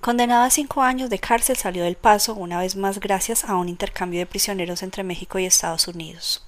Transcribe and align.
Condenado 0.00 0.44
a 0.44 0.50
cinco 0.50 0.80
años 0.80 1.10
de 1.10 1.18
cárcel, 1.18 1.58
salió 1.58 1.84
del 1.84 1.96
paso 1.96 2.34
una 2.34 2.58
vez 2.58 2.74
más 2.74 3.00
gracias 3.00 3.44
a 3.44 3.56
un 3.56 3.68
intercambio 3.68 4.18
de 4.18 4.26
prisioneros 4.26 4.82
entre 4.82 5.04
México 5.04 5.38
y 5.38 5.44
Estados 5.44 5.88
Unidos. 5.88 6.42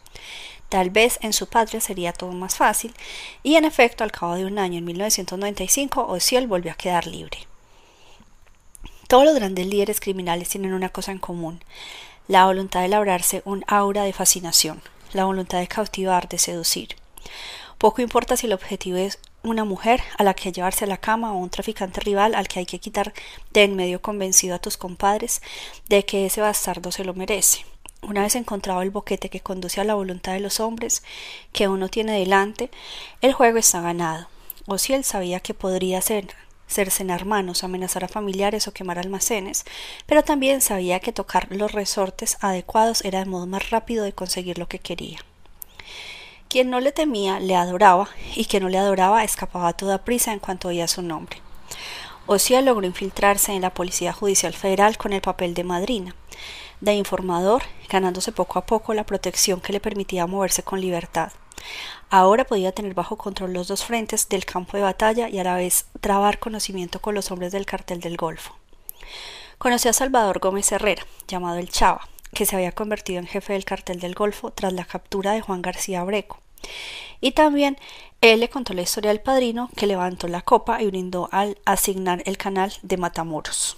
Tal 0.71 0.89
vez 0.89 1.19
en 1.21 1.35
su 1.35 1.47
patria 1.47 1.83
sería 1.83 2.15
todo 2.15 2.33
más 2.33 2.57
fácil, 2.57 2.95
y 3.43 3.57
en 3.57 3.67
efecto, 3.67 4.05
al 4.05 4.11
cabo 4.11 4.37
de 4.37 4.47
un 4.47 4.59
año, 4.59 4.79
en 4.79 4.87
1995, 4.87 6.07
Ociel 6.07 6.47
volvió 6.47 6.73
a 6.73 6.77
quedar 6.77 7.07
libre. 7.07 7.47
Todos 9.07 9.27
los 9.27 9.35
grandes 9.35 9.67
líderes 9.67 10.01
criminales 10.01 10.49
tienen 10.49 10.73
una 10.73 10.89
cosa 10.89 11.13
en 11.13 11.19
común, 11.19 11.63
la 12.29 12.47
voluntad 12.47 12.81
de 12.81 12.89
labrarse 12.89 13.43
un 13.45 13.65
aura 13.67 14.05
de 14.05 14.15
fascinación, 14.15 14.81
la 15.13 15.27
voluntad 15.27 15.59
de 15.59 15.69
cautivar, 15.69 16.27
de 16.27 16.39
seducir. 16.39 16.97
Poco 17.77 18.01
importa 18.01 18.39
si 18.39 18.47
el 18.47 18.55
objetivo 18.55 18.97
es 18.97 19.19
una 19.43 19.65
mujer 19.65 20.03
a 20.19 20.25
la 20.25 20.35
que 20.35 20.53
llevarse 20.53 20.85
a 20.85 20.89
la 20.89 20.97
cama 20.97 21.33
o 21.33 21.37
un 21.37 21.51
traficante 21.51 22.01
rival 22.01 22.35
al 22.35 22.49
que 22.49 22.61
hay 22.61 22.67
que 22.67 22.79
quitar 22.79 23.13
de 23.53 23.65
en 23.65 23.77
medio 23.77 24.01
convencido 24.01 24.55
a 24.55 24.61
tus 24.61 24.77
compadres 24.77 25.43
de 25.89 26.05
que 26.05 26.27
ese 26.27 26.41
bastardo 26.41 26.93
se 26.93 27.05
lo 27.05 27.15
merece. 27.15 27.65
Una 28.03 28.23
vez 28.23 28.35
encontrado 28.35 28.83
el 28.83 28.91
boquete 28.91 29.31
que 29.31 29.41
conduce 29.41 29.81
a 29.81 29.85
la 29.85 29.95
voluntad 29.95 30.33
de 30.33 30.41
los 30.41 30.59
hombres 30.59 31.03
que 31.53 31.69
uno 31.69 31.89
tiene 31.89 32.19
delante, 32.19 32.71
el 33.21 33.33
juego 33.33 33.59
está 33.59 33.81
ganado. 33.81 34.29
O 34.67 34.79
si 34.79 34.93
él 34.93 35.05
sabía 35.05 35.41
que 35.41 35.55
podría 35.55 36.01
ser 36.01 36.29
cercenar 36.69 37.27
manos, 37.27 37.65
amenazar 37.65 38.05
a 38.05 38.09
familiares 38.09 38.67
o 38.67 38.73
quemar 38.73 38.99
almacenes, 38.99 39.65
pero 40.07 40.25
también 40.25 40.61
sabía 40.61 41.01
que 41.01 41.13
tocar 41.13 41.49
los 41.51 41.73
resortes 41.73 42.39
adecuados 42.41 43.05
era 43.05 43.21
el 43.21 43.29
modo 43.29 43.47
más 43.47 43.71
rápido 43.71 44.05
de 44.05 44.13
conseguir 44.13 44.59
lo 44.59 44.69
que 44.69 44.79
quería. 44.79 45.19
Quien 46.53 46.69
no 46.69 46.81
le 46.81 46.93
temía 46.93 47.41
le 47.41 47.57
adoraba, 47.57 48.11
y 48.37 48.45
quien 48.45 48.65
no 48.65 48.69
le 48.69 48.77
adoraba 48.77 49.25
escapaba 49.25 49.69
a 49.69 49.73
toda 49.73 50.05
prisa 50.05 50.35
en 50.35 50.39
cuanto 50.39 50.69
oía 50.69 50.87
su 50.87 51.01
nombre. 51.01 51.41
Osía 52.27 52.61
logró 52.61 52.87
infiltrarse 52.87 53.55
en 53.55 53.63
la 53.63 53.73
Policía 53.73 54.13
Judicial 54.13 54.53
Federal 54.53 54.99
con 54.99 55.15
el 55.15 55.23
papel 55.23 55.55
de 55.55 55.65
madrina, 55.65 56.15
de 56.83 56.93
informador, 56.93 57.63
ganándose 57.89 58.33
poco 58.33 58.59
a 58.59 58.67
poco 58.67 58.93
la 58.93 59.07
protección 59.07 59.63
que 59.63 59.73
le 59.73 59.81
permitía 59.81 60.27
moverse 60.27 60.63
con 60.63 60.83
libertad. 60.83 61.33
Ahora 62.11 62.45
podía 62.45 62.73
tener 62.73 62.93
bajo 62.93 63.17
control 63.17 63.55
los 63.55 63.69
dos 63.69 63.83
frentes 63.87 64.29
del 64.29 64.45
campo 64.45 64.77
de 64.77 64.83
batalla 64.83 65.31
y 65.31 65.39
a 65.39 65.45
la 65.45 65.57
vez 65.57 65.87
trabar 66.03 66.39
conocimiento 66.39 67.01
con 67.01 67.15
los 67.15 67.31
hombres 67.31 67.53
del 67.53 67.65
cartel 67.65 68.01
del 68.01 68.19
Golfo. 68.19 68.55
Conoció 69.57 69.91
a 69.91 69.95
Salvador 69.95 70.39
Gómez 70.39 70.71
Herrera, 70.71 71.07
llamado 71.27 71.57
el 71.57 71.71
Chava, 71.71 72.07
que 72.35 72.45
se 72.45 72.57
había 72.57 72.73
convertido 72.73 73.21
en 73.21 73.27
jefe 73.27 73.55
del 73.55 73.65
cartel 73.65 74.01
del 74.01 74.15
Golfo 74.15 74.51
tras 74.51 74.75
la 74.75 74.85
captura 74.85 75.33
de 75.33 75.41
Juan 75.41 75.63
García 75.63 76.03
Abrego. 76.03 76.42
Y 77.21 77.33
también 77.33 77.79
él 78.21 78.41
le 78.41 78.49
contó 78.49 78.73
la 78.75 78.83
historia 78.83 79.11
del 79.11 79.21
padrino 79.21 79.69
que 79.77 79.87
levantó 79.87 80.29
la 80.29 80.43
copa 80.43 80.83
y 80.83 80.87
brindó 80.87 81.29
al 81.33 81.59
asignar 81.65 82.23
el 82.27 82.37
canal 82.37 82.73
de 82.83 82.97
Matamoros. 82.97 83.77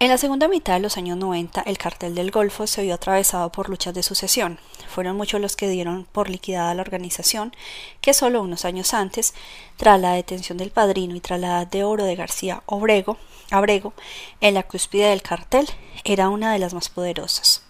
En 0.00 0.08
la 0.08 0.18
segunda 0.18 0.48
mitad 0.48 0.74
de 0.74 0.80
los 0.80 0.96
años 0.96 1.16
90, 1.16 1.62
el 1.62 1.78
cartel 1.78 2.14
del 2.14 2.30
Golfo 2.30 2.66
se 2.66 2.82
vio 2.82 2.94
atravesado 2.94 3.50
por 3.52 3.70
luchas 3.70 3.94
de 3.94 4.02
sucesión. 4.02 4.58
Fueron 4.88 5.16
muchos 5.16 5.40
los 5.40 5.54
que 5.56 5.68
dieron 5.68 6.06
por 6.10 6.28
liquidada 6.28 6.74
la 6.74 6.82
organización, 6.82 7.54
que 8.00 8.12
solo 8.12 8.42
unos 8.42 8.64
años 8.64 8.92
antes, 8.92 9.34
tras 9.76 10.00
la 10.00 10.12
detención 10.12 10.58
del 10.58 10.72
padrino 10.72 11.14
y 11.14 11.20
tras 11.20 11.40
la 11.40 11.46
edad 11.46 11.66
de 11.66 11.84
oro 11.84 12.04
de 12.04 12.16
García 12.16 12.62
Obrego, 12.66 13.18
Abrego, 13.50 13.92
en 14.40 14.54
la 14.54 14.64
cúspide 14.64 15.08
del 15.08 15.22
cartel, 15.22 15.68
era 16.04 16.28
una 16.28 16.52
de 16.52 16.58
las 16.58 16.74
más 16.74 16.88
poderosas. 16.88 17.63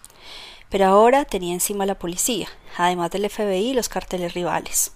Pero 0.75 0.87
ahora 0.87 1.25
tenía 1.25 1.53
encima 1.53 1.87
la 1.87 2.01
policía, 2.01 2.49
además 2.77 3.13
del 3.13 3.31
FBI 3.31 3.71
y 3.71 3.75
los 3.75 3.89
carteles 3.89 4.35
rivales. 4.35 4.91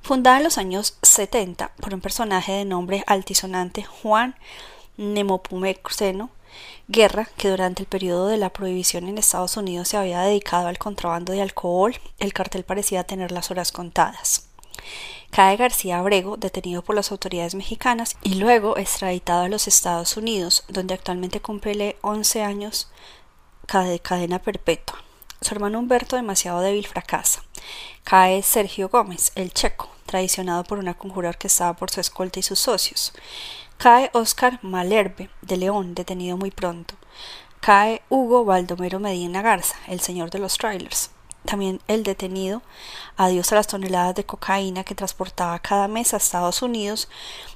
Fundada 0.00 0.38
en 0.38 0.44
los 0.44 0.56
años 0.56 0.96
70 1.02 1.70
por 1.82 1.92
un 1.92 2.00
personaje 2.00 2.52
de 2.52 2.64
nombre 2.64 3.04
altisonante 3.06 3.84
Juan 3.84 4.36
Nemopumecseno, 4.96 6.30
Guerra, 6.88 7.28
que 7.36 7.50
durante 7.50 7.82
el 7.82 7.88
periodo 7.88 8.28
de 8.28 8.38
la 8.38 8.48
prohibición 8.48 9.06
en 9.06 9.18
Estados 9.18 9.58
Unidos 9.58 9.88
se 9.88 9.98
había 9.98 10.22
dedicado 10.22 10.66
al 10.66 10.78
contrabando 10.78 11.34
de 11.34 11.42
alcohol, 11.42 11.94
el 12.18 12.32
cartel 12.32 12.64
parecía 12.64 13.04
tener 13.04 13.32
las 13.32 13.50
horas 13.50 13.72
contadas. 13.72 14.48
Cae 15.30 15.58
García 15.58 15.98
Abrego, 15.98 16.38
detenido 16.38 16.80
por 16.80 16.96
las 16.96 17.12
autoridades 17.12 17.54
mexicanas 17.54 18.16
y 18.22 18.36
luego 18.36 18.78
extraditado 18.78 19.42
a 19.42 19.50
los 19.50 19.68
Estados 19.68 20.16
Unidos, 20.16 20.64
donde 20.70 20.94
actualmente 20.94 21.42
cumple 21.42 21.98
11 22.00 22.42
años 22.42 22.88
cadena 23.66 24.38
perpetua. 24.38 25.02
Su 25.40 25.54
hermano 25.54 25.78
Humberto, 25.78 26.16
demasiado 26.16 26.60
débil, 26.60 26.86
fracasa. 26.86 27.42
Cae 28.04 28.42
Sergio 28.42 28.88
Gómez, 28.88 29.32
el 29.34 29.52
checo, 29.52 29.90
traicionado 30.06 30.64
por 30.64 30.78
una 30.78 30.94
conjura 30.94 31.28
orquestada 31.28 31.74
por 31.74 31.90
su 31.90 32.00
escolta 32.00 32.38
y 32.38 32.42
sus 32.42 32.58
socios. 32.58 33.12
Cae 33.76 34.10
Oscar 34.14 34.58
Malherbe, 34.62 35.28
de 35.42 35.56
León, 35.56 35.94
detenido 35.94 36.36
muy 36.36 36.50
pronto. 36.50 36.94
Cae 37.60 38.02
Hugo 38.08 38.44
Baldomero 38.44 39.00
Medina 39.00 39.42
Garza, 39.42 39.76
el 39.88 40.00
señor 40.00 40.30
de 40.30 40.38
los 40.38 40.56
trailers. 40.56 41.10
También 41.44 41.80
el 41.86 42.02
detenido, 42.02 42.62
adiós 43.16 43.52
a 43.52 43.56
las 43.56 43.68
toneladas 43.68 44.14
de 44.14 44.24
cocaína 44.24 44.82
que 44.82 44.96
transportaba 44.96 45.58
cada 45.60 45.86
mes 45.86 46.12
a 46.12 46.16
Estados 46.16 46.62
Unidos, 46.62 47.08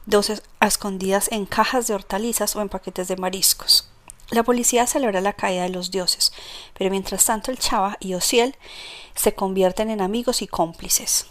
dosis 0.07 0.43
escondidas 0.61 1.29
en 1.33 1.47
cajas 1.47 1.87
de 1.87 1.95
hortalizas 1.95 2.55
o 2.55 2.61
en 2.61 2.69
paquetes 2.69 3.09
de 3.09 3.17
mariscos. 3.17 3.90
La 4.31 4.43
policía 4.43 4.87
celebra 4.87 5.21
la 5.21 5.33
caída 5.33 5.65
de 5.65 5.71
los 5.71 5.91
dioses, 5.91 6.33
pero 6.77 6.91
mientras 6.91 7.25
tanto 7.25 7.51
el 7.51 7.59
Chava 7.59 7.97
y 8.01 8.15
Ociel 8.15 8.57
se 9.15 9.35
convierten 9.35 9.91
en 9.91 10.01
amigos 10.01 10.43
y 10.43 10.47
cómplices 10.47 11.27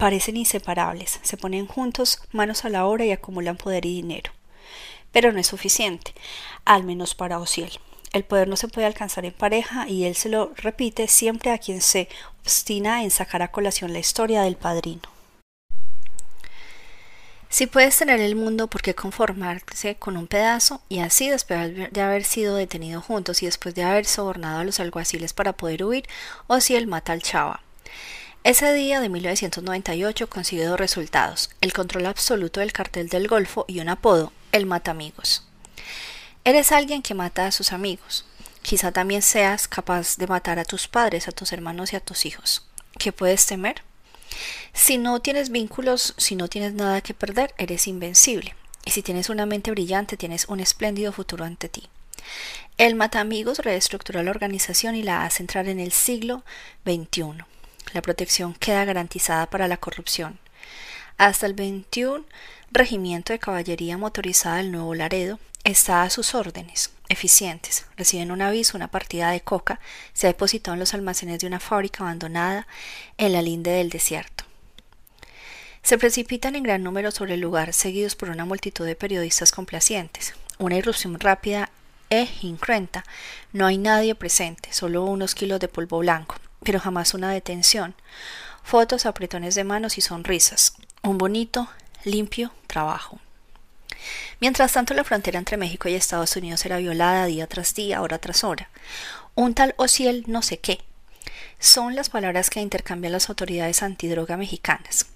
parecen 0.00 0.38
inseparables, 0.38 1.20
se 1.22 1.36
ponen 1.36 1.66
juntos, 1.66 2.22
manos 2.32 2.64
a 2.64 2.70
la 2.70 2.86
obra 2.86 3.04
y 3.04 3.12
acumulan 3.12 3.58
poder 3.58 3.84
y 3.84 3.96
dinero. 3.96 4.32
Pero 5.12 5.30
no 5.30 5.38
es 5.38 5.46
suficiente, 5.46 6.14
al 6.64 6.84
menos 6.84 7.14
para 7.14 7.38
Ociel. 7.38 7.70
El 8.14 8.24
poder 8.24 8.48
no 8.48 8.56
se 8.56 8.66
puede 8.66 8.86
alcanzar 8.86 9.26
en 9.26 9.34
pareja 9.34 9.86
y 9.88 10.04
él 10.04 10.16
se 10.16 10.30
lo 10.30 10.52
repite 10.56 11.06
siempre 11.06 11.50
a 11.52 11.58
quien 11.58 11.82
se 11.82 12.08
obstina 12.42 13.04
en 13.04 13.10
sacar 13.10 13.42
a 13.42 13.52
colación 13.52 13.92
la 13.92 13.98
historia 13.98 14.42
del 14.42 14.56
padrino. 14.56 15.02
Si 17.52 17.66
puedes 17.66 17.98
tener 17.98 18.20
el 18.20 18.36
mundo, 18.36 18.68
¿por 18.68 18.80
qué 18.80 18.94
conformarse 18.94 19.96
con 19.96 20.16
un 20.16 20.28
pedazo? 20.28 20.82
Y 20.88 21.00
así, 21.00 21.28
después 21.28 21.92
de 21.92 22.00
haber 22.00 22.22
sido 22.22 22.54
detenido 22.54 23.02
juntos 23.02 23.42
y 23.42 23.46
después 23.46 23.74
de 23.74 23.82
haber 23.82 24.06
sobornado 24.06 24.60
a 24.60 24.64
los 24.64 24.78
alguaciles 24.78 25.32
para 25.32 25.52
poder 25.52 25.82
huir, 25.82 26.08
Ociel 26.46 26.86
mata 26.86 27.12
al 27.12 27.22
chava. 27.22 27.60
Ese 28.44 28.72
día 28.72 29.00
de 29.00 29.08
1998 29.08 30.30
consiguió 30.30 30.68
dos 30.70 30.78
resultados, 30.78 31.50
el 31.60 31.72
control 31.72 32.06
absoluto 32.06 32.60
del 32.60 32.72
cartel 32.72 33.08
del 33.08 33.26
Golfo 33.26 33.64
y 33.66 33.80
un 33.80 33.88
apodo, 33.88 34.32
el 34.52 34.64
mata 34.64 34.92
amigos. 34.92 35.44
Eres 36.44 36.70
alguien 36.70 37.02
que 37.02 37.14
mata 37.14 37.46
a 37.46 37.52
sus 37.52 37.72
amigos. 37.72 38.26
Quizá 38.62 38.92
también 38.92 39.22
seas 39.22 39.66
capaz 39.66 40.18
de 40.18 40.28
matar 40.28 40.60
a 40.60 40.64
tus 40.64 40.86
padres, 40.86 41.26
a 41.26 41.32
tus 41.32 41.52
hermanos 41.52 41.92
y 41.92 41.96
a 41.96 42.00
tus 42.00 42.26
hijos. 42.26 42.64
¿Qué 42.96 43.10
puedes 43.10 43.44
temer? 43.44 43.82
Si 44.72 44.98
no 44.98 45.20
tienes 45.20 45.50
vínculos, 45.50 46.14
si 46.16 46.36
no 46.36 46.48
tienes 46.48 46.74
nada 46.74 47.00
que 47.00 47.14
perder, 47.14 47.54
eres 47.58 47.86
invencible. 47.86 48.54
Y 48.84 48.92
si 48.92 49.02
tienes 49.02 49.28
una 49.28 49.46
mente 49.46 49.70
brillante, 49.70 50.16
tienes 50.16 50.46
un 50.46 50.60
espléndido 50.60 51.12
futuro 51.12 51.44
ante 51.44 51.68
ti. 51.68 51.88
El 52.78 52.94
mata 52.94 53.20
amigos 53.20 53.58
reestructuró 53.58 54.22
la 54.22 54.30
organización 54.30 54.94
y 54.94 55.02
la 55.02 55.24
hace 55.24 55.42
entrar 55.42 55.68
en 55.68 55.80
el 55.80 55.92
siglo 55.92 56.44
XXI 56.84 57.44
la 57.92 58.02
protección 58.02 58.54
queda 58.54 58.84
garantizada 58.84 59.46
para 59.46 59.68
la 59.68 59.76
corrupción. 59.76 60.38
Hasta 61.18 61.46
el 61.46 61.54
21 61.54 62.24
Regimiento 62.72 63.32
de 63.32 63.40
Caballería 63.40 63.98
Motorizada 63.98 64.58
del 64.58 64.70
Nuevo 64.70 64.94
Laredo 64.94 65.40
está 65.64 66.02
a 66.02 66.10
sus 66.10 66.36
órdenes, 66.36 66.92
eficientes. 67.08 67.86
Reciben 67.96 68.30
un 68.30 68.42
aviso, 68.42 68.76
una 68.76 68.88
partida 68.88 69.30
de 69.32 69.40
coca 69.40 69.80
se 70.12 70.28
ha 70.28 70.30
depositado 70.30 70.74
en 70.74 70.80
los 70.80 70.94
almacenes 70.94 71.40
de 71.40 71.48
una 71.48 71.58
fábrica 71.58 72.04
abandonada 72.04 72.68
en 73.18 73.32
la 73.32 73.42
linde 73.42 73.72
del 73.72 73.90
desierto. 73.90 74.44
Se 75.82 75.98
precipitan 75.98 76.56
en 76.56 76.62
gran 76.62 76.82
número 76.82 77.10
sobre 77.10 77.34
el 77.34 77.40
lugar, 77.40 77.72
seguidos 77.72 78.14
por 78.14 78.30
una 78.30 78.44
multitud 78.44 78.86
de 78.86 78.96
periodistas 78.96 79.52
complacientes. 79.52 80.34
Una 80.58 80.76
irrupción 80.76 81.18
rápida 81.18 81.70
e 82.10 82.28
incruenta. 82.42 83.04
No 83.52 83.66
hay 83.66 83.78
nadie 83.78 84.14
presente, 84.14 84.72
solo 84.72 85.04
unos 85.04 85.34
kilos 85.34 85.60
de 85.60 85.68
polvo 85.68 85.98
blanco 85.98 86.36
pero 86.62 86.80
jamás 86.80 87.14
una 87.14 87.32
detención. 87.32 87.94
Fotos, 88.62 89.06
apretones 89.06 89.54
de 89.54 89.64
manos 89.64 89.98
y 89.98 90.00
sonrisas. 90.00 90.74
Un 91.02 91.18
bonito, 91.18 91.68
limpio 92.04 92.52
trabajo. 92.66 93.18
Mientras 94.40 94.72
tanto, 94.72 94.94
la 94.94 95.04
frontera 95.04 95.38
entre 95.38 95.56
México 95.56 95.88
y 95.88 95.94
Estados 95.94 96.36
Unidos 96.36 96.64
era 96.64 96.78
violada 96.78 97.26
día 97.26 97.46
tras 97.46 97.74
día, 97.74 98.00
hora 98.02 98.18
tras 98.18 98.44
hora. 98.44 98.70
Un 99.34 99.54
tal 99.54 99.74
Ociel 99.76 100.24
no 100.26 100.42
sé 100.42 100.58
qué. 100.58 100.80
Son 101.58 101.94
las 101.94 102.08
palabras 102.08 102.48
que 102.48 102.60
intercambian 102.60 103.12
las 103.12 103.28
autoridades 103.28 103.82
antidroga 103.82 104.36
mexicanas. 104.36 105.06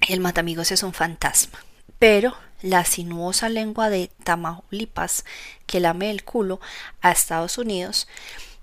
El 0.00 0.20
matamigos 0.20 0.70
es 0.72 0.82
un 0.82 0.92
fantasma. 0.92 1.58
Pero 1.98 2.36
la 2.62 2.84
sinuosa 2.84 3.48
lengua 3.48 3.90
de 3.90 4.10
Tamaulipas, 4.24 5.24
que 5.66 5.80
lame 5.80 6.10
el 6.10 6.24
culo 6.24 6.60
a 7.00 7.10
Estados 7.10 7.58
Unidos, 7.58 8.08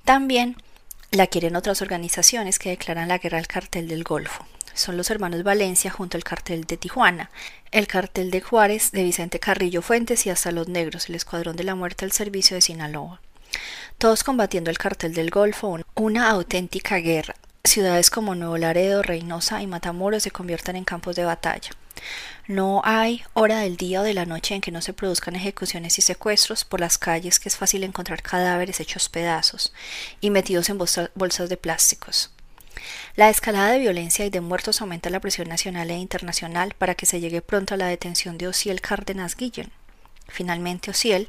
también 0.04 0.58
la 1.12 1.28
quieren 1.28 1.56
otras 1.56 1.82
organizaciones 1.82 2.60
que 2.60 2.70
declaran 2.70 3.08
la 3.08 3.18
guerra 3.18 3.38
al 3.38 3.48
cartel 3.48 3.88
del 3.88 4.04
Golfo. 4.04 4.46
son 4.74 4.98
los 4.98 5.10
hermanos 5.10 5.44
Valencia 5.44 5.90
junto 5.90 6.18
al 6.18 6.26
cartel 6.26 6.66
de 6.66 6.76
Tijuana, 6.76 7.30
el 7.72 7.88
cartel 7.88 8.30
de 8.30 8.42
Juárez 8.42 8.92
de 8.92 9.04
Vicente 9.04 9.40
Carrillo 9.40 9.82
Fuentes 9.82 10.26
y 10.26 10.30
hasta 10.30 10.52
los 10.52 10.68
negros, 10.68 11.08
el 11.08 11.16
escuadrón 11.16 11.56
de 11.56 11.64
la 11.64 11.76
muerte 11.76 12.04
al 12.04 12.12
servicio 12.12 12.56
de 12.56 12.62
Sinaloa. 12.62 13.22
Todos 13.98 14.26
combatiendo 14.26 14.70
el 14.70 14.78
cartel 14.78 15.14
del 15.14 15.30
Golfo, 15.30 15.80
una 15.96 16.30
auténtica 16.30 16.98
guerra. 16.98 17.36
Ciudades 17.66 18.10
como 18.10 18.36
Nuevo 18.36 18.58
Laredo, 18.58 19.02
Reynosa 19.02 19.62
y 19.62 19.68
Matamoros 19.68 20.24
se 20.24 20.32
convierten 20.32 20.76
en 20.76 20.86
campos 20.86 21.16
de 21.16 21.26
batalla. 21.26 21.72
No 22.48 22.82
hay 22.84 23.24
hora 23.34 23.60
del 23.60 23.76
día 23.76 24.02
o 24.02 24.04
de 24.04 24.14
la 24.14 24.26
noche 24.26 24.54
en 24.54 24.62
que 24.62 24.72
no 24.72 24.82
se 24.82 24.94
produzcan 24.94 25.36
ejecuciones 25.36 25.98
y 25.98 26.02
secuestros 26.02 26.64
por 26.64 26.80
las 26.80 26.98
calles 26.98 27.40
que 27.40 27.50
es 27.50 27.58
fácil 27.58 27.84
encontrar 27.84 28.22
cadáveres 28.22 28.80
hechos 28.80 29.10
pedazos 29.10 29.74
y 30.22 30.30
metidos 30.30 30.70
en 30.70 30.78
bolsas 30.78 31.50
de 31.50 31.58
plásticos. 31.58 32.32
La 33.16 33.30
escalada 33.30 33.72
de 33.72 33.80
violencia 33.80 34.26
y 34.26 34.30
de 34.30 34.42
muertos 34.42 34.82
aumenta 34.82 35.10
la 35.10 35.20
presión 35.20 35.48
nacional 35.48 35.90
e 35.90 35.98
internacional 35.98 36.76
para 36.78 36.94
que 36.94 37.06
se 37.06 37.20
llegue 37.20 37.42
pronto 37.42 37.74
a 37.74 37.78
la 37.78 37.88
detención 37.88 38.38
de 38.38 38.48
Osiel 38.48 38.82
Cárdenas 38.82 39.36
Guillén. 39.36 39.72
Finalmente, 40.28 40.92
Osiel 40.92 41.28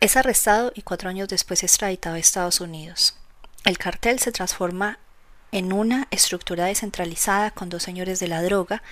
es 0.00 0.16
arrestado 0.16 0.72
y 0.74 0.82
cuatro 0.82 1.08
años 1.08 1.28
después 1.28 1.62
extraditado 1.62 2.16
a 2.16 2.18
Estados 2.18 2.60
Unidos. 2.60 3.16
El 3.64 3.78
cartel 3.78 4.18
se 4.18 4.32
transforma 4.32 4.98
en 5.52 5.72
una 5.72 6.08
estructura 6.10 6.64
descentralizada 6.64 7.50
con 7.50 7.68
dos 7.68 7.82
señores 7.82 8.18
de 8.18 8.28
la 8.28 8.42
droga 8.42 8.82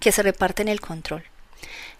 que 0.00 0.10
se 0.10 0.22
reparten 0.22 0.68
el 0.68 0.80
control. 0.80 1.24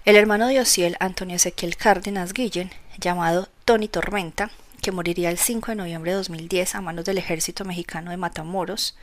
El 0.04 0.16
hermano 0.16 0.48
de 0.48 0.60
Osiel, 0.60 0.96
Antonio 1.00 1.36
Ezequiel 1.36 1.76
Cárdenas 1.76 2.32
Guillén, 2.32 2.72
llamado 2.98 3.48
Tony 3.64 3.88
Tormenta, 3.88 4.50
que 4.80 4.92
moriría 4.92 5.30
el 5.30 5.38
5 5.38 5.72
de 5.72 5.76
noviembre 5.76 6.12
de 6.12 6.16
2010 6.16 6.74
a 6.74 6.80
manos 6.80 7.04
del 7.04 7.18
ejército 7.18 7.64
mexicano 7.64 8.10
de 8.10 8.16
Matamoros, 8.16 8.96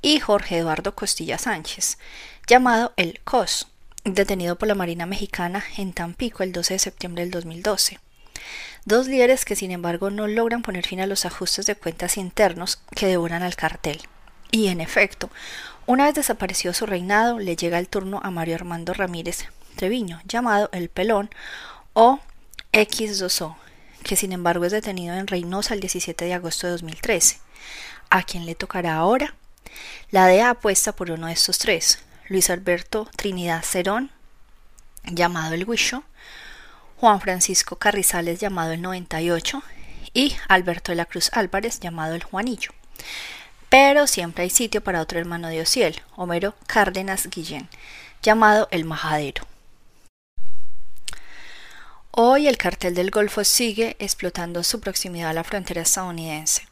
y 0.00 0.20
Jorge 0.20 0.58
Eduardo 0.58 0.94
Costilla 0.94 1.38
Sánchez, 1.38 1.98
llamado 2.46 2.92
el 2.96 3.20
COS, 3.24 3.66
detenido 4.04 4.56
por 4.56 4.68
la 4.68 4.76
Marina 4.76 5.06
Mexicana 5.06 5.64
en 5.76 5.92
Tampico 5.92 6.42
el 6.42 6.52
12 6.52 6.74
de 6.74 6.78
septiembre 6.78 7.24
del 7.24 7.32
2012. 7.32 7.98
Dos 8.84 9.08
líderes 9.08 9.44
que 9.44 9.56
sin 9.56 9.72
embargo 9.72 10.10
no 10.10 10.28
logran 10.28 10.62
poner 10.62 10.86
fin 10.86 11.00
a 11.00 11.06
los 11.06 11.24
ajustes 11.24 11.66
de 11.66 11.74
cuentas 11.74 12.16
internos 12.16 12.80
que 12.94 13.06
devoran 13.06 13.42
al 13.42 13.56
cartel. 13.56 14.00
Y 14.50 14.68
en 14.68 14.80
efecto, 14.80 15.30
una 15.86 16.04
vez 16.04 16.14
desapareció 16.14 16.72
su 16.72 16.86
reinado, 16.86 17.38
le 17.38 17.56
llega 17.56 17.78
el 17.78 17.88
turno 17.88 18.20
a 18.22 18.30
Mario 18.30 18.54
Armando 18.54 18.94
Ramírez 18.94 19.46
Treviño, 19.76 20.20
llamado 20.24 20.68
El 20.72 20.88
Pelón 20.88 21.30
o 21.92 22.20
X2O, 22.72 23.56
que 24.02 24.16
sin 24.16 24.32
embargo 24.32 24.64
es 24.64 24.72
detenido 24.72 25.14
en 25.14 25.26
Reynosa 25.26 25.74
el 25.74 25.80
17 25.80 26.24
de 26.24 26.34
agosto 26.34 26.66
de 26.66 26.72
2013. 26.72 27.38
¿A 28.10 28.22
quién 28.22 28.46
le 28.46 28.54
tocará 28.54 28.96
ahora? 28.96 29.34
La 30.10 30.26
DEA 30.26 30.50
apuesta 30.50 30.92
por 30.92 31.10
uno 31.10 31.26
de 31.26 31.34
estos 31.34 31.58
tres, 31.58 32.00
Luis 32.28 32.50
Alberto 32.50 33.08
Trinidad 33.16 33.62
Cerón, 33.62 34.10
llamado 35.04 35.54
El 35.54 35.64
Huicho, 35.64 36.04
Juan 36.96 37.20
Francisco 37.20 37.76
Carrizales, 37.76 38.40
llamado 38.40 38.72
El 38.72 38.82
98, 38.82 39.62
y 40.14 40.36
Alberto 40.48 40.92
de 40.92 40.96
la 40.96 41.06
Cruz 41.06 41.30
Álvarez, 41.32 41.80
llamado 41.80 42.14
El 42.14 42.24
Juanillo. 42.24 42.72
Pero 43.68 44.06
siempre 44.06 44.44
hay 44.44 44.50
sitio 44.50 44.82
para 44.82 45.02
otro 45.02 45.18
hermano 45.18 45.48
de 45.48 45.60
Ociel, 45.60 46.00
Homero 46.16 46.54
Cárdenas 46.66 47.28
Guillén, 47.28 47.68
llamado 48.22 48.66
El 48.70 48.86
Majadero. 48.86 49.46
Hoy 52.10 52.48
el 52.48 52.56
cartel 52.56 52.94
del 52.94 53.10
Golfo 53.10 53.44
sigue 53.44 53.94
explotando 53.98 54.64
su 54.64 54.80
proximidad 54.80 55.30
a 55.30 55.34
la 55.34 55.44
frontera 55.44 55.82
estadounidense. 55.82 56.66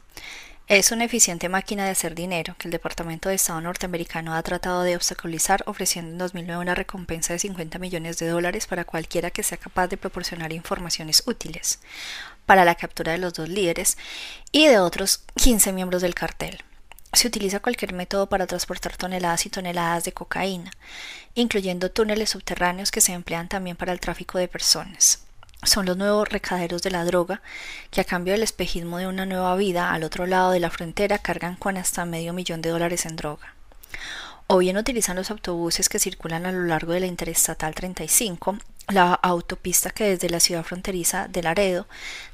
Es 0.67 0.91
una 0.91 1.05
eficiente 1.05 1.47
máquina 1.47 1.85
de 1.85 1.91
hacer 1.91 2.15
dinero 2.15 2.55
que 2.57 2.67
el 2.67 2.71
Departamento 2.71 3.29
de 3.29 3.35
Estado 3.35 3.61
norteamericano 3.61 4.33
ha 4.33 4.43
tratado 4.43 4.81
de 4.81 4.95
obstaculizar 4.95 5.63
ofreciendo 5.67 6.11
en 6.11 6.17
2009 6.17 6.61
una 6.61 6.75
recompensa 6.75 7.31
de 7.31 7.39
50 7.39 7.79
millones 7.79 8.17
de 8.17 8.27
dólares 8.27 8.65
para 8.65 8.83
cualquiera 8.83 9.29
que 9.29 9.43
sea 9.43 9.57
capaz 9.57 9.87
de 9.87 9.95
proporcionar 9.97 10.51
informaciones 10.51 11.23
útiles 11.27 11.79
para 12.45 12.65
la 12.65 12.75
captura 12.75 13.13
de 13.13 13.19
los 13.19 13.35
dos 13.35 13.47
líderes 13.47 13.97
y 14.51 14.67
de 14.67 14.79
otros 14.79 15.23
15 15.35 15.71
miembros 15.71 16.01
del 16.01 16.15
cartel. 16.15 16.61
Se 17.13 17.27
utiliza 17.27 17.61
cualquier 17.61 17.93
método 17.93 18.27
para 18.27 18.47
transportar 18.47 18.97
toneladas 18.97 19.45
y 19.45 19.49
toneladas 19.49 20.03
de 20.03 20.11
cocaína, 20.11 20.71
incluyendo 21.35 21.89
túneles 21.89 22.29
subterráneos 22.29 22.91
que 22.91 23.01
se 23.01 23.13
emplean 23.13 23.47
también 23.47 23.77
para 23.77 23.93
el 23.93 23.99
tráfico 23.99 24.37
de 24.37 24.47
personas. 24.47 25.23
Son 25.63 25.85
los 25.85 25.97
nuevos 25.97 26.29
recaderos 26.29 26.83
de 26.83 26.91
la 26.91 27.03
droga, 27.03 27.41
que 27.89 28.01
a 28.01 28.03
cambio 28.03 28.33
del 28.33 28.43
espejismo 28.43 28.99
de 28.99 29.07
una 29.07 29.25
nueva 29.25 29.55
vida 29.55 29.91
al 29.91 30.03
otro 30.03 30.27
lado 30.27 30.51
de 30.51 30.59
la 30.59 30.69
frontera 30.69 31.17
cargan 31.17 31.55
con 31.55 31.77
hasta 31.77 32.05
medio 32.05 32.33
millón 32.33 32.61
de 32.61 32.69
dólares 32.69 33.05
en 33.05 33.15
droga. 33.15 33.55
O 34.45 34.59
bien 34.59 34.77
utilizan 34.77 35.15
los 35.15 35.31
autobuses 35.31 35.89
que 35.89 35.99
circulan 35.99 36.45
a 36.45 36.51
lo 36.51 36.63
largo 36.63 36.93
de 36.93 36.99
la 36.99 37.07
Interestatal 37.07 37.73
35 37.73 38.57
la 38.87 39.13
autopista 39.13 39.89
que 39.89 40.05
desde 40.05 40.29
la 40.29 40.39
ciudad 40.39 40.63
fronteriza 40.63 41.27
de 41.27 41.43
Laredo, 41.43 41.87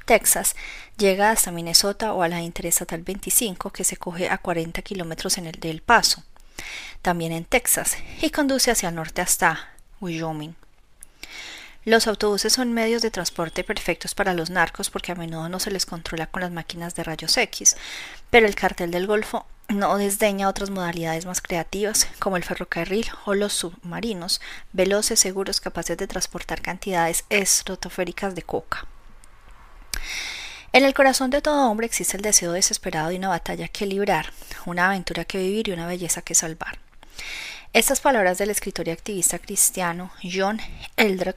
Texas, 0.04 0.54
llega 0.96 1.30
hasta 1.30 1.50
Minnesota 1.50 2.12
o 2.12 2.22
a 2.22 2.28
la 2.28 2.42
Interestatal 2.42 3.02
25 3.02 3.70
que 3.70 3.84
se 3.84 3.96
coge 3.96 4.28
a 4.28 4.38
40 4.38 4.82
kilómetros 4.82 5.38
en 5.38 5.46
el 5.46 5.58
del 5.58 5.82
Paso, 5.82 6.22
también 7.02 7.32
en 7.32 7.44
Texas, 7.44 7.96
y 8.22 8.30
conduce 8.30 8.70
hacia 8.70 8.88
el 8.88 8.94
norte 8.94 9.20
hasta 9.20 9.68
Wyoming. 10.00 10.54
Los 11.84 12.06
autobuses 12.06 12.50
son 12.50 12.72
medios 12.72 13.02
de 13.02 13.10
transporte 13.10 13.62
perfectos 13.62 14.14
para 14.14 14.32
los 14.32 14.48
narcos 14.48 14.88
porque 14.88 15.12
a 15.12 15.14
menudo 15.14 15.50
no 15.50 15.60
se 15.60 15.70
les 15.70 15.84
controla 15.84 16.26
con 16.26 16.40
las 16.40 16.50
máquinas 16.50 16.94
de 16.94 17.04
rayos 17.04 17.36
X, 17.36 17.76
pero 18.30 18.46
el 18.46 18.54
cartel 18.54 18.90
del 18.90 19.06
Golfo 19.06 19.46
no 19.68 19.98
desdeña 19.98 20.48
otras 20.48 20.70
modalidades 20.70 21.26
más 21.26 21.42
creativas, 21.42 22.08
como 22.20 22.38
el 22.38 22.44
ferrocarril 22.44 23.06
o 23.26 23.34
los 23.34 23.52
submarinos, 23.52 24.40
veloces, 24.72 25.20
seguros, 25.20 25.60
capaces 25.60 25.98
de 25.98 26.06
transportar 26.06 26.62
cantidades 26.62 27.26
estratosféricas 27.28 28.34
de 28.34 28.42
coca. 28.42 28.86
En 30.72 30.84
el 30.84 30.94
corazón 30.94 31.30
de 31.30 31.42
todo 31.42 31.70
hombre 31.70 31.86
existe 31.86 32.16
el 32.16 32.22
deseo 32.22 32.52
desesperado 32.52 33.10
de 33.10 33.16
una 33.16 33.28
batalla 33.28 33.68
que 33.68 33.84
librar, 33.84 34.32
una 34.64 34.86
aventura 34.86 35.26
que 35.26 35.38
vivir 35.38 35.68
y 35.68 35.72
una 35.72 35.86
belleza 35.86 36.22
que 36.22 36.34
salvar. 36.34 36.78
Estas 37.74 38.00
palabras 38.00 38.38
del 38.38 38.50
escritor 38.50 38.86
y 38.86 38.92
activista 38.92 39.40
cristiano 39.40 40.12
John 40.22 40.60
Eldred 40.96 41.34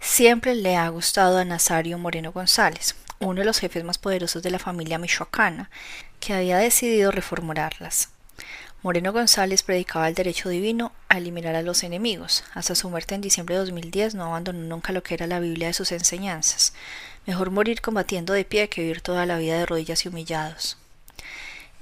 siempre 0.00 0.56
le 0.56 0.74
ha 0.74 0.88
gustado 0.88 1.38
a 1.38 1.44
Nazario 1.44 1.98
Moreno 1.98 2.32
González, 2.32 2.96
uno 3.20 3.38
de 3.38 3.44
los 3.44 3.60
jefes 3.60 3.84
más 3.84 3.96
poderosos 3.96 4.42
de 4.42 4.50
la 4.50 4.58
familia 4.58 4.98
michoacana, 4.98 5.70
que 6.18 6.34
había 6.34 6.58
decidido 6.58 7.12
reformularlas. 7.12 8.08
Moreno 8.82 9.12
González 9.12 9.62
predicaba 9.62 10.08
el 10.08 10.16
derecho 10.16 10.48
divino 10.48 10.90
a 11.08 11.18
eliminar 11.18 11.54
a 11.54 11.62
los 11.62 11.84
enemigos. 11.84 12.42
Hasta 12.54 12.74
su 12.74 12.90
muerte 12.90 13.14
en 13.14 13.20
diciembre 13.20 13.54
de 13.54 13.60
2010 13.60 14.16
no 14.16 14.24
abandonó 14.24 14.58
nunca 14.66 14.92
lo 14.92 15.04
que 15.04 15.14
era 15.14 15.28
la 15.28 15.38
Biblia 15.38 15.68
de 15.68 15.74
sus 15.74 15.92
enseñanzas. 15.92 16.72
Mejor 17.24 17.52
morir 17.52 17.82
combatiendo 17.82 18.32
de 18.32 18.44
pie 18.44 18.68
que 18.68 18.80
vivir 18.80 19.00
toda 19.00 19.26
la 19.26 19.38
vida 19.38 19.58
de 19.58 19.66
rodillas 19.66 20.04
y 20.04 20.08
humillados. 20.08 20.81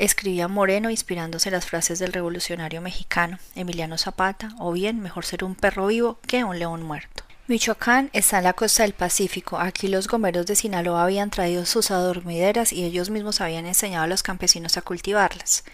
Escribía 0.00 0.48
Moreno 0.48 0.88
inspirándose 0.88 1.50
las 1.50 1.66
frases 1.66 1.98
del 1.98 2.14
revolucionario 2.14 2.80
mexicano 2.80 3.38
Emiliano 3.54 3.98
Zapata, 3.98 4.48
o 4.58 4.72
bien 4.72 4.98
mejor 5.00 5.26
ser 5.26 5.44
un 5.44 5.54
perro 5.54 5.88
vivo 5.88 6.18
que 6.26 6.42
un 6.42 6.58
león 6.58 6.82
muerto. 6.82 7.22
Michoacán 7.48 8.08
está 8.14 8.38
en 8.38 8.44
la 8.44 8.54
costa 8.54 8.84
del 8.84 8.94
Pacífico. 8.94 9.58
Aquí 9.58 9.88
los 9.88 10.08
gomeros 10.08 10.46
de 10.46 10.56
Sinaloa 10.56 11.04
habían 11.04 11.28
traído 11.28 11.66
sus 11.66 11.90
adormideras 11.90 12.72
y 12.72 12.84
ellos 12.84 13.10
mismos 13.10 13.42
habían 13.42 13.66
enseñado 13.66 14.04
a 14.04 14.06
los 14.06 14.22
campesinos 14.22 14.78
a 14.78 14.82
cultivarlas. 14.82 15.64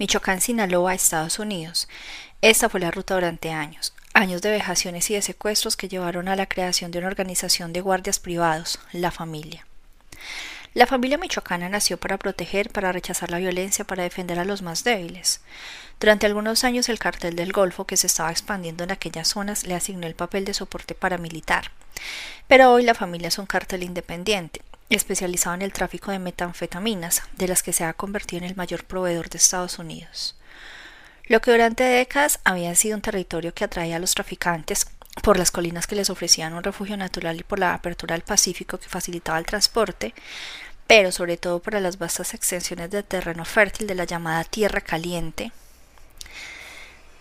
Michoacán, 0.00 0.40
Sinaloa, 0.40 0.94
Estados 0.94 1.38
Unidos. 1.38 1.86
Esta 2.42 2.68
fue 2.68 2.80
la 2.80 2.90
ruta 2.90 3.14
durante 3.14 3.52
años. 3.52 3.94
Años 4.12 4.42
de 4.42 4.50
vejaciones 4.50 5.08
y 5.10 5.14
de 5.14 5.22
secuestros 5.22 5.76
que 5.76 5.86
llevaron 5.86 6.26
a 6.26 6.34
la 6.34 6.46
creación 6.46 6.90
de 6.90 6.98
una 6.98 7.06
organización 7.06 7.72
de 7.72 7.80
guardias 7.80 8.18
privados, 8.18 8.80
la 8.90 9.12
familia. 9.12 9.67
La 10.74 10.86
familia 10.86 11.18
michoacana 11.18 11.68
nació 11.68 11.98
para 11.98 12.18
proteger, 12.18 12.70
para 12.70 12.92
rechazar 12.92 13.30
la 13.30 13.38
violencia, 13.38 13.84
para 13.84 14.02
defender 14.02 14.38
a 14.38 14.44
los 14.44 14.62
más 14.62 14.84
débiles. 14.84 15.40
Durante 15.98 16.26
algunos 16.26 16.62
años 16.62 16.88
el 16.88 16.98
cartel 16.98 17.34
del 17.34 17.52
Golfo, 17.52 17.86
que 17.86 17.96
se 17.96 18.06
estaba 18.06 18.30
expandiendo 18.30 18.84
en 18.84 18.92
aquellas 18.92 19.28
zonas, 19.28 19.66
le 19.66 19.74
asignó 19.74 20.06
el 20.06 20.14
papel 20.14 20.44
de 20.44 20.54
soporte 20.54 20.94
paramilitar. 20.94 21.72
Pero 22.46 22.72
hoy 22.72 22.84
la 22.84 22.94
familia 22.94 23.28
es 23.28 23.38
un 23.38 23.46
cartel 23.46 23.82
independiente, 23.82 24.62
especializado 24.90 25.54
en 25.56 25.62
el 25.62 25.72
tráfico 25.72 26.12
de 26.12 26.18
metanfetaminas, 26.18 27.22
de 27.36 27.48
las 27.48 27.62
que 27.62 27.72
se 27.72 27.84
ha 27.84 27.92
convertido 27.94 28.44
en 28.44 28.50
el 28.50 28.56
mayor 28.56 28.84
proveedor 28.84 29.28
de 29.28 29.38
Estados 29.38 29.78
Unidos. 29.78 30.36
Lo 31.26 31.40
que 31.40 31.50
durante 31.50 31.84
décadas 31.84 32.40
había 32.44 32.74
sido 32.74 32.96
un 32.96 33.02
territorio 33.02 33.52
que 33.52 33.64
atraía 33.64 33.96
a 33.96 33.98
los 33.98 34.14
traficantes 34.14 34.86
por 35.22 35.38
las 35.38 35.50
colinas 35.50 35.86
que 35.86 35.96
les 35.96 36.10
ofrecían 36.10 36.54
un 36.54 36.62
refugio 36.62 36.96
natural 36.96 37.40
y 37.40 37.42
por 37.42 37.58
la 37.58 37.74
apertura 37.74 38.14
al 38.14 38.22
Pacífico 38.22 38.78
que 38.78 38.88
facilitaba 38.88 39.38
el 39.38 39.46
transporte, 39.46 40.14
pero 40.86 41.12
sobre 41.12 41.36
todo 41.36 41.60
por 41.60 41.74
las 41.74 41.98
vastas 41.98 42.34
extensiones 42.34 42.90
de 42.90 43.02
terreno 43.02 43.44
fértil 43.44 43.86
de 43.86 43.94
la 43.94 44.04
llamada 44.04 44.44
Tierra 44.44 44.80
Caliente, 44.80 45.52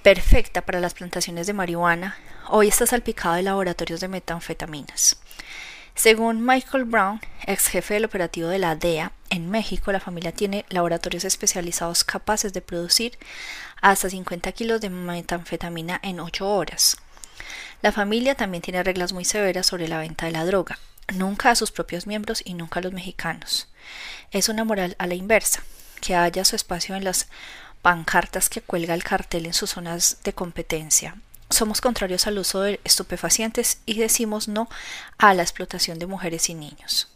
perfecta 0.04 0.62
para 0.62 0.80
las 0.80 0.94
plantaciones 0.94 1.48
de 1.48 1.54
marihuana, 1.54 2.18
hoy 2.48 2.70
está 2.70 2.86
salpicado 2.86 3.36
de 3.36 3.44
laboratorios 3.44 4.00
de 4.00 4.08
metanfetaminas. 4.08 5.18
Según 5.96 6.46
Michael 6.46 6.86
Brown, 6.86 7.20
ex 7.46 7.68
jefe 7.68 7.96
del 7.96 8.06
operativo 8.06 8.48
de 8.48 8.60
la 8.60 8.76
DEA, 8.76 9.12
en 9.30 9.50
México 9.50 9.92
la 9.92 10.00
familia 10.00 10.32
tiene 10.32 10.64
laboratorios 10.70 11.26
especializados 11.26 12.04
capaces 12.04 12.54
de 12.54 12.62
producir 12.62 13.18
hasta 13.82 14.10
50 14.10 14.52
kilos 14.52 14.80
de 14.80 14.90
metanfetamina 14.90 16.00
en 16.04 16.20
8 16.20 16.48
horas. 16.48 16.98
La 17.82 17.92
familia 17.92 18.36
también 18.36 18.62
tiene 18.62 18.84
reglas 18.84 19.14
muy 19.14 19.26
severas 19.26 19.66
sobre 19.68 19.88
la 19.88 20.00
venta 20.00 20.26
de 20.26 20.32
la 20.32 20.46
droga, 20.46 20.80
nunca 21.14 21.52
a 21.52 21.56
sus 21.56 21.72
propios 21.72 22.08
miembros 22.08 22.42
y 22.44 22.54
nunca 22.54 22.80
a 22.80 22.84
los 22.84 22.94
mexicanos. 22.94 23.68
Es 24.32 24.50
una 24.50 24.64
moral 24.64 24.96
a 25.00 25.08
la 25.08 25.16
inversa, 25.16 25.64
que 26.02 26.16
haya 26.16 26.44
su 26.46 26.56
espacio 26.56 26.96
en 26.96 27.04
las 27.04 27.28
pancartas 27.82 28.50
que 28.50 28.62
cuelga 28.62 28.94
el 28.94 29.04
cartel 29.04 29.46
en 29.46 29.54
sus 29.54 29.72
zonas 29.72 30.18
de 30.24 30.34
competencia, 30.34 31.16
somos 31.50 31.80
contrarios 31.80 32.28
al 32.28 32.40
uso 32.40 32.62
de 32.62 32.80
estupefacientes 32.84 33.80
y 33.86 34.00
decimos 34.00 34.48
no 34.48 34.68
a 35.18 35.34
la 35.34 35.44
explotación 35.44 35.98
de 35.98 36.06
mujeres 36.06 36.50
y 36.50 36.54
niños. 36.54 37.08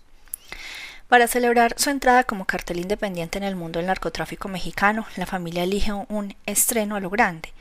Para 1.09 1.27
celebrar 1.27 1.75
su 1.77 1.89
entrada 1.89 2.23
como 2.23 2.45
cartel 2.45 2.79
independiente 2.79 3.37
en 3.37 3.43
el 3.43 3.57
mundo 3.57 3.79
del 3.79 3.87
narcotráfico 3.87 4.47
mexicano, 4.47 5.05
la 5.17 5.25
familia 5.25 5.63
elige 5.63 5.91
un 5.91 6.35
estreno 6.45 6.95
a 6.95 7.01
lo 7.01 7.09
grande. 7.09 7.51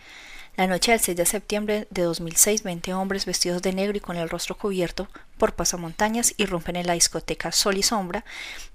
La 0.60 0.66
noche 0.66 0.90
del 0.90 1.00
6 1.00 1.16
de 1.16 1.24
septiembre 1.24 1.86
de 1.88 2.02
2006, 2.02 2.64
20 2.64 2.92
hombres 2.92 3.24
vestidos 3.24 3.62
de 3.62 3.72
negro 3.72 3.96
y 3.96 4.00
con 4.00 4.18
el 4.18 4.28
rostro 4.28 4.58
cubierto 4.58 5.08
por 5.38 5.54
pasamontañas 5.54 6.34
irrumpen 6.36 6.76
en 6.76 6.86
la 6.86 6.92
discoteca 6.92 7.50
Sol 7.50 7.78
y 7.78 7.82
Sombra 7.82 8.26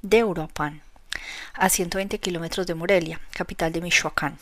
de 0.02 0.24
Uruapan, 0.24 0.82
a 1.54 1.70
120 1.70 2.18
kilómetros 2.18 2.66
de 2.66 2.74
Morelia, 2.74 3.22
capital 3.30 3.72
de 3.72 3.82
Michoacán. 3.82 4.40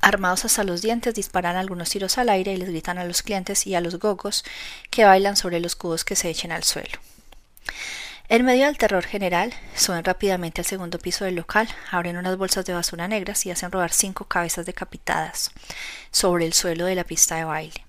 Armados 0.00 0.44
hasta 0.44 0.62
los 0.62 0.80
dientes, 0.80 1.12
disparan 1.12 1.56
algunos 1.56 1.90
tiros 1.90 2.18
al 2.18 2.28
aire 2.28 2.52
y 2.52 2.56
les 2.56 2.68
gritan 2.68 2.98
a 2.98 3.04
los 3.04 3.22
clientes 3.22 3.66
y 3.66 3.74
a 3.74 3.80
los 3.80 3.98
gogos 3.98 4.44
que 4.90 5.04
bailan 5.04 5.34
sobre 5.34 5.58
los 5.58 5.74
cubos 5.74 6.04
que 6.04 6.14
se 6.14 6.30
echen 6.30 6.52
al 6.52 6.62
suelo. 6.62 7.00
En 8.30 8.44
medio 8.44 8.66
del 8.66 8.76
terror 8.76 9.06
general, 9.06 9.54
suben 9.74 10.04
rápidamente 10.04 10.60
al 10.60 10.66
segundo 10.66 10.98
piso 10.98 11.24
del 11.24 11.36
local, 11.36 11.66
abren 11.90 12.18
unas 12.18 12.36
bolsas 12.36 12.66
de 12.66 12.74
basura 12.74 13.08
negras 13.08 13.46
y 13.46 13.50
hacen 13.50 13.72
rodar 13.72 13.90
cinco 13.90 14.26
cabezas 14.26 14.66
decapitadas 14.66 15.50
sobre 16.10 16.44
el 16.44 16.52
suelo 16.52 16.84
de 16.84 16.94
la 16.94 17.04
pista 17.04 17.36
de 17.36 17.44
baile. 17.44 17.86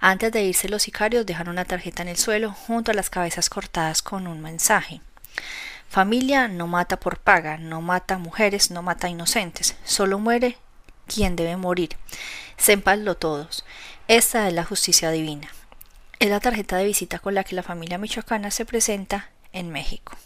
Antes 0.00 0.32
de 0.32 0.42
irse 0.42 0.68
los 0.68 0.82
sicarios 0.82 1.26
dejan 1.26 1.48
una 1.48 1.64
tarjeta 1.64 2.02
en 2.02 2.08
el 2.08 2.16
suelo 2.16 2.50
junto 2.50 2.90
a 2.90 2.94
las 2.94 3.08
cabezas 3.08 3.48
cortadas 3.48 4.02
con 4.02 4.26
un 4.26 4.40
mensaje. 4.40 5.00
Familia 5.88 6.48
no 6.48 6.66
mata 6.66 6.98
por 6.98 7.18
paga, 7.18 7.56
no 7.56 7.82
mata 7.82 8.18
mujeres, 8.18 8.72
no 8.72 8.82
mata 8.82 9.08
inocentes, 9.08 9.76
solo 9.84 10.18
muere 10.18 10.58
quien 11.06 11.36
debe 11.36 11.56
morir. 11.56 11.90
Sépanlo 12.56 13.16
todos. 13.16 13.64
Esta 14.08 14.48
es 14.48 14.54
la 14.54 14.64
justicia 14.64 15.12
divina. 15.12 15.48
Es 16.18 16.30
la 16.30 16.40
tarjeta 16.40 16.78
de 16.78 16.86
visita 16.86 17.20
con 17.20 17.34
la 17.34 17.44
que 17.44 17.54
la 17.54 17.62
familia 17.62 17.98
michoacana 17.98 18.50
se 18.50 18.64
presenta 18.64 19.31
en 19.52 19.70
México. 19.70 20.16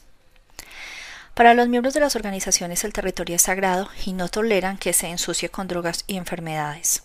Para 1.35 1.53
los 1.53 1.69
miembros 1.69 1.93
de 1.93 2.01
las 2.01 2.17
organizaciones 2.17 2.83
el 2.85 2.93
territorio 2.93 3.37
es 3.37 3.43
sagrado 3.43 3.91
y 4.07 4.15
no 4.15 4.29
toleran 4.29 4.79
que 4.79 4.93
se 4.93 5.09
ensucie 5.09 5.51
con 5.51 5.69
drogas 5.69 6.05
y 6.07 6.17
enfermedades. 6.17 7.03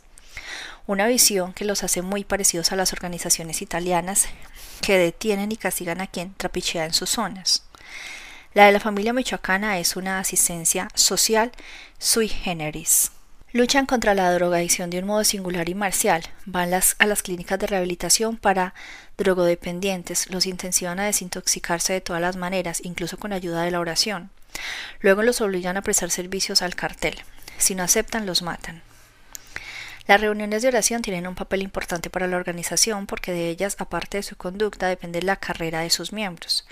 Una 0.87 1.07
visión 1.07 1.53
que 1.53 1.65
los 1.65 1.83
hace 1.83 2.01
muy 2.01 2.23
parecidos 2.23 2.71
a 2.71 2.75
las 2.75 2.93
organizaciones 2.93 3.61
italianas 3.61 4.27
que 4.81 4.97
detienen 4.97 5.51
y 5.51 5.57
castigan 5.57 6.01
a 6.01 6.07
quien 6.07 6.33
trapichea 6.33 6.85
en 6.85 6.93
sus 6.93 7.09
zonas. 7.09 7.63
La 8.53 8.65
de 8.65 8.71
la 8.71 8.79
familia 8.79 9.13
michoacana 9.13 9.79
es 9.79 9.95
una 9.95 10.19
asistencia 10.19 10.87
social 10.95 11.51
sui 11.99 12.27
generis. 12.27 13.11
Luchan 13.53 13.85
contra 13.85 14.15
la 14.15 14.31
drogadicción 14.31 14.89
de 14.89 14.99
un 14.99 15.05
modo 15.05 15.25
singular 15.25 15.67
y 15.67 15.75
marcial. 15.75 16.23
Van 16.45 16.73
a 16.73 17.05
las 17.05 17.21
clínicas 17.21 17.59
de 17.59 17.67
rehabilitación 17.67 18.37
para 18.37 18.73
drogodependientes, 19.17 20.29
los 20.29 20.45
intensivan 20.45 21.01
a 21.01 21.05
desintoxicarse 21.05 21.91
de 21.91 21.99
todas 21.99 22.21
las 22.21 22.37
maneras, 22.37 22.79
incluso 22.85 23.17
con 23.17 23.33
ayuda 23.33 23.63
de 23.63 23.71
la 23.71 23.81
oración. 23.81 24.29
Luego 25.01 25.21
los 25.21 25.41
obligan 25.41 25.75
a 25.75 25.81
prestar 25.81 26.11
servicios 26.11 26.61
al 26.61 26.75
cartel. 26.75 27.15
Si 27.57 27.75
no 27.75 27.83
aceptan, 27.83 28.25
los 28.25 28.41
matan. 28.41 28.83
Las 30.07 30.19
reuniones 30.19 30.61
de 30.61 30.67
oración 30.67 31.01
tienen 31.01 31.27
un 31.27 31.35
papel 31.35 31.61
importante 31.61 32.09
para 32.09 32.27
la 32.27 32.37
organización 32.37 33.05
porque 33.05 33.31
de 33.31 33.49
ellas, 33.49 33.75
aparte 33.77 34.17
de 34.17 34.23
su 34.23 34.35
conducta, 34.35 34.87
depende 34.87 35.21
la 35.21 35.35
carrera 35.35 35.81
de 35.81 35.91
sus 35.91 36.11
miembros. 36.11 36.65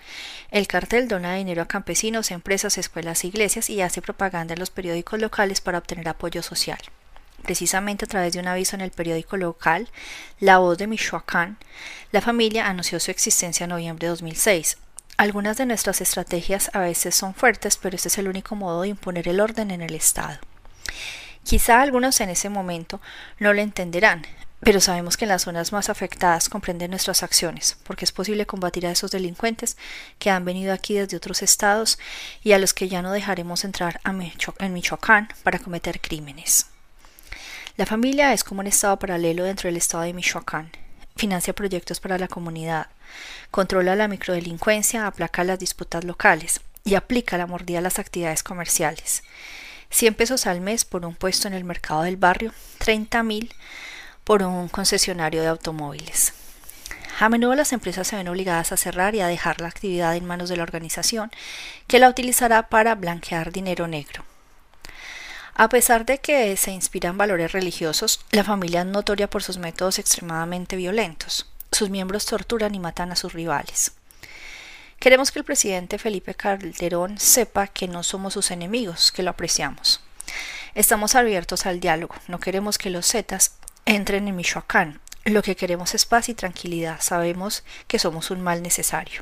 El 0.50 0.68
cartel 0.68 1.08
dona 1.08 1.36
dinero 1.36 1.62
a 1.62 1.68
campesinos, 1.68 2.32
empresas, 2.32 2.78
escuelas 2.78 3.24
e 3.24 3.28
iglesias 3.28 3.70
y 3.70 3.82
hace 3.82 4.02
propaganda 4.02 4.54
en 4.54 4.60
los 4.60 4.72
periódicos 4.72 5.20
locales 5.20 5.62
para 5.62 5.78
obtener 5.78 6.10
apoyo 6.10 6.42
social. 6.42 6.80
Precisamente 7.44 8.06
a 8.06 8.08
través 8.08 8.34
de 8.34 8.40
un 8.40 8.48
aviso 8.48 8.76
en 8.76 8.82
el 8.82 8.92
periódico 8.92 9.38
local, 9.38 9.90
La 10.40 10.58
Voz 10.58 10.78
de 10.78 10.88
Michoacán, 10.88 11.58
la 12.12 12.22
familia 12.22 12.68
anunció 12.68 13.00
su 13.00 13.12
existencia 13.12 13.64
en 13.64 13.70
noviembre 13.70 14.08
de 14.08 14.10
2006. 14.10 14.78
Algunas 15.18 15.58
de 15.58 15.66
nuestras 15.66 16.02
estrategias 16.02 16.72
a 16.74 16.80
veces 16.80 17.16
son 17.16 17.34
fuertes, 17.34 17.78
pero 17.78 17.96
este 17.96 18.08
es 18.08 18.18
el 18.18 18.28
único 18.28 18.56
modo 18.56 18.82
de 18.82 18.90
imponer 18.90 19.28
el 19.28 19.40
orden 19.40 19.72
en 19.72 19.82
el 19.82 19.94
Estado. 19.94 20.40
Quizá 21.50 21.82
algunos 21.82 22.22
en 22.22 22.30
ese 22.30 22.48
momento 22.48 23.02
no 23.40 23.56
lo 23.56 23.62
entenderán, 23.62 24.22
pero 24.60 24.80
sabemos 24.80 25.18
que 25.18 25.26
en 25.26 25.30
las 25.30 25.42
zonas 25.46 25.72
más 25.72 25.90
afectadas 25.90 26.48
comprenden 26.48 26.92
nuestras 26.92 27.24
acciones, 27.24 27.76
porque 27.86 28.06
es 28.06 28.12
posible 28.12 28.46
combatir 28.46 28.86
a 28.86 28.92
esos 28.92 29.10
delincuentes 29.10 29.76
que 30.20 30.30
han 30.30 30.46
venido 30.46 30.72
aquí 30.72 30.94
desde 30.94 31.18
otros 31.18 31.42
estados 31.42 31.98
y 32.44 32.52
a 32.52 32.60
los 32.60 32.76
que 32.76 32.88
ya 32.88 33.02
no 33.02 33.12
dejaremos 33.12 33.64
entrar 33.64 34.00
en 34.06 34.74
Michoacán 34.74 35.30
para 35.42 35.58
cometer 35.58 36.00
crímenes. 36.00 36.68
La 37.78 37.88
familia 37.88 38.32
es 38.32 38.44
como 38.44 38.60
un 38.60 38.68
estado 38.68 39.00
paralelo 39.00 39.44
dentro 39.44 39.70
del 39.70 39.78
estado 39.78 40.04
de 40.04 40.14
Michoacán. 40.14 40.70
Financia 41.16 41.56
proyectos 41.56 42.00
para 42.00 42.20
la 42.20 42.28
comunidad, 42.28 42.90
controla 43.50 43.96
la 43.96 44.08
microdelincuencia, 44.08 45.08
aplaca 45.08 45.44
las 45.44 45.58
disputas 45.58 46.04
locales 46.04 46.62
y 46.86 46.94
aplica 46.94 47.40
la 47.40 47.48
mordida 47.48 47.80
a 47.80 47.82
las 47.82 47.98
actividades 47.98 48.44
comerciales. 48.44 49.24
100 49.92 50.16
pesos 50.16 50.48
al 50.48 50.62
mes 50.62 50.86
por 50.86 51.06
un 51.06 51.16
puesto 51.16 51.48
en 51.48 51.54
el 51.54 51.64
mercado 51.64 52.04
del 52.04 52.18
barrio, 52.18 52.54
30 52.80 53.24
mil 53.24 53.54
por 54.24 54.44
un 54.44 54.68
concesionario 54.70 55.42
de 55.42 55.48
automóviles. 55.48 56.34
A 57.20 57.28
menudo 57.28 57.56
las 57.56 57.74
empresas 57.74 58.08
se 58.08 58.16
ven 58.16 58.30
obligadas 58.30 58.72
a 58.72 58.78
cerrar 58.78 59.14
y 59.14 59.20
a 59.20 59.28
dejar 59.28 59.60
la 59.60 59.68
actividad 59.68 60.16
en 60.16 60.26
manos 60.26 60.48
de 60.48 60.56
la 60.56 60.64
organización, 60.64 61.32
que 61.88 62.00
la 62.00 62.08
utilizará 62.08 62.70
para 62.70 62.96
blanquear 62.96 63.52
dinero 63.52 63.88
negro. 63.88 64.24
A 65.56 65.68
pesar 65.68 66.06
de 66.06 66.20
que 66.20 66.56
se 66.56 66.72
inspiran 66.72 67.18
valores 67.18 67.52
religiosos, 67.52 68.22
la 68.32 68.46
familia 68.46 68.82
es 68.82 68.86
notoria 68.86 69.30
por 69.30 69.44
sus 69.44 69.58
métodos 69.58 70.00
extremadamente 70.00 70.78
violentos. 70.78 71.52
Sus 71.74 71.90
miembros 71.90 72.26
torturan 72.26 72.74
y 72.74 72.80
matan 72.80 73.12
a 73.12 73.18
sus 73.18 73.34
rivales. 73.34 73.92
Queremos 75.00 75.32
que 75.32 75.40
el 75.40 75.46
presidente 75.46 75.98
Felipe 75.98 76.36
Calderón 76.36 77.18
sepa 77.20 77.68
que 77.68 77.88
no 77.88 78.04
somos 78.04 78.34
sus 78.34 78.52
enemigos, 78.52 79.14
que 79.14 79.24
lo 79.24 79.30
apreciamos. 79.30 80.02
Estamos 80.76 81.16
abiertos 81.16 81.66
al 81.66 81.80
diálogo, 81.80 82.16
no 82.28 82.40
queremos 82.40 82.78
que 82.78 82.90
los 82.90 83.08
Zetas 83.08 83.56
entren 83.86 84.28
en 84.28 84.36
Michoacán. 84.36 85.00
Lo 85.24 85.42
que 85.42 85.56
queremos 85.56 85.96
es 85.96 86.06
paz 86.06 86.28
y 86.28 86.34
tranquilidad. 86.34 87.00
Sabemos 87.00 87.64
que 87.88 87.98
somos 87.98 88.30
un 88.30 88.42
mal 88.42 88.62
necesario. 88.62 89.22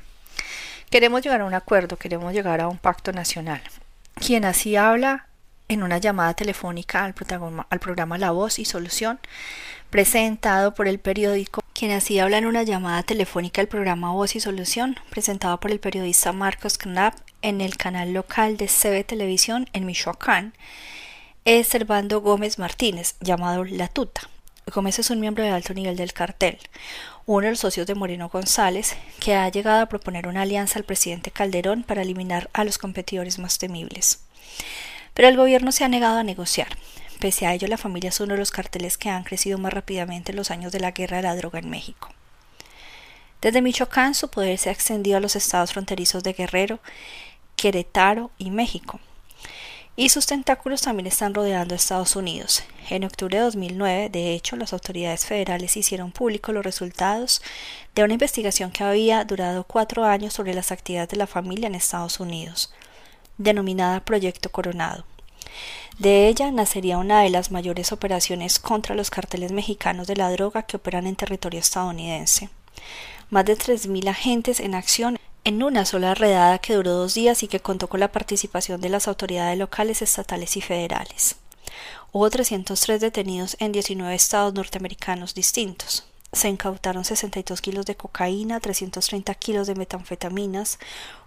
Queremos 0.90 1.22
llegar 1.22 1.42
a 1.42 1.46
un 1.46 1.54
acuerdo, 1.54 1.98
queremos 1.98 2.34
llegar 2.34 2.60
a 2.60 2.68
un 2.68 2.78
pacto 2.80 3.12
nacional. 3.12 3.62
Quien 4.16 4.46
así 4.46 4.76
habla 4.78 5.28
en 5.68 5.84
una 5.84 6.00
llamada 6.00 6.34
telefónica 6.34 7.04
al, 7.04 7.14
al 7.70 7.80
programa 7.80 8.18
La 8.18 8.32
Voz 8.32 8.58
y 8.58 8.66
Solución, 8.66 9.20
presentado 9.92 10.74
por 10.74 10.88
el 10.88 11.00
periódico 11.00 11.62
quien 11.78 11.92
así 11.92 12.18
habla 12.18 12.40
en 12.40 12.48
una 12.48 12.64
llamada 12.64 13.04
telefónica 13.04 13.62
del 13.62 13.68
programa 13.68 14.12
Voz 14.12 14.36
y 14.36 14.40
Solución, 14.40 15.00
presentado 15.12 15.60
por 15.60 15.70
el 15.70 15.80
periodista 15.80 16.32
Marcos 16.32 16.80
Knapp 16.80 17.14
en 17.44 17.62
el 17.62 17.78
canal 17.78 18.14
local 18.14 18.58
de 18.58 18.66
CB 18.66 19.06
Televisión 19.06 19.70
en 19.74 19.86
Michoacán, 19.86 20.56
es 21.46 21.68
Servando 21.68 22.22
Gómez 22.22 22.58
Martínez, 22.58 23.14
llamado 23.22 23.64
La 23.64 23.90
Tuta. 23.90 24.22
Gómez 24.74 24.98
es 24.98 25.12
un 25.12 25.20
miembro 25.20 25.44
de 25.44 25.52
alto 25.52 25.76
nivel 25.76 25.98
del 25.98 26.14
cartel, 26.14 26.58
uno 27.28 27.46
de 27.46 27.52
los 27.52 27.60
socios 27.60 27.86
de 27.86 27.94
Moreno 27.94 28.28
González, 28.30 28.98
que 29.20 29.36
ha 29.36 29.48
llegado 29.50 29.82
a 29.82 29.86
proponer 29.86 30.26
una 30.26 30.42
alianza 30.42 30.80
al 30.80 30.84
presidente 30.84 31.30
Calderón 31.30 31.84
para 31.84 32.02
eliminar 32.02 32.50
a 32.54 32.64
los 32.64 32.80
competidores 32.80 33.38
más 33.38 33.60
temibles. 33.60 34.22
Pero 35.14 35.28
el 35.28 35.38
gobierno 35.38 35.72
se 35.72 35.84
ha 35.84 35.90
negado 35.90 36.18
a 36.18 36.24
negociar, 36.24 36.70
Pese 37.20 37.48
a 37.48 37.54
ello, 37.54 37.68
la 37.68 37.78
familia 37.78 38.10
es 38.10 38.20
uno 38.20 38.34
de 38.34 38.40
los 38.40 38.52
carteles 38.52 38.98
que 38.98 39.10
han 39.10 39.24
crecido 39.24 39.58
más 39.58 39.74
rápidamente 39.74 40.32
en 40.32 40.36
los 40.36 40.52
años 40.52 40.72
de 40.72 40.80
la 40.80 40.92
guerra 40.92 41.18
de 41.18 41.24
la 41.24 41.36
droga 41.36 41.60
en 41.60 41.70
México. 41.70 42.10
Desde 43.42 43.62
Michoacán 43.62 44.14
su 44.14 44.30
poder 44.30 44.58
se 44.58 44.70
ha 44.70 44.72
extendido 44.74 45.18
a 45.18 45.20
los 45.20 45.36
estados 45.36 45.74
fronterizos 45.74 46.24
de 46.24 46.34
Guerrero, 46.34 46.80
Querétaro 47.56 48.32
y 48.38 48.52
México. 48.52 49.00
Y 49.96 50.10
sus 50.10 50.28
tentáculos 50.28 50.82
también 50.82 51.08
están 51.08 51.34
rodeando 51.34 51.74
a 51.74 51.78
Estados 51.78 52.16
Unidos. 52.16 52.64
En 52.90 53.04
octubre 53.04 53.38
de 53.38 53.44
2009, 53.44 54.10
de 54.10 54.34
hecho, 54.34 54.56
las 54.56 54.72
autoridades 54.72 55.26
federales 55.26 55.76
hicieron 55.76 56.12
públicos 56.12 56.54
los 56.54 56.64
resultados 56.64 57.42
de 57.96 58.04
una 58.04 58.14
investigación 58.14 58.70
que 58.70 58.84
había 58.84 59.24
durado 59.26 59.64
cuatro 59.64 60.06
años 60.06 60.34
sobre 60.34 60.54
las 60.54 60.72
actividades 60.72 61.10
de 61.10 61.18
la 61.18 61.26
familia 61.26 61.66
en 61.66 61.74
Estados 61.74 62.20
Unidos, 62.20 62.72
denominada 63.40 64.06
Proyecto 64.06 64.52
Coronado. 64.52 65.04
De 66.00 66.28
ella 66.28 66.52
nacería 66.52 67.00
una 67.00 67.22
de 67.22 67.32
las 67.32 67.50
mayores 67.50 67.92
operaciones 67.92 68.60
contra 68.60 68.94
los 68.94 69.10
carteles 69.10 69.52
mexicanos 69.52 70.06
de 70.06 70.16
la 70.16 70.30
droga 70.30 70.62
que 70.62 70.78
operan 70.78 71.08
en 71.08 71.16
territorio 71.16 71.60
estadounidense. 71.60 72.50
Más 73.32 73.46
de 73.46 73.58
3.000 73.58 74.08
agentes 74.08 74.60
en 74.60 74.76
acción 74.76 75.18
en 75.44 75.64
una 75.64 75.86
sola 75.86 76.14
redada 76.14 76.60
que 76.60 76.76
duró 76.76 76.92
dos 76.92 77.16
días 77.16 77.42
y 77.42 77.48
que 77.48 77.62
contó 77.62 77.90
con 77.90 78.00
la 78.00 78.12
participación 78.12 78.80
de 78.80 78.90
las 78.90 79.08
autoridades 79.08 79.58
locales, 79.58 80.04
estatales 80.04 80.56
y 80.56 80.62
federales. 80.62 81.38
Hubo 82.12 82.30
303 82.30 83.02
detenidos 83.02 83.58
en 83.60 83.72
19 83.72 84.14
estados 84.14 84.54
norteamericanos 84.54 85.34
distintos. 85.34 86.06
Se 86.32 86.48
incautaron 86.48 87.06
62 87.06 87.60
kilos 87.60 87.88
de 87.88 87.96
cocaína, 87.96 88.60
330 88.60 89.34
kilos 89.34 89.66
de 89.66 89.74
metanfetaminas, 89.74 90.78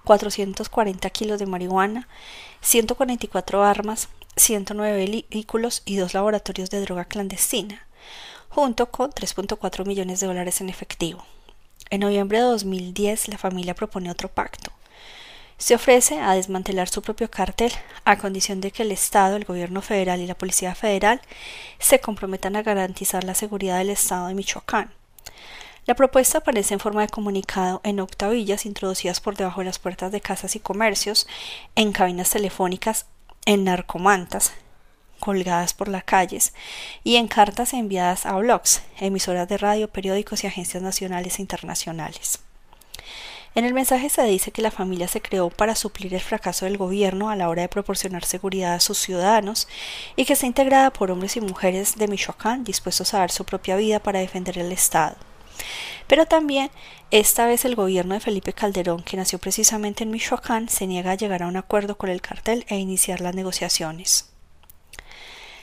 440 0.04 1.10
kilos 1.10 1.40
de 1.40 1.46
marihuana, 1.46 2.06
144 2.60 3.64
armas, 3.64 4.08
109 4.40 5.26
vehículos 5.30 5.82
y 5.84 5.96
dos 5.96 6.14
laboratorios 6.14 6.70
de 6.70 6.80
droga 6.80 7.04
clandestina, 7.04 7.86
junto 8.48 8.90
con 8.90 9.10
3.4 9.10 9.86
millones 9.86 10.20
de 10.20 10.26
dólares 10.26 10.60
en 10.60 10.68
efectivo. 10.68 11.24
En 11.90 12.00
noviembre 12.00 12.38
de 12.38 12.44
2010 12.44 13.28
la 13.28 13.38
familia 13.38 13.74
propone 13.74 14.10
otro 14.10 14.28
pacto. 14.28 14.72
Se 15.58 15.74
ofrece 15.74 16.18
a 16.18 16.34
desmantelar 16.34 16.88
su 16.88 17.02
propio 17.02 17.30
cartel 17.30 17.70
a 18.04 18.16
condición 18.16 18.62
de 18.62 18.70
que 18.70 18.82
el 18.82 18.92
Estado, 18.92 19.36
el 19.36 19.44
gobierno 19.44 19.82
federal 19.82 20.20
y 20.20 20.26
la 20.26 20.38
Policía 20.38 20.74
Federal 20.74 21.20
se 21.78 22.00
comprometan 22.00 22.56
a 22.56 22.62
garantizar 22.62 23.24
la 23.24 23.34
seguridad 23.34 23.76
del 23.76 23.90
Estado 23.90 24.28
de 24.28 24.34
Michoacán. 24.34 24.90
La 25.84 25.94
propuesta 25.94 26.38
aparece 26.38 26.72
en 26.72 26.80
forma 26.80 27.02
de 27.02 27.08
comunicado 27.08 27.80
en 27.84 28.00
octavillas 28.00 28.64
introducidas 28.64 29.20
por 29.20 29.36
debajo 29.36 29.60
de 29.60 29.66
las 29.66 29.78
puertas 29.78 30.12
de 30.12 30.20
casas 30.20 30.56
y 30.56 30.60
comercios, 30.60 31.26
en 31.74 31.92
cabinas 31.92 32.30
telefónicas, 32.30 33.06
en 33.46 33.64
narcomantas, 33.64 34.52
colgadas 35.20 35.74
por 35.74 35.88
las 35.88 36.04
calles 36.04 36.52
y 37.04 37.16
en 37.16 37.28
cartas 37.28 37.74
enviadas 37.74 38.26
a 38.26 38.32
blogs, 38.36 38.82
emisoras 38.98 39.48
de 39.48 39.58
radio, 39.58 39.88
periódicos 39.88 40.42
y 40.42 40.46
agencias 40.46 40.82
nacionales 40.82 41.38
e 41.38 41.42
internacionales. 41.42 42.40
En 43.54 43.64
el 43.64 43.74
mensaje 43.74 44.08
se 44.08 44.22
dice 44.22 44.52
que 44.52 44.62
la 44.62 44.70
familia 44.70 45.08
se 45.08 45.20
creó 45.20 45.50
para 45.50 45.74
suplir 45.74 46.14
el 46.14 46.20
fracaso 46.20 46.66
del 46.66 46.78
gobierno 46.78 47.30
a 47.30 47.36
la 47.36 47.48
hora 47.48 47.62
de 47.62 47.68
proporcionar 47.68 48.24
seguridad 48.24 48.74
a 48.74 48.80
sus 48.80 48.98
ciudadanos 48.98 49.66
y 50.14 50.24
que 50.24 50.34
está 50.34 50.46
integrada 50.46 50.92
por 50.92 51.10
hombres 51.10 51.36
y 51.36 51.40
mujeres 51.40 51.96
de 51.96 52.06
Michoacán 52.06 52.62
dispuestos 52.62 53.12
a 53.12 53.18
dar 53.18 53.32
su 53.32 53.44
propia 53.44 53.74
vida 53.74 53.98
para 53.98 54.20
defender 54.20 54.56
el 54.58 54.70
Estado. 54.70 55.29
Pero 56.06 56.26
también, 56.26 56.70
esta 57.10 57.46
vez 57.46 57.64
el 57.64 57.74
gobierno 57.74 58.14
de 58.14 58.20
Felipe 58.20 58.52
Calderón, 58.52 59.02
que 59.02 59.16
nació 59.16 59.38
precisamente 59.38 60.04
en 60.04 60.10
Michoacán, 60.10 60.68
se 60.68 60.86
niega 60.86 61.12
a 61.12 61.16
llegar 61.16 61.42
a 61.42 61.46
un 61.46 61.56
acuerdo 61.56 61.96
con 61.96 62.10
el 62.10 62.20
cartel 62.20 62.64
e 62.68 62.76
iniciar 62.76 63.20
las 63.20 63.34
negociaciones. 63.34 64.30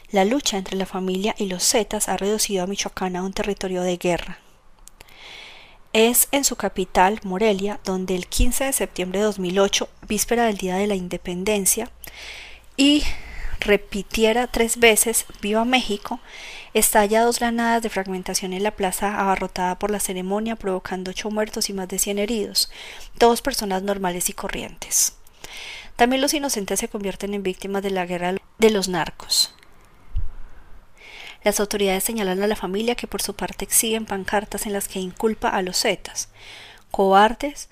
La 0.10 0.24
lucha 0.24 0.58
entre 0.58 0.78
la 0.78 0.86
familia 0.86 1.36
y 1.38 1.48
los 1.48 1.64
Zetas 1.64 2.08
ha 2.08 2.16
reducido 2.18 2.64
a 2.64 2.68
Michoacán 2.68 3.16
a 3.16 3.24
un 3.24 3.34
territorio 3.34 3.82
de 3.82 3.98
guerra. 3.98 4.40
Es 5.92 6.28
en 6.32 6.44
su 6.44 6.56
capital, 6.56 7.20
Morelia, 7.24 7.80
donde 7.84 8.16
el 8.16 8.28
15 8.28 8.66
de 8.66 8.74
septiembre 8.74 9.20
de 9.20 9.26
2008, 9.26 9.90
víspera 10.08 10.46
del 10.46 10.58
Día 10.58 10.76
de 10.76 10.88
la 10.88 10.96
Independencia, 10.96 11.92
y 12.78 13.04
repitiera 13.60 14.48
tres 14.48 14.78
veces 14.78 15.26
Viva 15.42 15.66
México, 15.66 16.20
estalla 16.74 17.24
dos 17.24 17.40
granadas 17.40 17.84
de 17.84 17.90
fragmentación 17.90 18.54
en 18.54 18.64
la 18.64 18.72
plaza 18.72 19.20
abarrotada 19.20 19.80
por 19.80 19.92
la 19.92 20.00
ceremonia, 20.00 20.56
provocando 20.56 21.12
ocho 21.12 21.30
muertos 21.30 21.70
y 21.70 21.74
más 21.74 21.88
de 21.88 22.00
cien 22.00 22.20
heridos, 22.20 22.72
todos 23.18 23.42
personas 23.42 23.84
normales 23.84 24.30
y 24.30 24.34
corrientes. 24.34 25.16
También 25.96 26.22
los 26.22 26.34
inocentes 26.34 26.80
se 26.80 26.90
convierten 26.90 27.34
en 27.34 27.44
víctimas 27.44 27.82
de 27.82 27.92
la 27.92 28.06
guerra 28.06 28.36
de 28.60 28.70
los 28.70 28.88
narcos. 28.88 29.56
Las 31.44 31.60
autoridades 31.60 32.04
señalan 32.04 32.42
a 32.44 32.48
la 32.48 32.56
familia 32.56 32.96
que 32.96 33.08
por 33.08 33.22
su 33.22 33.36
parte 33.36 33.66
exhiben 33.66 34.06
pancartas 34.06 34.66
en 34.66 34.74
las 34.74 34.88
que 34.88 35.00
inculpa 35.00 35.50
a 35.50 35.62
los 35.62 35.82
zetas. 35.82 36.30
Cobardes 36.92 37.70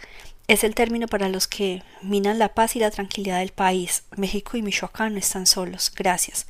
es 0.47 0.63
el 0.63 0.75
término 0.75 1.07
para 1.07 1.27
los 1.27 1.47
que 1.47 1.81
minan 2.01 2.37
la 2.37 2.53
paz 2.53 2.75
y 2.75 2.79
la 2.79 2.91
tranquilidad 2.91 3.39
del 3.39 3.51
país. 3.51 4.03
México 4.15 4.57
y 4.57 4.61
Michoacán 4.61 5.13
no 5.13 5.19
están 5.19 5.47
solos. 5.47 5.91
Gracias. 5.95 6.45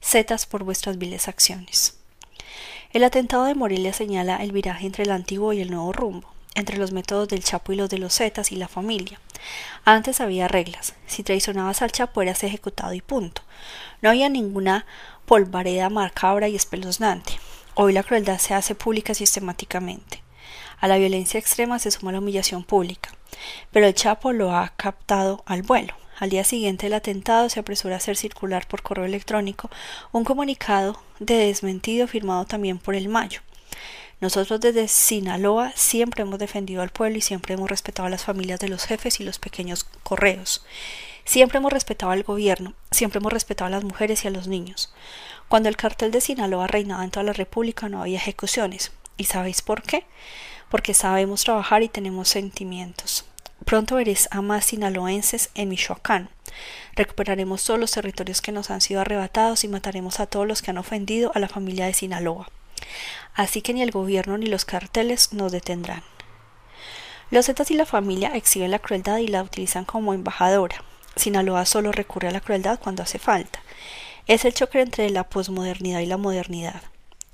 Zetas 0.00 0.46
por 0.46 0.62
vuestras 0.62 0.98
viles 0.98 1.26
acciones. 1.26 1.96
El 2.92 3.04
atentado 3.04 3.44
de 3.44 3.54
Morelia 3.54 3.92
señala 3.92 4.36
el 4.36 4.52
viraje 4.52 4.86
entre 4.86 5.04
el 5.04 5.10
antiguo 5.10 5.52
y 5.52 5.60
el 5.60 5.70
nuevo 5.70 5.92
rumbo, 5.92 6.32
entre 6.54 6.76
los 6.76 6.92
métodos 6.92 7.28
del 7.28 7.42
Chapo 7.42 7.72
y 7.72 7.76
los 7.76 7.90
de 7.90 7.98
los 7.98 8.14
Zetas 8.14 8.52
y 8.52 8.56
la 8.56 8.68
familia. 8.68 9.20
Antes 9.84 10.20
había 10.20 10.48
reglas. 10.48 10.94
Si 11.06 11.22
traicionabas 11.22 11.82
al 11.82 11.92
Chapo 11.92 12.22
eras 12.22 12.44
ejecutado 12.44 12.92
y 12.94 13.00
punto. 13.00 13.42
No 14.00 14.10
había 14.10 14.28
ninguna 14.28 14.86
polvareda 15.26 15.90
macabra 15.90 16.48
y 16.48 16.56
espeluznante. 16.56 17.32
Hoy 17.74 17.92
la 17.92 18.02
crueldad 18.02 18.38
se 18.38 18.54
hace 18.54 18.74
pública 18.74 19.14
sistemáticamente. 19.14 20.22
A 20.80 20.88
la 20.88 20.98
violencia 20.98 21.38
extrema 21.38 21.78
se 21.78 21.90
suma 21.90 22.12
la 22.12 22.18
humillación 22.18 22.64
pública. 22.64 23.10
Pero 23.70 23.86
el 23.86 23.94
Chapo 23.94 24.32
lo 24.32 24.54
ha 24.54 24.72
captado 24.76 25.42
al 25.46 25.62
vuelo. 25.62 25.94
Al 26.18 26.30
día 26.30 26.44
siguiente 26.44 26.86
del 26.86 26.94
atentado 26.94 27.48
se 27.48 27.60
apresura 27.60 27.94
a 27.94 27.96
hacer 27.96 28.16
circular 28.16 28.68
por 28.68 28.82
correo 28.82 29.06
electrónico 29.06 29.70
un 30.12 30.24
comunicado 30.24 31.00
de 31.18 31.34
desmentido 31.34 32.06
firmado 32.06 32.44
también 32.44 32.78
por 32.78 32.94
el 32.94 33.08
Mayo. 33.08 33.40
Nosotros 34.20 34.60
desde 34.60 34.86
Sinaloa 34.86 35.72
siempre 35.74 36.22
hemos 36.22 36.38
defendido 36.38 36.82
al 36.82 36.90
pueblo 36.90 37.16
y 37.16 37.22
siempre 37.22 37.54
hemos 37.54 37.70
respetado 37.70 38.06
a 38.06 38.10
las 38.10 38.24
familias 38.24 38.60
de 38.60 38.68
los 38.68 38.84
jefes 38.84 39.18
y 39.18 39.24
los 39.24 39.38
pequeños 39.38 39.84
correos. 40.02 40.62
Siempre 41.24 41.56
hemos 41.56 41.72
respetado 41.72 42.12
al 42.12 42.22
gobierno, 42.22 42.74
siempre 42.90 43.18
hemos 43.18 43.32
respetado 43.32 43.68
a 43.68 43.70
las 43.70 43.84
mujeres 43.84 44.24
y 44.24 44.28
a 44.28 44.30
los 44.30 44.46
niños. 44.46 44.92
Cuando 45.48 45.70
el 45.70 45.76
cartel 45.76 46.10
de 46.10 46.20
Sinaloa 46.20 46.66
reinaba 46.66 47.02
en 47.02 47.10
toda 47.10 47.24
la 47.24 47.32
República 47.32 47.88
no 47.88 48.02
había 48.02 48.18
ejecuciones. 48.18 48.92
¿Y 49.16 49.24
sabéis 49.24 49.62
por 49.62 49.82
qué? 49.82 50.04
Porque 50.70 50.94
sabemos 50.94 51.44
trabajar 51.44 51.82
y 51.82 51.88
tenemos 51.88 52.28
sentimientos. 52.28 53.26
Pronto 53.64 53.96
veréis 53.96 54.28
a 54.30 54.40
más 54.40 54.64
sinaloenses 54.64 55.50
en 55.54 55.68
Michoacán. 55.68 56.30
Recuperaremos 56.96 57.62
todos 57.64 57.78
los 57.78 57.90
territorios 57.90 58.40
que 58.40 58.52
nos 58.52 58.70
han 58.70 58.80
sido 58.80 59.00
arrebatados 59.00 59.64
y 59.64 59.68
mataremos 59.68 60.20
a 60.20 60.26
todos 60.26 60.46
los 60.46 60.62
que 60.62 60.70
han 60.70 60.78
ofendido 60.78 61.32
a 61.34 61.38
la 61.38 61.48
familia 61.48 61.86
de 61.86 61.94
Sinaloa. 61.94 62.48
Así 63.34 63.62
que 63.62 63.74
ni 63.74 63.82
el 63.82 63.90
gobierno 63.90 64.38
ni 64.38 64.46
los 64.46 64.64
carteles 64.64 65.32
nos 65.32 65.52
detendrán. 65.52 66.02
Los 67.30 67.46
Zetas 67.46 67.70
y 67.70 67.74
la 67.74 67.86
familia 67.86 68.32
exhiben 68.34 68.72
la 68.72 68.80
crueldad 68.80 69.18
y 69.18 69.28
la 69.28 69.42
utilizan 69.42 69.84
como 69.84 70.14
embajadora. 70.14 70.82
Sinaloa 71.14 71.64
solo 71.64 71.92
recurre 71.92 72.28
a 72.28 72.32
la 72.32 72.40
crueldad 72.40 72.80
cuando 72.80 73.02
hace 73.02 73.18
falta. 73.18 73.62
Es 74.26 74.44
el 74.44 74.54
choque 74.54 74.80
entre 74.80 75.10
la 75.10 75.24
posmodernidad 75.24 76.00
y 76.00 76.06
la 76.06 76.16
modernidad, 76.16 76.82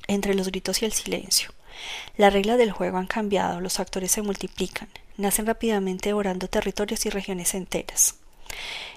entre 0.07 0.35
los 0.35 0.49
gritos 0.49 0.83
y 0.83 0.85
el 0.85 0.93
silencio. 0.93 1.56
Las 2.17 2.33
reglas 2.33 2.59
del 2.59 2.73
juego 2.73 2.99
han 2.99 3.07
cambiado, 3.07 3.61
los 3.61 3.81
actores 3.81 4.11
se 4.11 4.23
multiplican, 4.23 4.89
nacen 5.17 5.47
rápidamente 5.47 6.11
devorando 6.11 6.49
territorios 6.49 7.07
y 7.07 7.11
regiones 7.11 7.55
enteras. 7.55 8.17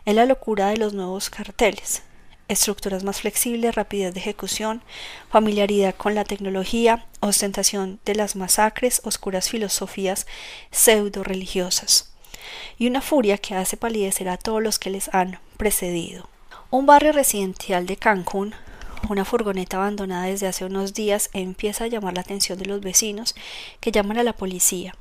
Es 0.06 0.16
la 0.16 0.26
locura 0.26 0.68
de 0.70 0.78
los 0.78 0.94
nuevos 0.94 1.30
carteles, 1.30 2.04
estructuras 2.48 3.04
más 3.04 3.22
flexibles, 3.22 3.76
rapidez 3.76 4.14
de 4.14 4.20
ejecución, 4.20 4.82
familiaridad 5.30 5.96
con 5.96 6.16
la 6.16 6.24
tecnología, 6.24 7.06
ostentación 7.20 8.00
de 8.06 8.16
las 8.16 8.36
masacres, 8.36 9.02
oscuras 9.06 9.50
filosofías 9.50 10.26
pseudo 10.72 11.24
religiosas 11.24 12.12
y 12.78 12.88
una 12.88 13.02
furia 13.02 13.38
que 13.38 13.56
hace 13.56 13.78
palidecer 13.78 14.30
a 14.30 14.38
todos 14.38 14.64
los 14.64 14.80
que 14.80 14.90
les 14.90 15.14
han 15.14 15.40
precedido. 15.58 16.28
Un 16.72 16.86
barrio 16.86 17.12
residencial 17.12 17.86
de 17.86 17.98
Cancún, 17.98 18.56
una 19.08 19.26
furgoneta 19.26 19.78
abandonada 19.78 20.26
desde 20.26 20.48
hace 20.48 20.66
unos 20.66 20.94
días 20.94 21.30
empieza 21.34 21.86
a 21.86 21.88
llamar 21.88 22.14
la 22.14 22.22
atención 22.22 22.60
de 22.60 22.66
los 22.66 22.82
vecinos 22.82 23.36
que 23.80 23.92
llaman 23.92 24.18
a 24.18 24.24
la 24.24 24.34
policía. 24.34 24.96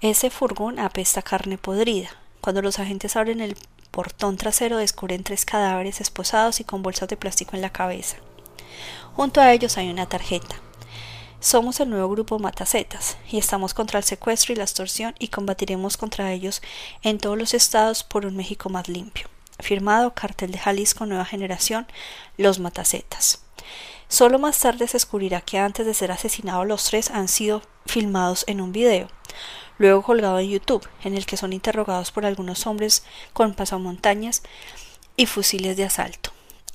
Ese 0.00 0.30
furgón 0.30 0.78
apesta 0.78 1.22
carne 1.22 1.58
podrida. 1.58 2.10
Cuando 2.40 2.62
los 2.62 2.78
agentes 2.78 3.16
abren 3.16 3.40
el 3.40 3.56
portón 3.90 4.36
trasero 4.36 4.78
descubren 4.78 5.24
tres 5.24 5.44
cadáveres 5.44 6.00
esposados 6.00 6.60
y 6.60 6.64
con 6.64 6.82
bolsas 6.82 7.08
de 7.08 7.16
plástico 7.16 7.56
en 7.56 7.62
la 7.62 7.70
cabeza. 7.70 8.16
Junto 9.14 9.40
a 9.40 9.52
ellos 9.52 9.76
hay 9.76 9.90
una 9.90 10.06
tarjeta. 10.06 10.56
Somos 11.40 11.80
el 11.80 11.90
nuevo 11.90 12.10
grupo 12.10 12.38
Matacetas 12.38 13.16
y 13.30 13.38
estamos 13.38 13.74
contra 13.74 13.98
el 13.98 14.04
secuestro 14.04 14.52
y 14.52 14.56
la 14.56 14.64
extorsión 14.64 15.14
y 15.18 15.28
combatiremos 15.28 15.96
contra 15.96 16.32
ellos 16.32 16.62
en 17.02 17.18
todos 17.18 17.38
los 17.38 17.54
estados 17.54 18.04
por 18.04 18.26
un 18.26 18.36
México 18.36 18.68
más 18.68 18.88
limpio. 18.88 19.28
Firmado 19.62 20.14
Cartel 20.14 20.52
de 20.52 20.58
Jalisco 20.58 21.06
Nueva 21.06 21.24
Generación, 21.24 21.86
Los 22.36 22.58
Matacetas. 22.58 23.42
Solo 24.08 24.38
más 24.38 24.58
tarde 24.58 24.86
se 24.88 24.94
descubrirá 24.94 25.40
que 25.40 25.58
antes 25.58 25.86
de 25.86 25.94
ser 25.94 26.10
asesinados 26.10 26.66
los 26.66 26.84
tres 26.84 27.10
han 27.10 27.28
sido 27.28 27.62
filmados 27.86 28.44
en 28.48 28.60
un 28.60 28.72
video, 28.72 29.08
luego 29.78 30.02
colgado 30.02 30.38
en 30.38 30.50
YouTube, 30.50 30.88
en 31.04 31.16
el 31.16 31.26
que 31.26 31.36
son 31.36 31.52
interrogados 31.52 32.10
por 32.10 32.26
algunos 32.26 32.66
hombres 32.66 33.04
con 33.32 33.54
pasamontañas 33.54 34.42
y 35.16 35.26
fusiles 35.26 35.76
de 35.76 35.84
asalto. 35.84 36.32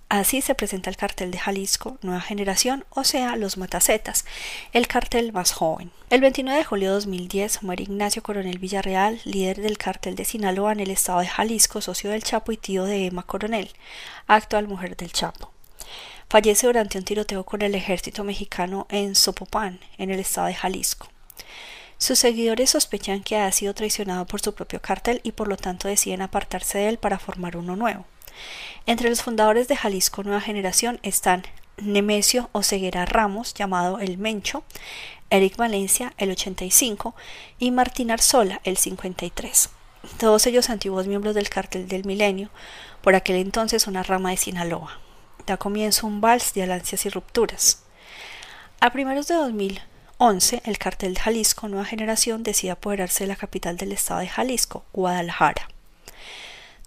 Así 0.08 0.42
se 0.42 0.54
presenta 0.54 0.92
el 0.92 0.98
cartel 0.98 1.32
de 1.32 1.40
Jalisco 1.40 1.98
Nueva 2.04 2.22
Generación, 2.22 2.86
o 2.92 3.04
sea, 3.04 3.36
los 3.36 3.58
Matacetas, 3.58 4.24
el 4.72 4.88
cartel 4.88 5.34
más 5.34 5.52
joven. 5.52 5.92
El 6.12 6.22
29 6.22 6.60
de 6.60 6.64
julio 6.64 6.90
de 6.90 6.94
2010 6.94 7.64
muere 7.64 7.84
Ignacio 7.84 8.22
Coronel 8.22 8.60
Villarreal, 8.60 9.20
líder 9.26 9.62
del 9.62 9.80
cartel 9.80 10.16
de 10.16 10.24
Sinaloa 10.24 10.74
en 10.74 10.82
el 10.82 10.92
estado 10.92 11.22
de 11.22 11.28
Jalisco, 11.28 11.82
socio 11.82 12.12
del 12.12 12.24
Chapo 12.24 12.52
y 12.52 12.58
tío 12.58 12.84
de 12.84 13.08
Emma 13.08 13.24
Coronel, 13.24 13.72
actual 14.28 14.68
mujer 14.68 14.96
del 14.96 15.12
Chapo. 15.12 15.52
Fallece 16.30 16.68
durante 16.68 17.00
un 17.00 17.04
tiroteo 17.04 17.44
con 17.44 17.64
el 17.64 17.74
ejército 17.74 18.24
mexicano 18.24 18.86
en 18.92 19.16
Sopopan, 19.16 19.80
en 19.98 20.12
el 20.12 20.20
estado 20.20 20.48
de 20.48 20.54
Jalisco. 20.54 21.10
Sus 21.98 22.20
seguidores 22.20 22.70
sospechan 22.70 23.24
que 23.24 23.38
ha 23.38 23.52
sido 23.52 23.74
traicionado 23.74 24.28
por 24.28 24.40
su 24.40 24.54
propio 24.54 24.82
cartel 24.82 25.20
y 25.24 25.32
por 25.32 25.48
lo 25.48 25.58
tanto 25.58 25.88
deciden 25.88 26.22
apartarse 26.22 26.78
de 26.78 26.90
él 26.90 26.98
para 27.00 27.18
formar 27.18 27.58
uno 27.58 27.76
nuevo. 27.76 28.06
Entre 28.86 29.10
los 29.10 29.22
fundadores 29.22 29.68
de 29.68 29.76
Jalisco 29.76 30.24
Nueva 30.24 30.42
Generación 30.42 31.00
están 31.04 31.44
Nemesio 31.78 32.50
Oseguera 32.52 33.06
Ramos, 33.06 33.54
llamado 33.54 34.00
El 34.00 34.18
Mencho, 34.18 34.64
Eric 35.30 35.58
Valencia, 35.58 36.14
el 36.18 36.32
85, 36.32 37.16
y 37.60 37.72
Martín 37.72 38.12
Arzola, 38.12 38.62
el 38.64 38.78
53. 38.78 39.70
Todos 40.18 40.46
ellos 40.46 40.70
antiguos 40.70 41.08
miembros 41.08 41.36
del 41.36 41.50
cartel 41.50 41.88
del 41.88 42.06
milenio, 42.06 42.50
por 43.02 43.16
aquel 43.16 43.38
entonces 43.38 43.88
una 43.88 44.04
rama 44.04 44.30
de 44.30 44.38
Sinaloa. 44.38 45.00
Da 45.46 45.58
comienzo 45.58 46.08
un 46.08 46.22
vals 46.22 46.54
de 46.54 46.64
alancias 46.64 47.06
y 47.06 47.10
rupturas. 47.10 47.84
A 48.80 48.92
primeros 48.92 49.28
de 49.28 49.36
2011, 49.36 50.62
el 50.66 50.78
cartel 50.78 51.16
de 51.16 51.22
Jalisco 51.22 51.68
Nueva 51.68 51.86
Generación 51.86 52.44
decide 52.44 52.72
apoderarse 52.72 53.24
de 53.24 53.28
la 53.28 53.36
capital 53.36 53.78
del 53.78 53.92
estado 53.92 54.22
de 54.22 54.28
Jalisco, 54.28 54.86
Guadalajara. 54.94 55.68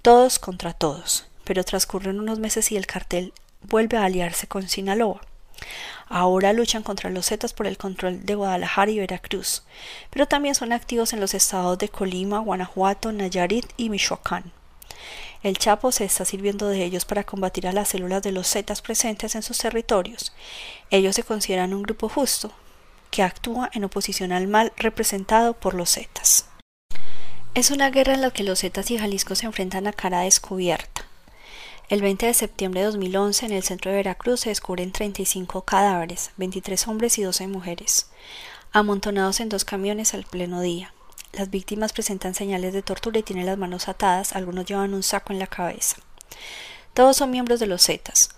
Todos 0.02 0.38
contra 0.38 0.72
todos, 0.72 1.27
pero 1.48 1.64
transcurren 1.64 2.20
unos 2.20 2.38
meses 2.38 2.70
y 2.72 2.76
el 2.76 2.86
cartel 2.86 3.32
vuelve 3.62 3.96
a 3.96 4.04
aliarse 4.04 4.46
con 4.46 4.68
Sinaloa. 4.68 5.22
Ahora 6.06 6.52
luchan 6.52 6.82
contra 6.82 7.08
los 7.08 7.24
Zetas 7.24 7.54
por 7.54 7.66
el 7.66 7.78
control 7.78 8.26
de 8.26 8.34
Guadalajara 8.34 8.90
y 8.90 8.98
Veracruz, 8.98 9.62
pero 10.10 10.28
también 10.28 10.54
son 10.54 10.74
activos 10.74 11.14
en 11.14 11.20
los 11.20 11.32
estados 11.32 11.78
de 11.78 11.88
Colima, 11.88 12.38
Guanajuato, 12.40 13.12
Nayarit 13.12 13.64
y 13.78 13.88
Michoacán. 13.88 14.52
El 15.42 15.56
Chapo 15.56 15.90
se 15.90 16.04
está 16.04 16.26
sirviendo 16.26 16.68
de 16.68 16.84
ellos 16.84 17.06
para 17.06 17.24
combatir 17.24 17.66
a 17.66 17.72
las 17.72 17.88
células 17.88 18.22
de 18.22 18.32
los 18.32 18.46
Zetas 18.46 18.82
presentes 18.82 19.34
en 19.34 19.42
sus 19.42 19.56
territorios. 19.56 20.34
Ellos 20.90 21.16
se 21.16 21.22
consideran 21.22 21.72
un 21.72 21.82
grupo 21.82 22.10
justo, 22.10 22.52
que 23.10 23.22
actúa 23.22 23.70
en 23.72 23.84
oposición 23.84 24.32
al 24.32 24.48
mal 24.48 24.74
representado 24.76 25.54
por 25.54 25.72
los 25.72 25.94
Zetas. 25.94 26.44
Es 27.54 27.70
una 27.70 27.88
guerra 27.88 28.12
en 28.12 28.20
la 28.20 28.32
que 28.32 28.44
los 28.44 28.60
Zetas 28.60 28.90
y 28.90 28.98
Jalisco 28.98 29.34
se 29.34 29.46
enfrentan 29.46 29.86
a 29.86 29.94
cara 29.94 30.20
descubierta. 30.20 31.07
El 31.88 32.02
20 32.02 32.26
de 32.26 32.34
septiembre 32.34 32.80
de 32.80 32.86
2011, 32.88 33.46
en 33.46 33.52
el 33.52 33.62
centro 33.62 33.90
de 33.90 33.96
Veracruz, 33.96 34.40
se 34.40 34.50
descubren 34.50 34.92
35 34.92 35.62
cadáveres, 35.62 36.32
23 36.36 36.86
hombres 36.86 37.16
y 37.16 37.22
12 37.22 37.46
mujeres, 37.46 38.10
amontonados 38.72 39.40
en 39.40 39.48
dos 39.48 39.64
camiones 39.64 40.12
al 40.12 40.24
pleno 40.24 40.60
día. 40.60 40.92
Las 41.32 41.48
víctimas 41.48 41.94
presentan 41.94 42.34
señales 42.34 42.74
de 42.74 42.82
tortura 42.82 43.20
y 43.20 43.22
tienen 43.22 43.46
las 43.46 43.56
manos 43.56 43.88
atadas, 43.88 44.36
algunos 44.36 44.66
llevan 44.66 44.92
un 44.92 45.02
saco 45.02 45.32
en 45.32 45.38
la 45.38 45.46
cabeza. 45.46 45.96
Todos 46.92 47.16
son 47.16 47.30
miembros 47.30 47.58
de 47.58 47.66
los 47.66 47.86
Zetas. 47.86 48.32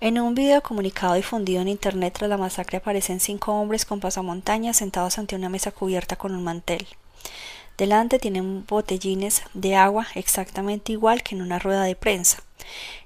En 0.00 0.18
un 0.18 0.34
video 0.34 0.60
comunicado 0.60 1.14
difundido 1.14 1.62
en 1.62 1.68
internet 1.68 2.14
tras 2.18 2.28
la 2.28 2.38
masacre 2.38 2.78
aparecen 2.78 3.20
cinco 3.20 3.52
hombres 3.52 3.84
con 3.84 4.00
pasamontañas 4.00 4.78
sentados 4.78 5.16
ante 5.16 5.36
una 5.36 5.48
mesa 5.48 5.70
cubierta 5.70 6.16
con 6.16 6.34
un 6.34 6.42
mantel. 6.42 6.88
Delante 7.80 8.18
tienen 8.18 8.66
botellines 8.66 9.42
de 9.54 9.74
agua 9.74 10.06
exactamente 10.14 10.92
igual 10.92 11.22
que 11.22 11.34
en 11.34 11.40
una 11.40 11.58
rueda 11.58 11.84
de 11.84 11.96
prensa. 11.96 12.42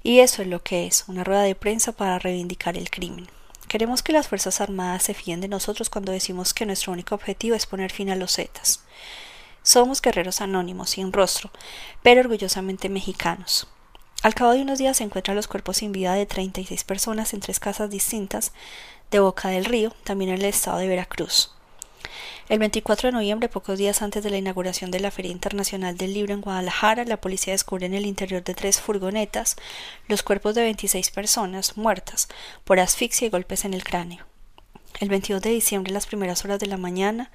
Y 0.02 0.18
eso 0.18 0.42
es 0.42 0.48
lo 0.48 0.64
que 0.64 0.88
es, 0.88 1.04
una 1.06 1.22
rueda 1.22 1.42
de 1.42 1.54
prensa 1.54 1.92
para 1.92 2.18
reivindicar 2.18 2.76
el 2.76 2.90
crimen. 2.90 3.28
Queremos 3.68 4.02
que 4.02 4.12
las 4.12 4.26
Fuerzas 4.26 4.60
Armadas 4.60 5.04
se 5.04 5.14
fíen 5.14 5.40
de 5.40 5.46
nosotros 5.46 5.90
cuando 5.90 6.10
decimos 6.10 6.52
que 6.52 6.66
nuestro 6.66 6.92
único 6.92 7.14
objetivo 7.14 7.54
es 7.54 7.66
poner 7.66 7.92
fin 7.92 8.10
a 8.10 8.16
los 8.16 8.34
Zetas. 8.34 8.82
Somos 9.62 10.02
guerreros 10.02 10.40
anónimos, 10.40 10.90
sin 10.90 11.12
rostro, 11.12 11.52
pero 12.02 12.22
orgullosamente 12.22 12.88
mexicanos. 12.88 13.68
Al 14.24 14.34
cabo 14.34 14.54
de 14.54 14.62
unos 14.62 14.80
días 14.80 14.96
se 14.96 15.04
encuentran 15.04 15.36
los 15.36 15.46
cuerpos 15.46 15.76
sin 15.76 15.92
vida 15.92 16.14
de 16.14 16.26
36 16.26 16.82
personas 16.82 17.32
en 17.32 17.38
tres 17.38 17.60
casas 17.60 17.90
distintas 17.90 18.50
de 19.12 19.20
Boca 19.20 19.50
del 19.50 19.66
Río, 19.66 19.92
también 20.02 20.32
en 20.32 20.38
el 20.38 20.46
estado 20.46 20.78
de 20.78 20.88
Veracruz. 20.88 21.54
El 22.50 22.58
24 22.58 23.08
de 23.08 23.12
noviembre, 23.12 23.48
pocos 23.48 23.78
días 23.78 24.02
antes 24.02 24.22
de 24.22 24.28
la 24.28 24.36
inauguración 24.36 24.90
de 24.90 25.00
la 25.00 25.10
Feria 25.10 25.32
Internacional 25.32 25.96
del 25.96 26.12
Libro 26.12 26.34
en 26.34 26.42
Guadalajara, 26.42 27.06
la 27.06 27.18
policía 27.18 27.54
descubre 27.54 27.86
en 27.86 27.94
el 27.94 28.04
interior 28.04 28.44
de 28.44 28.52
tres 28.52 28.82
furgonetas 28.82 29.56
los 30.08 30.22
cuerpos 30.22 30.54
de 30.54 30.60
26 30.60 31.10
personas 31.10 31.78
muertas 31.78 32.28
por 32.64 32.80
asfixia 32.80 33.26
y 33.26 33.30
golpes 33.30 33.64
en 33.64 33.72
el 33.72 33.82
cráneo. 33.82 34.26
El 35.00 35.08
22 35.08 35.40
de 35.40 35.50
diciembre, 35.50 35.90
a 35.90 35.94
las 35.94 36.06
primeras 36.06 36.44
horas 36.44 36.60
de 36.60 36.66
la 36.66 36.76
mañana, 36.76 37.32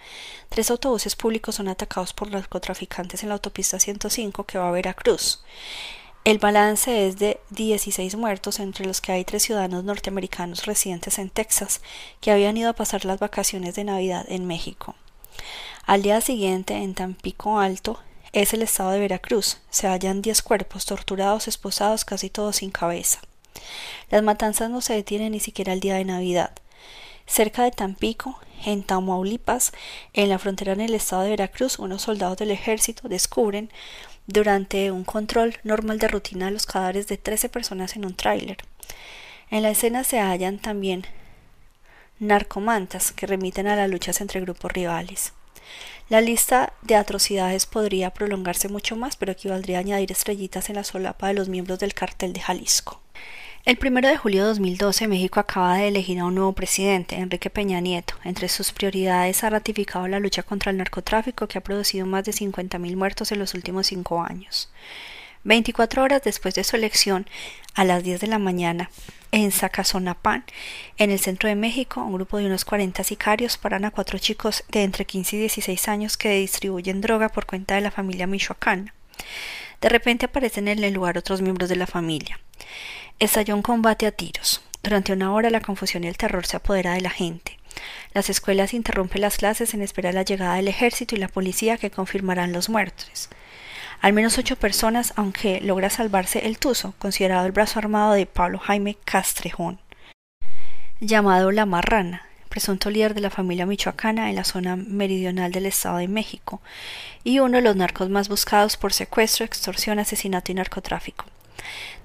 tres 0.48 0.70
autobuses 0.70 1.16
públicos 1.16 1.56
son 1.56 1.70
atacados 1.70 2.14
por 2.14 2.30
narcotraficantes 2.30 3.24
en 3.24 3.30
la 3.30 3.36
autopista 3.36 3.80
105 3.80 4.44
que 4.44 4.60
va 4.60 4.70
a 4.70 4.72
Veracruz. 4.72 5.44
El 6.26 6.38
balance 6.38 7.08
es 7.08 7.18
de 7.18 7.40
16 7.52 8.16
muertos, 8.16 8.60
entre 8.60 8.86
los 8.86 9.00
que 9.02 9.14
hay 9.14 9.24
tres 9.24 9.44
ciudadanos 9.44 9.86
norteamericanos 9.86 10.66
residentes 10.66 11.18
en 11.18 11.30
Texas 11.30 11.82
que 12.20 12.32
habían 12.32 12.58
ido 12.58 12.70
a 12.70 12.74
pasar 12.74 13.06
las 13.06 13.20
vacaciones 13.20 13.76
de 13.76 13.86
Navidad 13.86 14.26
en 14.28 14.46
México. 14.46 14.96
Al 15.86 16.02
día 16.02 16.22
siguiente, 16.22 16.76
en 16.76 16.94
Tampico 16.94 17.60
Alto, 17.60 18.00
es 18.34 18.54
el 18.54 18.62
estado 18.62 18.92
de 18.92 19.00
Veracruz. 19.00 19.60
Se 19.70 19.88
hallan 19.88 20.22
10 20.22 20.42
cuerpos 20.42 20.86
torturados, 20.86 21.48
esposados, 21.48 22.06
casi 22.06 22.30
todos 22.30 22.58
sin 22.58 22.70
cabeza. 22.70 23.22
Las 24.12 24.22
matanzas 24.22 24.70
no 24.70 24.82
se 24.82 24.94
detienen 24.94 25.32
ni 25.32 25.40
siquiera 25.40 25.74
el 25.74 25.80
día 25.80 25.96
de 25.96 26.06
Navidad. 26.06 26.52
Cerca 27.26 27.64
de 27.64 27.72
Tampico, 27.72 28.40
en 28.66 28.84
Tamaulipas, 28.84 29.72
en 30.14 30.30
la 30.30 30.40
frontera 30.40 30.74
en 30.74 30.82
el 30.82 30.94
estado 30.94 31.24
de 31.24 31.30
Veracruz, 31.30 31.80
unos 31.80 32.04
soldados 32.04 32.38
del 32.38 32.52
ejército 32.52 33.08
descubren 33.08 33.72
durante 34.30 34.92
un 34.92 35.04
control 35.04 35.58
normal 35.64 35.98
de 35.98 36.08
rutina 36.08 36.52
los 36.52 36.68
cadáveres 36.68 37.08
de 37.08 37.18
13 37.18 37.50
personas 37.50 37.96
en 37.96 38.06
un 38.06 38.16
tráiler. 38.16 38.58
En 39.50 39.64
la 39.64 39.72
escena 39.72 40.04
se 40.04 40.20
hallan 40.20 40.60
también 40.60 41.06
narcomantas 42.20 43.12
que 43.12 43.26
remiten 43.26 43.66
a 43.66 43.76
las 43.76 43.90
luchas 43.90 44.22
entre 44.22 44.42
grupos 44.42 44.72
rivales. 44.72 45.34
La 46.10 46.22
lista 46.22 46.74
de 46.84 46.96
atrocidades 46.96 47.66
podría 47.66 48.12
prolongarse 48.12 48.68
mucho 48.68 48.96
más, 48.96 49.16
pero 49.16 49.32
equivaldría 49.32 49.78
a 49.78 49.82
añadir 49.82 50.12
estrellitas 50.12 50.70
en 50.70 50.76
la 50.76 50.84
solapa 50.84 51.28
de 51.28 51.34
los 51.34 51.50
miembros 51.50 51.80
del 51.80 51.96
cartel 51.96 52.34
de 52.34 52.42
Jalisco. 52.42 53.02
El 53.70 53.78
primero 53.78 54.08
de 54.08 54.18
julio 54.18 54.42
de 54.42 54.48
2012, 54.48 55.08
México 55.08 55.40
acaba 55.40 55.76
de 55.76 55.90
elegir 55.90 56.18
a 56.18 56.26
un 56.26 56.34
nuevo 56.34 56.54
presidente, 56.54 57.18
Enrique 57.18 57.52
Peña 57.52 57.80
Nieto. 57.80 58.16
Entre 58.24 58.50
sus 58.50 58.72
prioridades 58.72 59.44
ha 59.44 59.52
ratificado 59.52 60.08
la 60.08 60.20
lucha 60.20 60.42
contra 60.42 60.72
el 60.72 60.78
narcotráfico, 60.78 61.48
que 61.48 61.60
ha 61.60 61.62
producido 61.62 62.08
más 62.08 62.24
de 62.24 62.32
50.000 62.32 62.96
muertos 62.96 63.32
en 63.32 63.38
los 63.38 63.54
últimos 63.54 63.86
cinco 63.86 64.24
años. 64.24 64.72
24 65.44 66.02
horas 66.02 66.24
después 66.24 66.56
de 66.56 66.64
su 66.64 66.78
elección, 66.78 67.28
a 67.76 67.86
las 67.86 68.04
10 68.04 68.22
de 68.22 68.26
la 68.26 68.40
mañana, 68.40 68.90
en 69.32 69.52
Zacazonapán, 69.52 70.46
en 70.98 71.12
el 71.12 71.20
centro 71.20 71.48
de 71.48 71.54
México, 71.54 72.02
un 72.02 72.14
grupo 72.14 72.40
de 72.40 72.48
unos 72.48 72.66
40 72.66 73.04
sicarios 73.04 73.60
paran 73.60 73.86
a 73.86 73.92
cuatro 73.92 74.18
chicos 74.18 74.64
de 74.70 74.82
entre 74.82 75.06
15 75.06 75.36
y 75.36 75.40
16 75.42 75.88
años 75.90 76.18
que 76.18 76.32
distribuyen 76.32 77.02
droga 77.02 77.30
por 77.30 77.46
cuenta 77.46 77.76
de 77.76 77.82
la 77.82 77.92
familia 77.92 78.26
michoacana. 78.26 78.96
De 79.80 79.90
repente 79.90 80.26
aparecen 80.26 80.68
en 80.70 80.84
el 80.84 80.92
lugar 80.96 81.20
otros 81.20 81.44
miembros 81.44 81.70
de 81.70 81.76
la 81.76 81.86
familia. 81.86 82.40
Estalló 83.20 83.54
un 83.54 83.62
combate 83.62 84.08
a 84.08 84.12
tiros. 84.12 84.62
Durante 84.82 85.12
una 85.12 85.34
hora 85.34 85.50
la 85.50 85.60
confusión 85.60 86.06
y 86.06 86.08
el 86.08 86.16
terror 86.16 86.46
se 86.46 86.56
apodera 86.56 86.94
de 86.94 87.02
la 87.02 87.10
gente. 87.10 87.60
Las 88.14 88.30
escuelas 88.30 88.74
interrumpen 88.74 89.20
las 89.20 89.36
clases 89.36 89.74
en 89.74 89.82
espera 89.82 90.08
de 90.08 90.16
la 90.16 90.24
llegada 90.24 90.56
del 90.56 90.70
ejército 90.70 91.16
y 91.16 91.20
la 91.20 91.28
policía 91.28 91.78
que 91.78 91.92
confirmarán 91.92 92.54
los 92.54 92.70
muertos. 92.70 93.28
Al 94.00 94.14
menos 94.14 94.38
ocho 94.38 94.56
personas, 94.56 95.12
aunque 95.18 95.60
logra 95.60 95.90
salvarse 95.90 96.48
el 96.48 96.60
Tuzo, 96.60 96.94
considerado 96.98 97.46
el 97.46 97.52
brazo 97.52 97.80
armado 97.80 98.14
de 98.14 98.26
Pablo 98.26 98.58
Jaime 98.58 98.96
Castrejón, 99.04 99.80
llamado 101.02 101.52
La 101.52 101.66
Marrana, 101.66 102.26
presunto 102.48 102.90
líder 102.90 103.16
de 103.16 103.22
la 103.22 103.30
familia 103.30 103.66
michoacana 103.66 104.30
en 104.30 104.38
la 104.38 104.46
zona 104.46 104.78
meridional 104.78 105.52
del 105.52 105.66
Estado 105.66 105.98
de 105.98 106.08
México, 106.08 106.62
y 107.26 107.40
uno 107.40 107.58
de 107.58 107.64
los 107.64 107.76
narcos 107.76 108.10
más 108.10 108.30
buscados 108.30 108.78
por 108.78 108.94
secuestro, 108.94 109.44
extorsión, 109.46 110.00
asesinato 110.00 110.54
y 110.54 110.56
narcotráfico. 110.56 111.26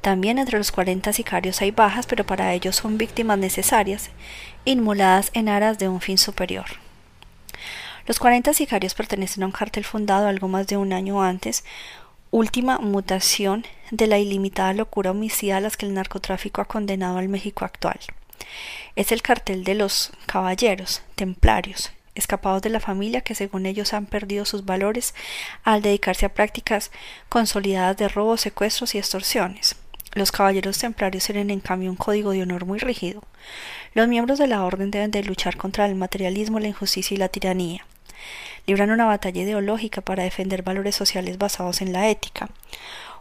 También 0.01 0.39
entre 0.39 0.59
los 0.59 0.73
40 0.73 1.13
sicarios 1.13 1.63
hay 1.63 1.71
bajas, 1.71 2.07
pero 2.07 2.25
para 2.25 2.53
ellos 2.53 2.77
son 2.77 2.99
víctimas 2.99 3.39
necesarias, 3.39 4.11
inmoladas 4.65 5.31
en 5.35 5.49
aras 5.49 5.79
de 5.79 5.89
un 5.89 6.01
fin 6.01 6.19
superior. 6.19 6.67
Los 8.07 8.19
40 8.19 8.53
sicarios 8.53 8.95
pertenecen 8.95 9.43
a 9.43 9.47
un 9.47 9.53
cartel 9.53 9.85
fundado 9.85 10.29
algo 10.29 10.47
más 10.47 10.67
de 10.67 10.77
un 10.77 10.93
año 10.93 11.23
antes, 11.23 11.65
última 12.31 12.79
mutación 12.79 13.65
de 13.91 14.07
la 14.07 14.19
ilimitada 14.19 14.75
locura 14.75 15.13
homicida 15.13 15.57
a 15.57 15.61
las 15.61 15.77
que 15.77 15.87
el 15.87 15.95
narcotráfico 15.95 16.61
ha 16.61 16.67
condenado 16.67 17.19
al 17.19 17.29
México 17.29 17.65
actual. 17.65 17.99
Es 18.97 19.11
el 19.13 19.23
cartel 19.23 19.65
de 19.65 19.75
los 19.75 20.13
caballeros, 20.27 21.03
templarios, 21.15 21.93
escapados 22.15 22.63
de 22.63 22.71
la 22.71 22.81
familia 22.81 23.21
que 23.21 23.35
según 23.35 23.67
ellos 23.67 23.93
han 23.93 24.07
perdido 24.07 24.45
sus 24.45 24.65
valores 24.65 25.15
al 25.63 25.83
dedicarse 25.83 26.27
a 26.27 26.35
prácticas 26.35 26.91
consolidadas 27.29 27.97
de 27.97 28.09
robos, 28.09 28.41
secuestros 28.41 28.95
y 28.95 28.99
extorsiones. 28.99 29.77
Los 30.15 30.31
caballeros 30.31 30.79
templarios 30.79 31.25
tienen 31.25 31.51
en 31.51 31.59
cambio 31.59 31.91
un 31.91 31.97
código 31.97 32.31
de 32.31 32.43
honor 32.43 32.67
muy 32.67 32.79
rígido. 32.79 33.25
Los 33.95 34.07
miembros 34.07 34.39
de 34.39 34.47
la 34.47 34.63
orden 34.63 34.93
deben 34.93 35.11
de 35.11 35.25
luchar 35.25 35.57
contra 35.57 35.87
el 35.87 35.97
materialismo, 35.97 36.61
la 36.61 36.69
injusticia 36.69 37.17
y 37.17 37.19
la 37.19 37.29
tiranía. 37.29 37.85
Libran 38.67 38.91
una 38.91 39.07
batalla 39.07 39.43
ideológica 39.43 40.03
para 40.03 40.23
defender 40.23 40.63
valores 40.63 40.95
sociales 40.95 41.37
basados 41.37 41.83
en 41.83 41.93
la 41.93 42.09
ética. 42.09 42.49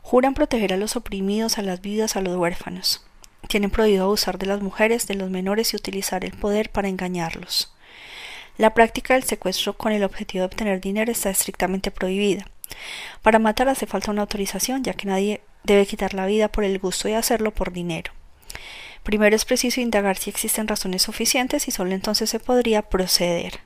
Juran 0.04 0.36
proteger 0.36 0.72
a 0.72 0.78
los 0.78 0.96
oprimidos, 0.96 1.58
a 1.58 1.64
las 1.64 1.82
viudas, 1.82 2.16
a 2.16 2.22
los 2.22 2.38
huérfanos. 2.38 3.04
Tienen 3.48 3.72
prohibido 3.72 4.06
abusar 4.06 4.38
de 4.38 4.46
las 4.46 4.62
mujeres, 4.62 5.08
de 5.08 5.16
los 5.16 5.32
menores 5.32 5.74
y 5.74 5.78
utilizar 5.78 6.24
el 6.24 6.32
poder 6.32 6.70
para 6.70 6.90
engañarlos. 6.90 7.73
La 8.58 8.74
práctica 8.74 9.16
del 9.16 9.24
secuestro 9.24 9.74
con 9.74 9.92
el 9.92 10.04
objetivo 10.04 10.42
de 10.42 10.46
obtener 10.46 10.80
dinero 10.80 11.12
está 11.12 11.30
estrictamente 11.30 11.92
prohibida. 11.92 12.46
Para 13.22 13.39
matar 13.39 13.68
hace 13.68 13.86
falta 13.88 14.12
una 14.12 14.22
autorización, 14.22 14.84
ya 14.84 14.94
que 14.94 15.08
nadie 15.08 15.42
debe 15.63 15.86
quitar 15.86 16.13
la 16.13 16.26
vida 16.26 16.50
por 16.50 16.63
el 16.63 16.78
gusto 16.80 17.08
de 17.08 17.16
hacerlo 17.16 17.52
por 17.52 17.72
dinero. 17.72 18.12
Primero 19.04 19.36
es 19.36 19.46
preciso 19.46 19.82
indagar 19.82 20.18
si 20.18 20.30
existen 20.30 20.68
razones 20.68 21.02
suficientes 21.02 21.68
y 21.68 21.72
solo 21.72 21.92
entonces 21.92 22.30
se 22.30 22.39
podría 22.39 22.84
proceder. 22.84 23.60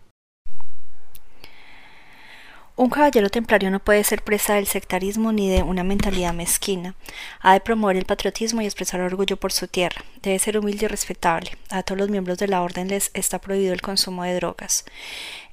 Un 2.80 2.92
caballero 2.92 3.32
templario 3.32 3.72
no 3.72 3.80
puede 3.80 4.04
ser 4.04 4.22
presa 4.22 4.54
del 4.54 4.68
sectarismo 4.68 5.32
ni 5.32 5.50
de 5.50 5.64
una 5.64 5.84
mentalidad 5.84 6.32
mezquina. 6.32 6.94
Ha 7.40 7.54
de 7.54 7.60
promover 7.60 7.98
el 7.98 8.06
patriotismo 8.06 8.62
y 8.62 8.66
expresar 8.66 9.02
orgullo 9.02 9.36
por 9.36 9.52
su 9.52 9.68
tierra. 9.68 10.04
Debe 10.22 10.38
ser 10.38 10.60
humilde 10.60 10.86
y 10.86 10.88
respetable. 10.88 11.58
A 11.72 11.82
todos 11.82 11.98
los 11.98 12.12
miembros 12.12 12.38
de 12.38 12.48
la 12.48 12.62
orden 12.62 12.88
les 12.88 13.10
está 13.16 13.42
prohibido 13.42 13.74
el 13.74 13.82
consumo 13.82 14.22
de 14.26 14.36
drogas. 14.36 14.86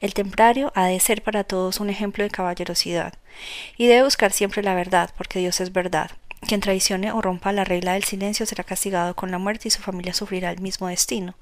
El 0.03 0.13
templario 0.13 0.71
ha 0.75 0.85
de 0.85 1.01
ser 1.01 1.23
para 1.23 1.45
todos 1.45 1.81
un 1.81 1.89
ejemplo 1.89 2.23
de 2.23 2.29
caballerosidad. 2.29 3.15
Y 3.79 3.87
debe 3.87 4.05
buscar 4.05 4.31
siempre 4.31 4.63
la 4.63 4.75
verdad, 4.75 5.09
porque 5.17 5.39
Dios 5.39 5.63
es 5.63 5.73
verdad. 5.73 6.11
Quien 6.47 6.61
traicione 6.61 7.11
o 7.11 7.23
rompa 7.23 7.53
la 7.53 7.65
regla 7.65 7.95
del 7.95 8.05
silencio 8.05 8.45
será 8.45 8.65
castigado 8.65 9.17
con 9.17 9.31
la 9.31 9.39
muerte 9.39 9.69
y 9.69 9.71
su 9.71 9.81
familia 9.81 10.13
sufrirá 10.13 10.51
el 10.51 10.61
mismo 10.61 10.89
destino, 10.89 11.37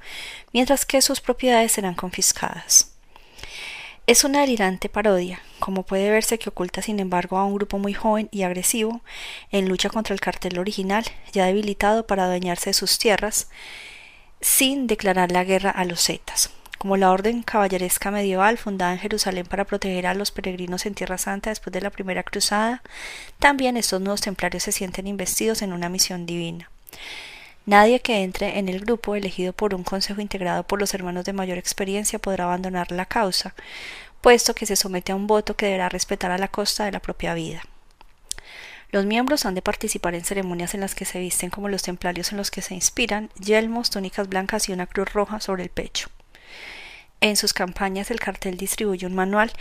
mientras 0.53 0.87
que 0.87 1.03
sus 1.03 1.21
propiedades 1.21 1.73
serán 1.73 1.95
confiscadas. 1.97 2.92
Es 4.13 4.25
una 4.25 4.43
delirante 4.43 4.91
parodia, 4.91 5.41
como 5.59 5.85
puede 5.85 6.11
verse 6.11 6.39
que 6.39 6.51
oculta 6.51 6.83
sin 6.83 7.01
embargo 7.01 7.39
a 7.39 7.47
un 7.47 7.55
grupo 7.55 7.79
muy 7.79 7.95
joven 7.95 8.29
y 8.31 8.43
agresivo 8.43 9.01
en 9.51 9.71
lucha 9.71 9.89
contra 9.89 10.13
el 10.13 10.21
cartel 10.21 10.59
original, 10.59 11.03
ya 11.33 11.47
debilitado 11.47 12.07
para 12.07 12.25
adueñarse 12.25 12.69
de 12.69 12.75
sus 12.75 12.99
tierras, 12.99 13.49
sin 14.43 14.87
declarar 14.87 15.33
la 15.33 15.45
guerra 15.45 15.71
a 15.71 15.87
los 15.87 16.05
zetas. 16.05 16.51
Como 16.77 16.99
la 16.99 17.11
orden 17.11 17.43
caballeresca 17.43 18.11
medieval 18.11 18.59
fundada 18.59 18.93
en 18.93 18.99
Jerusalén 18.99 19.47
para 19.47 19.65
proteger 19.65 20.07
a 20.07 20.13
los 20.13 20.31
peregrinos 20.31 20.85
en 20.85 20.95
Tierra 20.95 21.17
Santa 21.17 21.49
después 21.49 21.73
de 21.73 21.81
la 21.81 21.89
primera 21.89 22.23
cruzada, 22.23 22.83
también 23.39 23.79
estos 23.79 24.03
nuevos 24.03 24.21
templarios 24.21 24.65
se 24.65 24.73
sienten 24.73 25.07
investidos 25.07 25.63
en 25.63 25.73
una 25.73 25.89
misión 25.89 26.27
divina. 26.27 26.69
Nadie 27.65 28.01
que 28.01 28.23
entre 28.23 28.59
en 28.59 28.69
el 28.69 28.81
grupo 28.81 29.15
elegido 29.15 29.53
por 29.53 29.75
un 29.75 29.85
consejo 29.85 30.21
integrado 30.21 30.65
por 30.65 30.81
los 30.81 30.95
hermanos 30.95 31.25
de 31.25 31.33
mayor 31.33 31.59
experiencia 31.59 32.19
podrá 32.19 32.45
abandonar 32.45 32.91
la 32.91 33.07
causa, 33.07 33.55
puesto 34.21 34.55
que 34.55 34.67
se 34.67 34.75
somete 34.75 35.13
a 35.13 35.17
un 35.17 35.29
voto 35.29 35.55
que 35.55 35.67
deberá 35.67 35.89
respetar 35.89 36.33
a 36.33 36.39
la 36.39 36.49
costa 36.49 36.85
de 36.85 36.93
la 36.93 37.01
propia 37.01 37.35
vida. 37.35 37.63
Los 38.91 39.07
miembros 39.07 39.47
han 39.47 39.55
de 39.55 39.63
participar 39.63 40.15
en 40.15 40.25
ceremonias 40.25 40.75
en 40.75 40.81
las 40.81 40.95
que 40.95 41.05
se 41.05 41.21
visten 41.21 41.51
como 41.51 41.69
los 41.69 41.83
templarios 41.83 42.33
en 42.33 42.39
los 42.39 42.51
que 42.51 42.63
se 42.63 42.75
inspiran, 42.75 43.31
yelmos, 43.41 43.91
túnicas 43.91 44.29
blancas 44.29 44.69
y 44.69 44.73
una 44.73 44.87
cruz 44.87 45.13
roja 45.13 45.41
sobre 45.41 45.63
el 45.63 45.71
pecho. 45.71 46.09
En 47.21 47.37
sus 47.37 47.55
campañas 47.55 48.11
el 48.11 48.19
cartel 48.19 48.57
distribuye 48.57 49.07
un 49.07 49.15
manual 49.15 49.53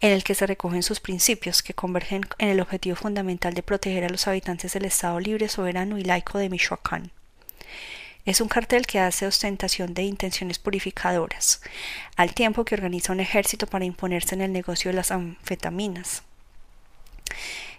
en 0.00 0.12
el 0.12 0.22
que 0.22 0.34
se 0.34 0.46
recogen 0.46 0.82
sus 0.82 1.00
principios, 1.00 1.62
que 1.62 1.72
convergen 1.72 2.26
en 2.36 2.50
el 2.50 2.60
objetivo 2.60 2.94
fundamental 2.94 3.54
de 3.54 3.62
proteger 3.62 4.04
a 4.04 4.10
los 4.10 4.28
habitantes 4.28 4.74
del 4.74 4.84
Estado 4.84 5.18
libre, 5.18 5.48
soberano 5.48 5.96
y 5.96 6.04
laico 6.04 6.38
de 6.38 6.50
Michoacán. 6.50 7.10
Es 8.26 8.40
un 8.40 8.48
cartel 8.48 8.86
que 8.86 8.98
hace 8.98 9.24
ostentación 9.24 9.94
de 9.94 10.02
intenciones 10.02 10.58
purificadoras, 10.58 11.60
al 12.16 12.34
tiempo 12.34 12.64
que 12.64 12.74
organiza 12.74 13.12
un 13.12 13.20
ejército 13.20 13.68
para 13.68 13.84
imponerse 13.84 14.34
en 14.34 14.40
el 14.40 14.52
negocio 14.52 14.90
de 14.90 14.96
las 14.96 15.12
anfetaminas. 15.12 16.24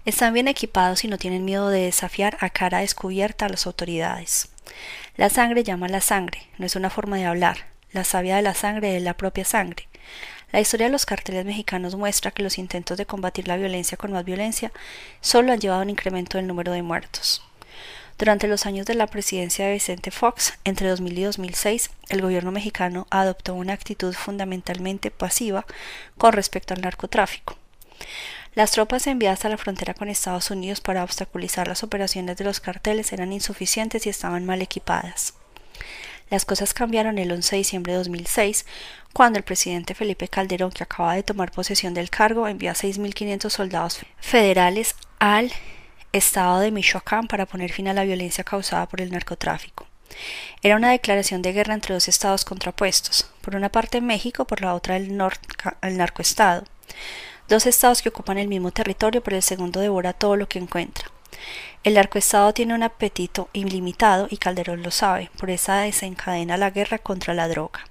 Están 0.05 0.33
bien 0.33 0.47
equipados 0.47 1.03
y 1.03 1.09
no 1.09 1.17
tienen 1.17 1.43
miedo 1.43 1.67
de 1.67 1.81
desafiar 1.81 2.37
a 2.39 2.49
cara 2.49 2.79
descubierta 2.79 3.45
a 3.45 3.49
las 3.49 3.67
autoridades. 3.67 4.47
La 5.17 5.29
sangre 5.29 5.65
llama 5.65 5.87
a 5.87 5.89
la 5.89 5.99
sangre, 5.99 6.47
no 6.57 6.65
es 6.65 6.77
una 6.77 6.89
forma 6.89 7.17
de 7.17 7.25
hablar. 7.25 7.67
La 7.91 8.05
savia 8.05 8.37
de 8.37 8.41
la 8.41 8.53
sangre 8.53 8.95
es 8.95 9.03
la 9.03 9.15
propia 9.15 9.43
sangre. 9.43 9.89
La 10.53 10.61
historia 10.61 10.85
de 10.85 10.93
los 10.93 11.05
carteles 11.05 11.43
mexicanos 11.43 11.95
muestra 11.95 12.31
que 12.31 12.43
los 12.43 12.57
intentos 12.57 12.97
de 12.97 13.05
combatir 13.05 13.49
la 13.49 13.57
violencia 13.57 13.97
con 13.97 14.13
más 14.13 14.23
violencia 14.23 14.71
solo 15.19 15.51
han 15.51 15.59
llevado 15.59 15.81
a 15.81 15.83
un 15.83 15.89
incremento 15.89 16.37
del 16.37 16.47
número 16.47 16.71
de 16.71 16.83
muertos. 16.83 17.43
Durante 18.17 18.47
los 18.47 18.65
años 18.65 18.87
de 18.87 18.95
la 18.95 19.05
presidencia 19.05 19.65
de 19.65 19.73
Vicente 19.73 20.09
Fox, 20.09 20.53
entre 20.63 20.89
2000 20.89 21.19
y 21.19 21.23
2006, 21.23 21.91
el 22.09 22.21
gobierno 22.21 22.51
mexicano 22.51 23.05
adoptó 23.11 23.53
una 23.53 23.73
actitud 23.73 24.13
fundamentalmente 24.13 25.11
pasiva 25.11 25.65
con 26.17 26.33
respecto 26.33 26.73
al 26.73 26.81
narcotráfico. 26.81 27.57
Las 28.55 28.71
tropas 28.71 29.05
enviadas 29.05 29.45
a 29.45 29.49
la 29.49 29.57
frontera 29.57 29.93
con 29.93 30.09
Estados 30.09 30.49
Unidos 30.49 30.81
para 30.81 31.03
obstaculizar 31.03 31.67
las 31.67 31.83
operaciones 31.83 32.37
de 32.37 32.43
los 32.43 32.59
carteles 32.59 33.13
eran 33.13 33.31
insuficientes 33.31 34.07
y 34.07 34.09
estaban 34.09 34.45
mal 34.47 34.63
equipadas. 34.63 35.35
Las 36.31 36.43
cosas 36.43 36.73
cambiaron 36.73 37.19
el 37.19 37.31
11 37.31 37.55
de 37.55 37.57
diciembre 37.59 37.93
de 37.93 37.99
2006, 37.99 38.65
cuando 39.13 39.37
el 39.37 39.45
presidente 39.45 39.93
Felipe 39.93 40.27
Calderón, 40.27 40.71
que 40.71 40.83
acaba 40.83 41.13
de 41.13 41.21
tomar 41.21 41.51
posesión 41.51 41.93
del 41.93 42.09
cargo, 42.09 42.47
envió 42.47 42.71
a 42.71 42.73
6.500 42.73 43.49
soldados 43.51 43.99
federales 44.19 44.95
al 45.19 45.51
estado 46.13 46.59
de 46.59 46.71
Michoacán 46.71 47.27
para 47.27 47.45
poner 47.45 47.71
fin 47.71 47.87
a 47.87 47.93
la 47.93 48.03
violencia 48.03 48.43
causada 48.43 48.87
por 48.87 49.01
el 49.01 49.11
narcotráfico. 49.11 49.85
Era 50.63 50.75
una 50.75 50.91
declaración 50.91 51.41
de 51.41 51.53
guerra 51.53 51.73
entre 51.73 51.93
dos 51.93 52.07
estados 52.07 52.45
contrapuestos, 52.45 53.29
por 53.41 53.55
una 53.55 53.69
parte 53.69 54.01
México, 54.01 54.45
por 54.45 54.61
la 54.61 54.73
otra 54.73 54.97
el, 54.97 55.17
el 55.81 55.97
narcoestado. 55.97 56.63
Dos 57.47 57.65
estados 57.65 58.01
que 58.01 58.09
ocupan 58.09 58.37
el 58.37 58.47
mismo 58.47 58.71
territorio, 58.71 59.21
pero 59.21 59.37
el 59.37 59.43
segundo 59.43 59.79
devora 59.79 60.13
todo 60.13 60.35
lo 60.35 60.47
que 60.47 60.59
encuentra. 60.59 61.09
El 61.83 61.93
narcoestado 61.93 62.53
tiene 62.53 62.73
un 62.73 62.83
apetito 62.83 63.49
ilimitado 63.53 64.27
y 64.29 64.37
Calderón 64.37 64.83
lo 64.83 64.91
sabe, 64.91 65.29
por 65.37 65.49
eso 65.49 65.71
desencadena 65.71 66.57
la 66.57 66.71
guerra 66.71 66.97
contra 66.97 67.33
la 67.33 67.47
droga. 67.47 67.85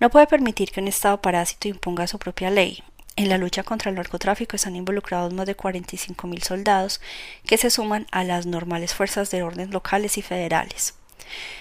No 0.00 0.10
puede 0.10 0.26
permitir 0.26 0.72
que 0.72 0.80
un 0.80 0.88
estado 0.88 1.20
parásito 1.20 1.68
imponga 1.68 2.06
su 2.06 2.18
propia 2.18 2.50
ley, 2.50 2.82
en 3.16 3.28
la 3.28 3.38
lucha 3.38 3.62
contra 3.62 3.90
el 3.90 3.96
narcotráfico 3.96 4.56
están 4.56 4.76
involucrados 4.76 5.32
más 5.32 5.46
de 5.46 5.56
45.000 5.56 6.42
soldados 6.42 7.00
que 7.46 7.58
se 7.58 7.70
suman 7.70 8.06
a 8.10 8.24
las 8.24 8.46
normales 8.46 8.94
fuerzas 8.94 9.30
de 9.30 9.42
orden 9.42 9.70
locales 9.70 10.18
y 10.18 10.22
federales. 10.22 10.94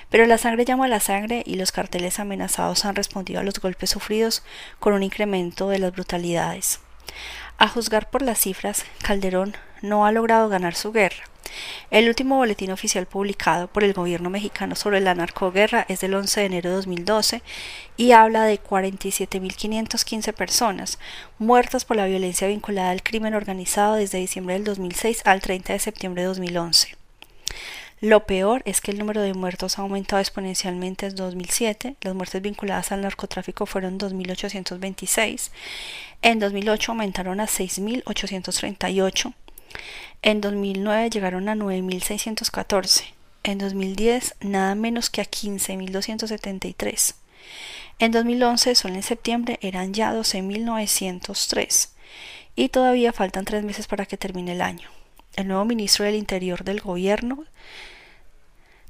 Pero 0.10 0.26
la 0.26 0.38
sangre 0.38 0.66
llama 0.66 0.86
a 0.86 0.90
la 0.90 1.00
sangre 1.00 1.44
y 1.46 1.56
los 1.56 1.72
carteles 1.72 2.20
amenazados 2.20 2.86
han 2.86 2.96
respondido 2.96 3.40
a 3.40 3.44
los 3.44 3.60
golpes 3.60 3.92
sufridos 3.92 4.44
con 4.80 4.94
un 4.94 5.04
incremento 5.04 5.70
de 5.70 5.80
las 5.80 5.92
brutalidades. 5.92 6.80
A 7.58 7.68
juzgar 7.68 8.10
por 8.10 8.22
las 8.22 8.40
cifras, 8.40 8.86
Calderón 9.02 9.56
no 9.84 10.08
ha 10.08 10.12
logrado 10.12 10.50
ganar 10.50 10.74
su 10.74 10.92
guerra. 10.92 11.24
El 11.92 12.08
último 12.08 12.38
boletín 12.38 12.72
oficial 12.72 13.06
publicado 13.06 13.68
por 13.68 13.84
el 13.84 13.94
gobierno 13.94 14.32
mexicano 14.32 14.76
sobre 14.76 15.00
la 15.02 15.14
narcoguerra 15.14 15.86
es 15.88 16.00
del 16.00 16.16
11 16.16 16.40
de 16.40 16.46
enero 16.48 16.70
de 16.72 16.76
2012 16.78 17.44
y 17.96 18.14
habla 18.14 18.46
de 18.46 18.60
47.515 18.60 20.34
personas 20.34 20.98
muertas 21.38 21.86
por 21.86 21.98
la 21.98 22.08
violencia 22.08 22.48
vinculada 22.48 22.90
al 22.90 23.04
crimen 23.04 23.36
organizado 23.36 23.94
desde 23.94 24.18
diciembre 24.18 24.56
del 24.56 24.64
2006 24.64 25.22
al 25.26 25.42
30 25.42 25.74
de 25.74 25.80
septiembre 25.80 26.24
de 26.24 26.30
2011. 26.30 26.96
Lo 28.02 28.26
peor 28.26 28.64
es 28.66 28.82
que 28.82 28.92
el 28.92 29.00
número 29.00 29.22
de 29.22 29.34
muertos 29.34 29.78
ha 29.78 29.84
aumentado 29.84 30.20
exponencialmente 30.20 31.06
en 31.06 31.16
2007. 31.16 31.96
Las 32.02 32.14
muertes 32.14 32.42
vinculadas 32.42 32.92
al 32.92 33.02
narcotráfico 33.02 33.66
fueron 33.66 33.98
2.826. 33.98 35.52
En 36.22 36.40
2008 36.40 36.92
aumentaron 36.92 37.40
a 37.40 37.46
6.838. 37.46 39.34
En 40.22 40.42
2009 40.42 41.10
llegaron 41.10 41.50
a 41.50 41.56
9.614. 41.56 43.04
En 43.44 43.58
2010 43.58 44.36
nada 44.42 44.76
menos 44.76 45.10
que 45.10 45.22
a 45.22 45.26
15.273. 45.26 47.16
En 48.00 48.12
2011, 48.12 48.76
solo 48.76 48.96
en 48.96 49.04
septiembre, 49.04 49.60
eran 49.62 49.94
ya 49.94 50.14
12.903. 50.14 51.90
Y 52.56 52.70
todavía 52.70 53.14
faltan 53.14 53.46
tres 53.46 53.64
meses 53.64 53.88
para 53.88 54.06
que 54.06 54.18
termine 54.18 54.54
el 54.54 54.62
año. 54.62 54.90
El 55.36 55.48
nuevo 55.48 55.66
ministro 55.66 56.06
del 56.06 56.16
Interior 56.16 56.64
del 56.64 56.80
Gobierno 56.82 57.46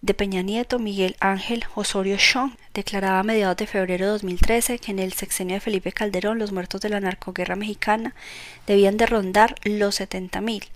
de 0.04 0.14
Peña 0.14 0.42
Nieto, 0.42 0.80
Miguel 0.80 1.16
Ángel 1.22 1.64
Osorio 1.76 2.18
Chong, 2.18 2.52
declaraba 2.74 3.20
a 3.20 3.24
mediados 3.24 3.56
de 3.56 3.68
febrero 3.68 4.08
de 4.08 4.12
2013 4.12 4.78
que 4.78 4.92
en 4.92 5.00
el 5.00 5.14
sexenio 5.14 5.56
de 5.56 5.62
Felipe 5.62 5.94
Calderón 5.94 6.40
los 6.40 6.52
muertos 6.52 6.82
de 6.82 6.90
la 6.90 7.00
narcoguerra 7.00 7.56
mexicana 7.56 8.14
debían 8.68 8.98
de 8.98 9.06
rondar 9.06 9.56
los 9.64 10.02
70.000, 10.02 10.68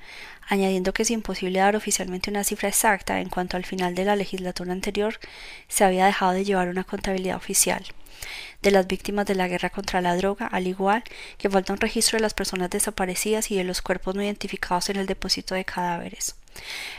añadiendo 0.48 0.94
que 0.94 1.04
es 1.04 1.12
imposible 1.12 1.60
dar 1.60 1.76
oficialmente 1.76 2.30
una 2.30 2.46
cifra 2.46 2.70
exacta 2.70 3.20
en 3.20 3.28
cuanto 3.28 3.58
al 3.58 3.66
final 3.66 3.96
de 3.96 4.06
la 4.06 4.16
legislatura 4.16 4.72
anterior 4.72 5.20
se 5.68 5.84
había 5.84 6.06
dejado 6.06 6.32
de 6.32 6.46
llevar 6.46 6.70
una 6.70 6.86
contabilidad 6.86 7.36
oficial 7.36 7.84
de 8.62 8.72
las 8.72 8.88
víctimas 8.88 9.26
de 9.26 9.36
la 9.36 9.50
guerra 9.50 9.70
contra 9.70 10.00
la 10.00 10.16
droga, 10.16 10.48
al 10.48 10.68
igual 10.68 11.04
que 11.38 11.50
falta 11.50 11.74
un 11.74 11.82
registro 11.82 12.16
de 12.16 12.22
las 12.22 12.34
personas 12.34 12.70
desaparecidas 12.70 13.52
y 13.52 13.58
de 13.58 13.66
los 13.66 13.82
cuerpos 13.82 14.16
no 14.16 14.24
identificados 14.24 14.90
en 14.90 14.96
el 14.96 15.06
depósito 15.06 15.54
de 15.54 15.66
cadáveres. 15.66 16.36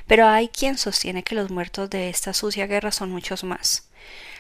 Pero 0.07 0.27
hay 0.29 0.49
quien 0.49 0.79
sostiene 0.79 1.23
que 1.23 1.35
los 1.35 1.51
muertos 1.51 1.91
de 1.91 2.09
esta 2.09 2.33
sucia 2.33 2.67
guerra 2.67 2.93
son 2.93 3.11
muchos 3.11 3.45
más. 3.45 3.89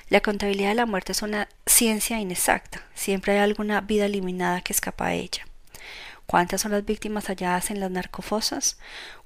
La 0.09 0.21
contabilidad 0.21 0.71
de 0.71 0.75
la 0.75 0.87
muerte 0.87 1.13
es 1.13 1.23
una 1.23 1.49
ciencia 1.67 2.19
inexacta, 2.19 2.83
siempre 2.95 3.35
hay 3.35 3.41
alguna 3.41 3.83
vida 3.83 4.07
eliminada 4.07 4.63
que 4.63 4.73
escapa 4.73 5.07
a 5.07 5.15
ella. 5.15 5.47
¿Cuántas 6.25 6.61
son 6.61 6.73
las 6.73 6.85
víctimas 6.85 7.27
halladas 7.29 7.71
en 7.71 7.81
las 7.81 7.91
narcofosas? 7.91 8.79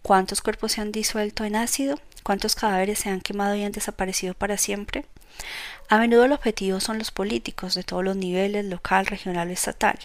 ¿Cuántos 0.03 0.41
cuerpos 0.41 0.73
se 0.73 0.81
han 0.81 0.93
disuelto 0.93 1.45
en 1.45 1.57
ácido? 1.57 1.99
¿Cuántos 2.23 2.55
cadáveres 2.55 3.01
se 3.01 3.11
han 3.11 3.21
quemado 3.21 3.57
y 3.57 3.65
han 3.65 3.73
desaparecido 3.73 4.35
para 4.35 4.57
siempre? 4.57 5.05
A 5.89 5.99
menudo 5.99 6.25
el 6.25 6.33
objetivo 6.33 6.79
son 6.81 6.99
los 6.99 7.11
políticos 7.11 7.75
de 7.75 7.83
todos 7.83 8.05
los 8.05 8.17
niveles, 8.17 8.65
local, 8.65 9.07
regional 9.07 9.49
o 9.49 9.53
estatal. 9.53 9.99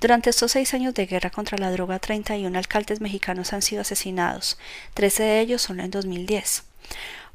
Durante 0.00 0.30
estos 0.30 0.52
seis 0.52 0.74
años 0.74 0.94
de 0.94 1.06
guerra 1.06 1.30
contra 1.30 1.56
la 1.56 1.70
droga, 1.70 1.98
31 1.98 2.58
alcaldes 2.58 3.00
mexicanos 3.00 3.52
han 3.52 3.62
sido 3.62 3.82
asesinados, 3.82 4.58
13 4.94 5.22
de 5.22 5.40
ellos 5.40 5.62
son 5.62 5.80
en 5.80 5.90
2010. 5.90 6.64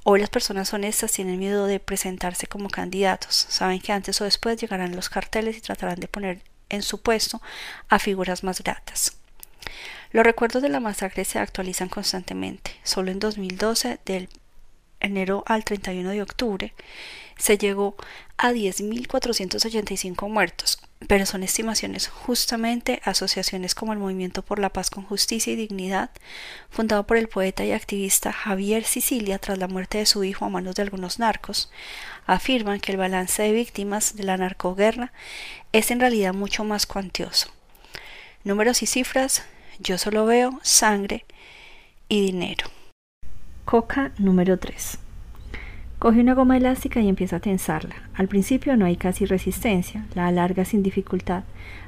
Hoy 0.04 0.19
las 0.19 0.30
personas 0.30 0.74
honestas 0.74 1.12
tienen 1.12 1.39
miedo 1.39 1.65
de 1.65 1.80
presentarse 1.80 2.48
como 2.48 2.69
candidatos, 2.69 3.48
saben 3.50 3.82
que 3.82 3.91
antes 3.91 4.22
o 4.22 4.24
después 4.24 4.60
llegarán 4.60 4.95
los 4.95 5.10
carteles 5.10 5.58
y 5.58 5.62
tratarán 5.62 6.00
de 6.00 6.08
poner 6.08 6.41
en 6.69 6.84
su 6.84 7.02
puesto 7.02 7.41
a 7.89 8.00
figuras 8.00 8.43
más 8.43 8.62
gratas. 8.62 9.17
Los 10.12 10.24
recuerdos 10.24 10.62
de 10.62 10.69
la 10.69 10.80
masacre 10.80 11.26
se 11.26 11.39
actualizan 11.39 11.89
constantemente. 11.89 12.72
Solo 12.84 13.12
en 13.12 13.19
2012, 13.19 14.00
del 14.06 14.30
enero 15.00 15.43
al 15.45 15.63
31 15.63 16.10
de 16.10 16.22
octubre, 16.22 16.74
se 17.39 17.58
llegó 17.58 17.95
a 18.38 18.52
10.485 18.52 20.30
muertos, 20.30 20.80
pero 21.08 21.25
son 21.25 21.41
estimaciones 21.43 22.08
justamente 22.08 23.02
asociaciones 23.04 23.73
como 23.73 23.93
el 23.93 23.99
Movimiento 23.99 24.43
por 24.43 24.60
la 24.60 24.69
Paz 24.69 24.89
con 24.89 25.06
Justicia 25.06 25.54
y 25.54 25.56
Dignidad, 25.56 26.12
fundado 26.69 27.08
por 27.08 27.17
el 27.17 27.30
poeta 27.30 27.65
y 27.65 27.71
activista 27.71 28.32
Javier 28.32 28.84
Sicilia 28.84 29.39
tras 29.39 29.58
la 29.58 29.67
muerte 29.67 29.97
de 29.97 30.06
su 30.06 30.23
hijo 30.23 30.45
a 30.45 30.49
manos 30.49 30.75
de 30.75 30.84
algunos 30.84 31.17
narcos, 31.17 31.71
afirman 32.28 32.80
que 32.80 32.91
el 32.91 32.97
balance 32.97 33.41
de 33.41 33.52
víctimas 33.54 34.15
de 34.15 34.23
la 34.23 34.38
narcoguerra 34.38 35.12
es 35.71 35.89
en 35.89 36.02
realidad 36.02 36.34
mucho 36.34 36.63
más 36.63 36.86
cuantioso. 36.86 37.49
Números 38.43 38.84
y 38.84 38.86
cifras, 38.86 39.43
yo 39.80 39.97
solo 39.97 40.25
veo 40.25 40.60
sangre 40.62 41.25
y 42.10 42.25
dinero. 42.25 42.67
Coca 43.65 44.12
número 44.17 44.60
3. 44.60 45.09
Coge 46.00 46.22
una 46.22 46.34
goma 46.34 46.56
elástica 46.56 47.02
y 47.02 47.10
empieza 47.10 47.36
a 47.36 47.42
tensarla. 47.42 47.94
Al 48.14 48.30
principio 48.30 48.78
no 48.78 48.86
hay 48.86 48.96
casi 48.96 49.26
resistencia, 49.26 50.06
la 50.16 50.28
alarga 50.28 50.64
sin 50.64 50.82
dificultad, 50.82 51.44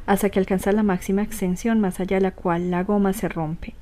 hasta 0.05 0.29
que 0.29 0.37
alcanza 0.37 0.73
la 0.73 0.83
máxima 0.83 1.21
extensión 1.23 1.79
más 1.79 2.01
allá 2.01 2.17
de 2.17 2.21
la 2.23 2.31
cual 2.31 2.71
la 2.71 2.83
goma 2.83 3.13
se 3.13 3.29
rompe. 3.29 3.73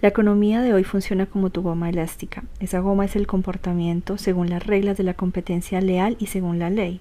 La 0.00 0.08
economía 0.08 0.60
de 0.60 0.74
hoy 0.74 0.82
funciona 0.82 1.26
como 1.26 1.50
tu 1.50 1.62
goma 1.62 1.88
elástica. 1.88 2.42
Esa 2.58 2.80
goma 2.80 3.04
es 3.04 3.14
el 3.14 3.28
comportamiento 3.28 4.18
según 4.18 4.50
las 4.50 4.66
reglas 4.66 4.96
de 4.96 5.04
la 5.04 5.14
competencia 5.14 5.80
leal 5.80 6.16
y 6.18 6.26
según 6.26 6.58
la 6.58 6.68
ley. 6.68 7.00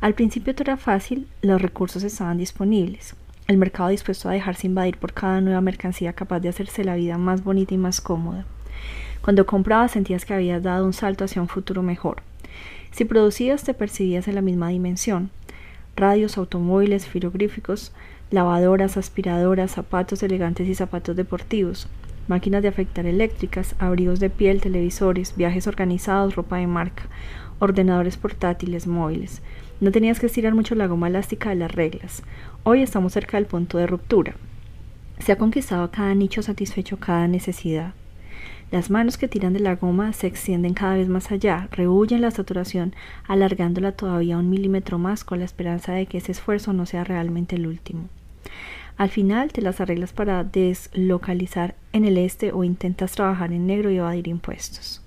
Al 0.00 0.14
principio 0.14 0.54
todo 0.54 0.70
era 0.70 0.76
fácil, 0.76 1.26
los 1.42 1.60
recursos 1.60 2.04
estaban 2.04 2.38
disponibles. 2.38 3.16
El 3.48 3.56
mercado 3.56 3.88
dispuesto 3.88 4.28
a 4.28 4.32
dejarse 4.32 4.68
invadir 4.68 4.96
por 4.96 5.12
cada 5.12 5.40
nueva 5.40 5.60
mercancía 5.60 6.12
capaz 6.12 6.38
de 6.38 6.50
hacerse 6.50 6.84
la 6.84 6.94
vida 6.94 7.18
más 7.18 7.42
bonita 7.42 7.74
y 7.74 7.78
más 7.78 8.00
cómoda. 8.00 8.46
Cuando 9.22 9.44
comprabas 9.44 9.92
sentías 9.92 10.24
que 10.24 10.32
habías 10.32 10.62
dado 10.62 10.86
un 10.86 10.94
salto 10.94 11.24
hacia 11.24 11.42
un 11.42 11.48
futuro 11.48 11.82
mejor. 11.82 12.22
Si 12.90 13.04
producías 13.04 13.62
te 13.62 13.74
percibías 13.74 14.28
en 14.28 14.34
la 14.34 14.40
misma 14.40 14.68
dimensión. 14.68 15.30
Radios, 15.94 16.38
automóviles, 16.38 17.06
frigoríficos, 17.06 17.92
lavadoras, 18.30 18.96
aspiradoras, 18.96 19.72
zapatos 19.72 20.22
elegantes 20.22 20.68
y 20.68 20.74
zapatos 20.74 21.16
deportivos, 21.16 21.88
máquinas 22.28 22.62
de 22.62 22.68
afectar 22.68 23.04
eléctricas, 23.04 23.74
abrigos 23.78 24.20
de 24.20 24.30
piel, 24.30 24.60
televisores, 24.60 25.36
viajes 25.36 25.66
organizados, 25.66 26.34
ropa 26.34 26.56
de 26.56 26.66
marca, 26.66 27.02
ordenadores 27.58 28.16
portátiles, 28.16 28.86
móviles. 28.86 29.42
No 29.80 29.92
tenías 29.92 30.18
que 30.18 30.26
estirar 30.26 30.54
mucho 30.54 30.74
la 30.74 30.86
goma 30.86 31.08
elástica 31.08 31.50
de 31.50 31.56
las 31.56 31.72
reglas. 31.72 32.22
Hoy 32.62 32.82
estamos 32.82 33.12
cerca 33.12 33.36
del 33.36 33.46
punto 33.46 33.76
de 33.76 33.86
ruptura. 33.86 34.34
Se 35.18 35.32
ha 35.32 35.36
conquistado 35.36 35.90
cada 35.90 36.14
nicho 36.14 36.42
satisfecho 36.42 36.98
cada 36.98 37.28
necesidad. 37.28 37.92
Las 38.70 38.88
manos 38.88 39.18
que 39.18 39.26
tiran 39.26 39.52
de 39.52 39.58
la 39.58 39.74
goma 39.74 40.12
se 40.12 40.28
extienden 40.28 40.74
cada 40.74 40.94
vez 40.94 41.08
más 41.08 41.32
allá, 41.32 41.68
rehuyen 41.72 42.20
la 42.20 42.30
saturación, 42.30 42.94
alargándola 43.26 43.92
todavía 43.92 44.38
un 44.38 44.48
milímetro 44.48 44.96
más 44.96 45.24
con 45.24 45.40
la 45.40 45.44
esperanza 45.44 45.92
de 45.92 46.06
que 46.06 46.18
ese 46.18 46.30
esfuerzo 46.30 46.72
no 46.72 46.86
sea 46.86 47.02
realmente 47.02 47.56
el 47.56 47.66
último. 47.66 48.08
Al 48.96 49.08
final 49.08 49.52
te 49.52 49.60
las 49.60 49.80
arreglas 49.80 50.12
para 50.12 50.44
deslocalizar 50.44 51.74
en 51.92 52.04
el 52.04 52.16
este 52.16 52.52
o 52.52 52.62
intentas 52.62 53.12
trabajar 53.12 53.52
en 53.52 53.66
negro 53.66 53.90
y 53.90 53.96
evadir 53.96 54.28
impuestos. 54.28 55.02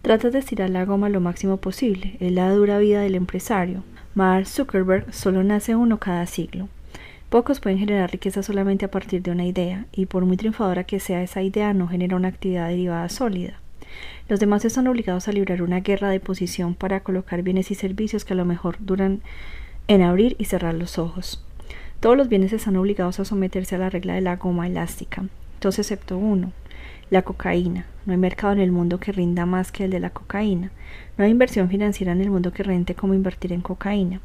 Tratas 0.00 0.32
de 0.32 0.38
estirar 0.38 0.70
la 0.70 0.86
goma 0.86 1.10
lo 1.10 1.20
máximo 1.20 1.58
posible, 1.58 2.16
es 2.20 2.32
la 2.32 2.50
dura 2.50 2.78
vida 2.78 3.02
del 3.02 3.14
empresario. 3.14 3.82
Mark 4.14 4.46
Zuckerberg 4.46 5.12
solo 5.12 5.44
nace 5.44 5.76
uno 5.76 5.98
cada 5.98 6.24
siglo. 6.26 6.68
Pocos 7.30 7.60
pueden 7.60 7.78
generar 7.78 8.10
riqueza 8.10 8.42
solamente 8.42 8.84
a 8.84 8.90
partir 8.90 9.22
de 9.22 9.30
una 9.30 9.46
idea, 9.46 9.86
y 9.92 10.06
por 10.06 10.24
muy 10.24 10.36
triunfadora 10.36 10.82
que 10.82 10.98
sea 10.98 11.22
esa 11.22 11.42
idea, 11.42 11.72
no 11.72 11.86
genera 11.86 12.16
una 12.16 12.26
actividad 12.26 12.68
derivada 12.68 13.08
sólida. 13.08 13.60
Los 14.28 14.40
demás 14.40 14.64
están 14.64 14.88
obligados 14.88 15.28
a 15.28 15.32
librar 15.32 15.62
una 15.62 15.78
guerra 15.78 16.10
de 16.10 16.18
posición 16.18 16.74
para 16.74 17.00
colocar 17.00 17.42
bienes 17.42 17.70
y 17.70 17.76
servicios 17.76 18.24
que 18.24 18.32
a 18.32 18.36
lo 18.36 18.44
mejor 18.44 18.78
duran 18.80 19.20
en 19.86 20.02
abrir 20.02 20.34
y 20.40 20.46
cerrar 20.46 20.74
los 20.74 20.98
ojos. 20.98 21.40
Todos 22.00 22.16
los 22.16 22.28
bienes 22.28 22.52
están 22.52 22.76
obligados 22.76 23.20
a 23.20 23.24
someterse 23.24 23.76
a 23.76 23.78
la 23.78 23.90
regla 23.90 24.14
de 24.14 24.22
la 24.22 24.34
goma 24.34 24.66
elástica, 24.66 25.24
todos 25.60 25.78
excepto 25.78 26.18
uno, 26.18 26.50
la 27.10 27.22
cocaína. 27.22 27.86
No 28.06 28.12
hay 28.12 28.18
mercado 28.18 28.52
en 28.52 28.60
el 28.60 28.72
mundo 28.72 28.98
que 28.98 29.12
rinda 29.12 29.44
más 29.44 29.72
que 29.72 29.84
el 29.84 29.90
de 29.90 30.00
la 30.00 30.10
cocaína. 30.10 30.70
No 31.18 31.24
hay 31.24 31.30
inversión 31.30 31.68
financiera 31.68 32.12
en 32.12 32.20
el 32.20 32.30
mundo 32.30 32.52
que 32.52 32.62
rente 32.62 32.94
como 32.94 33.14
invertir 33.14 33.52
en 33.52 33.60
cocaína. 33.60 34.20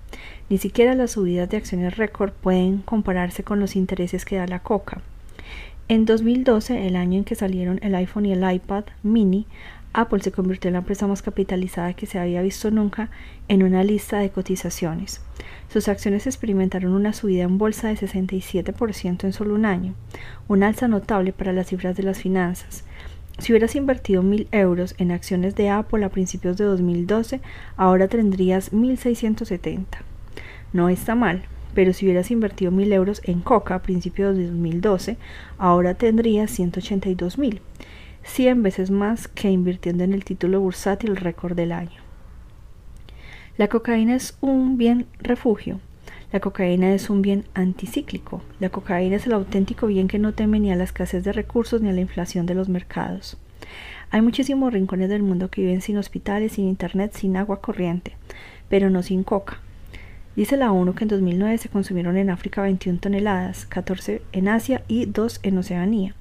Ni 0.50 0.58
siquiera 0.58 0.95
las 0.95 1.12
subidas 1.12 1.50
de 1.50 1.58
acciones 1.58 1.98
récord 1.98 2.32
pueden 2.32 2.80
compararse 2.80 3.43
con 3.43 3.60
los 3.60 3.76
intereses 3.76 4.24
que 4.24 4.38
da 4.38 4.48
la 4.48 4.60
coca. 4.60 5.02
En 5.88 6.06
2012, 6.06 6.88
el 6.88 6.95
año 6.95 7.19
en 7.19 7.26
que 7.26 7.36
salieron 7.36 7.80
el 7.84 7.93
iPhone 7.93 8.26
y 8.26 8.32
el 8.32 8.50
iPad 8.50 8.86
mini, 9.04 9.45
Apple 9.95 10.21
se 10.21 10.31
convirtió 10.31 10.67
en 10.67 10.73
la 10.73 10.79
empresa 10.79 11.08
más 11.08 11.21
capitalizada 11.21 11.93
que 11.93 12.05
se 12.05 12.19
había 12.19 12.41
visto 12.41 12.69
nunca 12.69 13.10
en 13.47 13.63
una 13.63 13.84
lista 13.84 14.19
de 14.19 14.29
cotizaciones. 14.29 15.21
Sus 15.69 15.88
acciones 15.88 16.27
experimentaron 16.27 16.91
una 16.91 17.13
subida 17.13 17.43
en 17.43 17.58
bolsa 17.58 17.88
de 17.88 17.95
67% 17.95 19.23
en 19.23 19.34
solo 19.34 19.55
un 19.55 19.65
año, 19.65 19.93
un 20.47 20.63
alza 20.63 20.89
notable 20.89 21.31
para 21.31 21.53
las 21.53 21.67
cifras 21.67 21.95
de 21.95 22.03
las 22.03 22.19
finanzas. 22.19 22.84
Si 23.39 23.51
hubieras 23.51 23.75
invertido 23.75 24.21
mil 24.21 24.47
euros 24.51 24.95
en 24.97 25.12
acciones 25.12 25.55
de 25.55 25.69
Apple 25.69 26.05
a 26.05 26.10
principios 26.10 26.58
de 26.58 26.65
2012, 26.65 27.41
ahora 27.77 28.08
tendrías 28.08 28.73
1.670. 28.73 29.86
No 30.73 30.89
está 30.89 31.15
mal, 31.15 31.43
pero 31.73 31.93
si 31.93 32.05
hubieras 32.05 32.31
invertido 32.31 32.71
mil 32.71 32.91
euros 32.91 33.21
en 33.23 33.41
Coca 33.41 33.75
a 33.75 33.81
principios 33.81 34.36
de 34.38 34.47
2012, 34.47 35.17
ahora 35.58 35.93
tendrías 35.93 36.51
182 36.51 37.38
mil. 37.38 37.62
100 38.26 38.64
veces 38.64 38.92
más 38.92 39.28
que 39.28 39.50
invirtiendo 39.50 40.04
en 40.04 40.12
el 40.12 40.26
título 40.26 40.60
bursátil 40.60 41.16
récord 41.16 41.56
del 41.56 41.72
año. 41.72 42.02
La 43.56 43.70
cocaína 43.70 44.16
es 44.16 44.38
un 44.42 44.78
bien 44.78 45.06
refugio. 45.20 45.80
La 46.34 46.40
cocaína 46.42 46.94
es 46.94 47.10
un 47.10 47.22
bien 47.22 47.46
anticíclico. 47.54 48.42
La 48.60 48.70
cocaína 48.70 49.16
es 49.16 49.28
el 49.28 49.34
auténtico 49.34 49.88
bien 49.88 50.08
que 50.08 50.20
no 50.20 50.34
teme 50.34 50.60
ni 50.60 50.72
a 50.72 50.76
la 50.76 50.84
escasez 50.84 51.24
de 51.24 51.32
recursos 51.32 51.82
ni 51.82 51.90
a 51.90 51.94
la 51.94 52.02
inflación 52.02 52.46
de 52.46 52.56
los 52.56 52.68
mercados. 52.68 53.38
Hay 54.10 54.22
muchísimos 54.22 54.74
rincones 54.74 55.08
del 55.08 55.24
mundo 55.24 55.50
que 55.50 55.62
viven 55.62 55.82
sin 55.82 55.98
hospitales, 55.98 56.54
sin 56.54 56.68
internet, 56.68 57.14
sin 57.14 57.38
agua 57.38 57.62
corriente, 57.62 58.18
pero 58.70 58.90
no 58.90 59.04
sin 59.04 59.24
coca. 59.24 59.60
Dice 60.36 60.58
la 60.58 60.72
ONU 60.72 60.96
que 60.96 61.06
en 61.06 61.10
2009 61.10 61.58
se 61.60 61.70
consumieron 61.70 62.18
en 62.18 62.32
África 62.32 62.64
21 62.64 63.00
toneladas, 63.00 63.66
14 63.68 64.22
en 64.34 64.50
Asia 64.50 64.84
y 64.88 65.06
2 65.06 65.40
en 65.44 65.58
Oceanía 65.60 66.16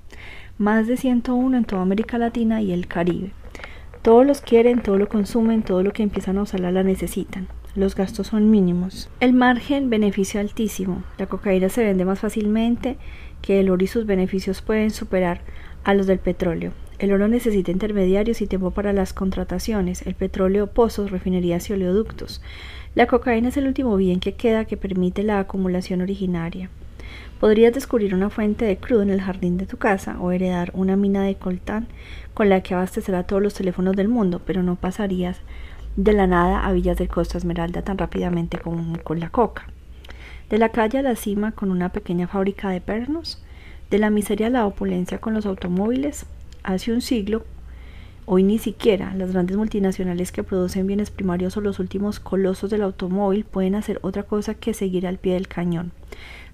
más 0.58 0.86
de 0.86 0.96
101 0.96 1.56
en 1.56 1.64
toda 1.64 1.82
América 1.82 2.18
Latina 2.18 2.62
y 2.62 2.72
el 2.72 2.86
Caribe. 2.86 3.32
Todos 4.02 4.26
los 4.26 4.40
quieren, 4.40 4.82
todo 4.82 4.98
lo 4.98 5.08
consumen, 5.08 5.62
todo 5.62 5.82
lo 5.82 5.92
que 5.92 6.02
empiezan 6.02 6.38
a 6.38 6.42
usarla 6.42 6.70
la 6.70 6.82
necesitan. 6.82 7.48
Los 7.74 7.96
gastos 7.96 8.28
son 8.28 8.50
mínimos. 8.50 9.10
El 9.18 9.32
margen 9.32 9.90
beneficio 9.90 10.38
altísimo. 10.40 11.02
La 11.18 11.26
cocaína 11.26 11.68
se 11.68 11.82
vende 11.82 12.04
más 12.04 12.20
fácilmente 12.20 12.98
que 13.42 13.60
el 13.60 13.70
oro 13.70 13.82
y 13.82 13.88
sus 13.88 14.06
beneficios 14.06 14.62
pueden 14.62 14.90
superar 14.90 15.40
a 15.82 15.94
los 15.94 16.06
del 16.06 16.18
petróleo. 16.18 16.72
El 16.98 17.12
oro 17.12 17.26
necesita 17.26 17.72
intermediarios 17.72 18.40
y 18.40 18.46
tiempo 18.46 18.70
para 18.70 18.92
las 18.92 19.12
contrataciones, 19.12 20.06
el 20.06 20.14
petróleo 20.14 20.68
pozos, 20.68 21.10
refinerías 21.10 21.68
y 21.68 21.72
oleoductos. 21.72 22.40
La 22.94 23.08
cocaína 23.08 23.48
es 23.48 23.56
el 23.56 23.66
último 23.66 23.96
bien 23.96 24.20
que 24.20 24.34
queda 24.34 24.66
que 24.66 24.76
permite 24.76 25.24
la 25.24 25.40
acumulación 25.40 26.00
originaria. 26.00 26.70
Podrías 27.40 27.74
descubrir 27.74 28.14
una 28.14 28.30
fuente 28.30 28.64
de 28.64 28.76
crudo 28.76 29.02
en 29.02 29.10
el 29.10 29.20
jardín 29.20 29.56
de 29.56 29.66
tu 29.66 29.76
casa 29.76 30.16
o 30.20 30.30
heredar 30.30 30.70
una 30.72 30.96
mina 30.96 31.24
de 31.24 31.34
coltán 31.34 31.88
con 32.32 32.48
la 32.48 32.62
que 32.62 32.74
abastecer 32.74 33.14
a 33.14 33.24
todos 33.24 33.42
los 33.42 33.54
teléfonos 33.54 33.96
del 33.96 34.08
mundo, 34.08 34.40
pero 34.44 34.62
no 34.62 34.76
pasarías 34.76 35.40
de 35.96 36.12
la 36.12 36.26
nada 36.26 36.64
a 36.64 36.72
Villas 36.72 36.96
del 36.96 37.08
Costa 37.08 37.38
Esmeralda 37.38 37.82
tan 37.82 37.98
rápidamente 37.98 38.58
como 38.58 38.98
con 39.02 39.20
la 39.20 39.30
coca. 39.30 39.66
De 40.48 40.58
la 40.58 40.70
calle 40.70 40.98
a 40.98 41.02
la 41.02 41.16
cima 41.16 41.52
con 41.52 41.70
una 41.70 41.90
pequeña 41.90 42.28
fábrica 42.28 42.70
de 42.70 42.80
pernos, 42.80 43.42
de 43.90 43.98
la 43.98 44.10
miseria 44.10 44.46
a 44.46 44.50
la 44.50 44.66
opulencia 44.66 45.18
con 45.18 45.34
los 45.34 45.44
automóviles, 45.44 46.26
hace 46.62 46.92
un 46.92 47.00
siglo 47.00 47.44
Hoy 48.26 48.42
ni 48.42 48.58
siquiera 48.58 49.12
las 49.14 49.32
grandes 49.32 49.58
multinacionales 49.58 50.32
que 50.32 50.42
producen 50.42 50.86
bienes 50.86 51.10
primarios 51.10 51.58
o 51.58 51.60
los 51.60 51.78
últimos 51.78 52.20
colosos 52.20 52.70
del 52.70 52.80
automóvil 52.80 53.44
pueden 53.44 53.74
hacer 53.74 53.98
otra 54.00 54.22
cosa 54.22 54.54
que 54.54 54.72
seguir 54.72 55.06
al 55.06 55.18
pie 55.18 55.34
del 55.34 55.46
cañón 55.46 55.92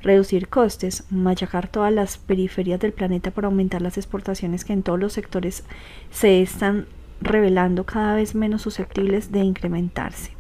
reducir 0.03 0.49
costes, 0.49 1.05
machacar 1.11 1.69
todas 1.69 1.93
las 1.93 2.19
periferias 2.19 2.81
del 2.81 2.93
planeta 2.93 3.31
para 3.31 3.49
aumentar 3.49 3.83
las 3.83 3.99
exportaciones 3.99 4.65
que 4.65 4.73
en 4.73 4.83
todos 4.83 4.99
los 4.99 5.13
sectores 5.13 5.65
se 6.11 6.43
están 6.43 6.87
revelando 7.21 7.85
cada 7.85 8.15
vez 8.15 8.35
menos 8.35 8.63
susceptibles 8.63 9.31
de 9.31 9.41
incrementarse. 9.41 10.33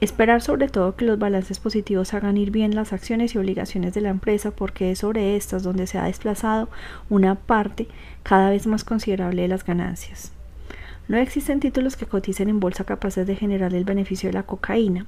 Esperar 0.00 0.40
sobre 0.40 0.68
todo 0.68 0.96
que 0.96 1.04
los 1.04 1.18
balances 1.18 1.58
positivos 1.58 2.14
hagan 2.14 2.38
ir 2.38 2.50
bien 2.50 2.74
las 2.74 2.94
acciones 2.94 3.34
y 3.34 3.38
obligaciones 3.38 3.92
de 3.92 4.00
la 4.00 4.08
empresa 4.08 4.50
porque 4.50 4.92
es 4.92 5.00
sobre 5.00 5.36
estas 5.36 5.62
donde 5.62 5.86
se 5.86 5.98
ha 5.98 6.04
desplazado 6.04 6.70
una 7.10 7.34
parte 7.34 7.86
cada 8.22 8.48
vez 8.48 8.66
más 8.66 8.82
considerable 8.82 9.42
de 9.42 9.48
las 9.48 9.64
ganancias. 9.64 10.32
No 11.06 11.18
existen 11.18 11.60
títulos 11.60 11.96
que 11.96 12.06
coticen 12.06 12.48
en 12.48 12.60
bolsa 12.60 12.84
capaces 12.84 13.26
de 13.26 13.36
generar 13.36 13.74
el 13.74 13.84
beneficio 13.84 14.30
de 14.30 14.34
la 14.34 14.44
cocaína, 14.44 15.04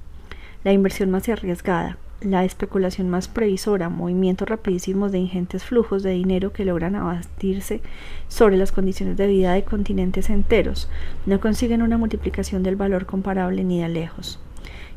la 0.63 0.73
inversión 0.73 1.09
más 1.09 1.27
arriesgada, 1.27 1.97
la 2.23 2.45
especulación 2.45 3.09
más 3.09 3.27
previsora, 3.27 3.89
movimientos 3.89 4.47
rapidísimos 4.47 5.11
de 5.11 5.19
ingentes 5.19 5.63
flujos 5.63 6.03
de 6.03 6.11
dinero 6.11 6.53
que 6.53 6.65
logran 6.65 6.95
abatirse 6.95 7.81
sobre 8.27 8.57
las 8.57 8.71
condiciones 8.71 9.17
de 9.17 9.27
vida 9.27 9.53
de 9.53 9.63
continentes 9.63 10.29
enteros, 10.29 10.89
no 11.25 11.39
consiguen 11.39 11.81
una 11.81 11.97
multiplicación 11.97 12.63
del 12.63 12.75
valor 12.75 13.05
comparable 13.05 13.63
ni 13.63 13.81
de 13.81 13.89
lejos. 13.89 14.39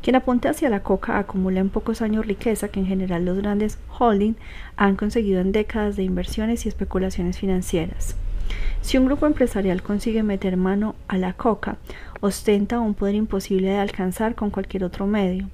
Quien 0.02 0.16
apunta 0.16 0.50
hacia 0.50 0.70
la 0.70 0.82
coca 0.82 1.18
acumula 1.18 1.60
en 1.60 1.68
pocos 1.68 2.00
años 2.00 2.26
riqueza 2.26 2.68
que 2.68 2.80
en 2.80 2.86
general 2.86 3.24
los 3.24 3.38
grandes 3.38 3.78
holding 3.98 4.34
han 4.76 4.94
conseguido 4.96 5.40
en 5.40 5.52
décadas 5.52 5.96
de 5.96 6.04
inversiones 6.04 6.64
y 6.64 6.68
especulaciones 6.68 7.38
financieras. 7.38 8.14
Si 8.82 8.98
un 8.98 9.06
grupo 9.06 9.26
empresarial 9.26 9.82
consigue 9.82 10.22
meter 10.22 10.56
mano 10.56 10.94
a 11.08 11.18
la 11.18 11.32
coca, 11.32 11.78
ostenta 12.20 12.78
un 12.78 12.94
poder 12.94 13.16
imposible 13.16 13.70
de 13.70 13.78
alcanzar 13.78 14.36
con 14.36 14.50
cualquier 14.50 14.84
otro 14.84 15.08
medio. 15.08 15.48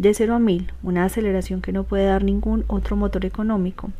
De 0.00 0.14
0 0.14 0.36
a 0.36 0.38
1000, 0.38 0.72
una 0.82 1.04
aceleración 1.04 1.60
que 1.60 1.74
no 1.74 1.84
puede 1.84 2.06
dar 2.06 2.24
ningún 2.24 2.64
otro 2.68 2.96
motor 2.96 3.26
económico. 3.26 3.90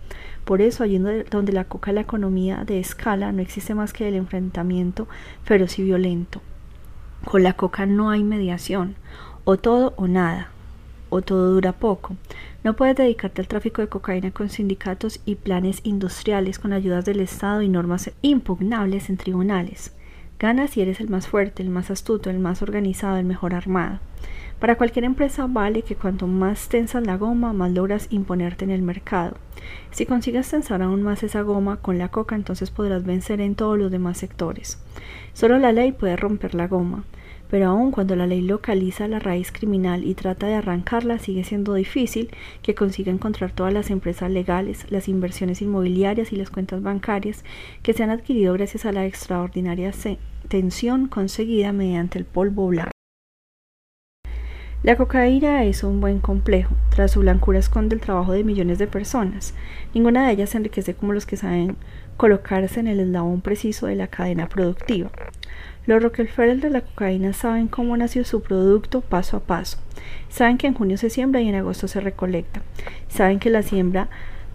Por 0.46 0.62
eso, 0.62 0.82
allí 0.82 0.98
donde 0.98 1.52
la 1.52 1.64
coca 1.64 1.92
la 1.92 2.00
economía 2.00 2.64
de 2.64 2.80
escala, 2.80 3.32
no 3.32 3.42
existe 3.42 3.74
más 3.74 3.92
que 3.92 4.08
el 4.08 4.14
enfrentamiento 4.14 5.08
feroz 5.44 5.78
y 5.78 5.82
violento. 5.82 6.40
Con 7.26 7.42
la 7.42 7.52
coca 7.52 7.84
no 7.84 8.08
hay 8.08 8.24
mediación 8.24 8.94
o 9.44 9.58
todo 9.58 9.92
o 9.98 10.08
nada, 10.08 10.48
o 11.10 11.20
todo 11.20 11.52
dura 11.52 11.74
poco. 11.74 12.16
No 12.64 12.76
puedes 12.76 12.96
dedicarte 12.96 13.42
al 13.42 13.48
tráfico 13.48 13.82
de 13.82 13.88
cocaína 13.88 14.30
con 14.30 14.48
sindicatos 14.48 15.20
y 15.26 15.34
planes 15.34 15.82
industriales 15.84 16.58
con 16.58 16.72
ayudas 16.72 17.04
del 17.04 17.20
Estado 17.20 17.60
y 17.60 17.68
normas 17.68 18.10
impugnables 18.22 19.10
en 19.10 19.18
tribunales. 19.18 19.92
Ganas 20.40 20.70
si 20.70 20.80
eres 20.80 21.00
el 21.00 21.10
más 21.10 21.28
fuerte, 21.28 21.62
el 21.62 21.68
más 21.68 21.90
astuto, 21.90 22.30
el 22.30 22.38
más 22.38 22.62
organizado, 22.62 23.18
el 23.18 23.26
mejor 23.26 23.52
armado. 23.52 23.98
Para 24.58 24.76
cualquier 24.76 25.04
empresa 25.04 25.46
vale 25.46 25.82
que 25.82 25.96
cuanto 25.96 26.26
más 26.26 26.70
tensas 26.70 27.06
la 27.06 27.18
goma, 27.18 27.52
más 27.52 27.70
logras 27.72 28.06
imponerte 28.08 28.64
en 28.64 28.70
el 28.70 28.80
mercado. 28.80 29.36
Si 29.90 30.06
consigues 30.06 30.48
tensar 30.48 30.80
aún 30.80 31.02
más 31.02 31.22
esa 31.22 31.42
goma 31.42 31.76
con 31.76 31.98
la 31.98 32.08
coca, 32.08 32.36
entonces 32.36 32.70
podrás 32.70 33.04
vencer 33.04 33.42
en 33.42 33.54
todos 33.54 33.78
los 33.78 33.90
demás 33.90 34.16
sectores. 34.16 34.82
Solo 35.34 35.58
la 35.58 35.72
ley 35.72 35.92
puede 35.92 36.16
romper 36.16 36.54
la 36.54 36.68
goma 36.68 37.04
pero 37.50 37.66
aun 37.66 37.90
cuando 37.90 38.14
la 38.16 38.26
ley 38.26 38.40
localiza 38.40 39.08
la 39.08 39.18
raíz 39.18 39.50
criminal 39.50 40.04
y 40.04 40.14
trata 40.14 40.46
de 40.46 40.54
arrancarla, 40.54 41.18
sigue 41.18 41.44
siendo 41.44 41.74
difícil 41.74 42.30
que 42.62 42.74
consiga 42.76 43.12
encontrar 43.12 43.50
todas 43.50 43.74
las 43.74 43.90
empresas 43.90 44.30
legales, 44.30 44.86
las 44.90 45.08
inversiones 45.08 45.60
inmobiliarias 45.60 46.32
y 46.32 46.36
las 46.36 46.50
cuentas 46.50 46.80
bancarias 46.80 47.44
que 47.82 47.92
se 47.92 48.04
han 48.04 48.10
adquirido 48.10 48.54
gracias 48.54 48.86
a 48.86 48.92
la 48.92 49.04
extraordinaria 49.04 49.92
tensión 50.48 51.08
conseguida 51.08 51.72
mediante 51.72 52.18
el 52.18 52.24
polvo 52.24 52.68
blanco. 52.68 52.90
La 54.82 54.96
cocaína 54.96 55.64
es 55.64 55.84
un 55.84 56.00
buen 56.00 56.20
complejo. 56.20 56.74
Tras 56.88 57.10
su 57.10 57.20
blancura 57.20 57.58
esconde 57.58 57.94
el 57.94 58.00
trabajo 58.00 58.32
de 58.32 58.44
millones 58.44 58.78
de 58.78 58.86
personas. 58.86 59.52
Ninguna 59.92 60.26
de 60.26 60.32
ellas 60.32 60.50
se 60.50 60.56
enriquece 60.56 60.94
como 60.94 61.12
los 61.12 61.26
que 61.26 61.36
saben 61.36 61.76
colocarse 62.16 62.80
en 62.80 62.86
el 62.86 63.00
eslabón 63.00 63.42
preciso 63.42 63.88
de 63.88 63.96
la 63.96 64.06
cadena 64.06 64.48
productiva. 64.48 65.10
Los 65.84 66.02
Rockefeller 66.02 66.60
de 66.60 66.70
la 66.70 66.80
cocaína 66.80 67.34
saben 67.34 67.68
cómo 67.68 67.94
nació 67.96 68.24
su 68.24 68.42
producto 68.42 69.02
paso 69.02 69.36
a 69.36 69.40
paso. 69.40 69.76
Saben 70.30 70.56
que 70.56 70.66
en 70.66 70.74
junio 70.74 70.96
se 70.96 71.10
siembra 71.10 71.42
y 71.42 71.48
en 71.48 71.56
agosto 71.56 71.86
se 71.86 72.00
recolecta. 72.00 72.62
Saben 73.08 73.38
que 73.38 73.50
la 73.50 73.62
siembra 73.62 74.08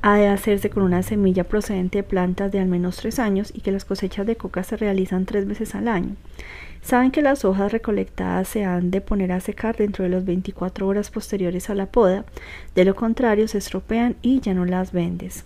ha 0.06 0.18
de 0.18 0.28
hacerse 0.28 0.70
con 0.70 0.84
una 0.84 1.01
semilla 1.01 1.45
procedente 1.45 1.97
de 1.97 2.03
plantas 2.03 2.51
de 2.51 2.60
al 2.60 2.68
menos 2.68 2.97
tres 2.97 3.18
años 3.18 3.51
y 3.56 3.62
que 3.62 3.72
las 3.72 3.86
cosechas 3.86 4.28
de 4.28 4.36
coca 4.36 4.62
se 4.62 4.78
realizan 4.78 5.26
tres 5.26 5.47
veces 5.47 5.74
al 5.74 5.88
año. 5.88 6.16
Saben 6.84 7.10
que 7.10 7.24
las 7.24 7.43
hojas 7.43 7.72
recolectadas 7.72 8.47
se 8.47 8.66
han 8.66 8.91
de 8.91 9.01
poner 9.01 9.32
a 9.32 9.39
secar 9.39 9.76
dentro 9.76 10.03
de 10.03 10.12
las 10.12 10.24
24 10.24 10.88
horas 10.88 11.10
posteriores 11.10 11.72
a 11.72 11.74
la 11.74 11.88
poda, 11.88 12.24
de 12.76 12.86
lo 12.86 12.93
contrario 12.93 13.47
se 13.47 13.58
estropean 13.58 14.16
y 14.22 14.41
ya 14.41 14.53
no 14.53 14.66
las 14.66 14.91
vendes. 14.91 15.43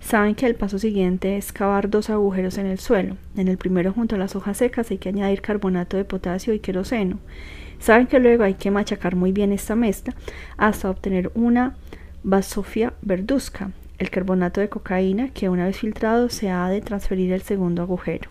Saben 0.00 0.36
que 0.36 0.46
el 0.46 0.54
paso 0.54 0.78
siguiente 0.78 1.36
es 1.36 1.52
cavar 1.52 1.90
dos 1.90 2.08
agujeros 2.08 2.58
en 2.58 2.66
el 2.66 2.78
suelo. 2.78 3.16
En 3.36 3.48
el 3.48 3.58
primero, 3.58 3.92
junto 3.92 4.14
a 4.14 4.18
las 4.18 4.36
hojas 4.36 4.58
secas, 4.58 4.92
hay 4.92 4.98
que 4.98 5.08
añadir 5.08 5.40
carbonato 5.40 5.96
de 5.96 6.04
potasio 6.04 6.54
y 6.54 6.60
queroseno. 6.60 7.18
Saben 7.80 8.06
que 8.06 8.20
luego 8.20 8.44
hay 8.44 8.54
que 8.54 8.70
machacar 8.70 9.16
muy 9.16 9.32
bien 9.32 9.50
esta 9.50 9.74
mezcla 9.74 10.14
hasta 10.56 10.88
obtener 10.88 11.32
una 11.34 11.74
basofia 12.24 12.92
verduzca, 13.02 13.72
el 13.98 14.10
carbonato 14.10 14.60
de 14.60 14.68
cocaína 14.68 15.30
que 15.30 15.48
una 15.48 15.66
vez 15.66 15.78
filtrado 15.78 16.28
se 16.28 16.50
ha 16.50 16.68
de 16.68 16.80
transferir 16.80 17.32
al 17.32 17.42
segundo 17.42 17.82
agujero. 17.82 18.30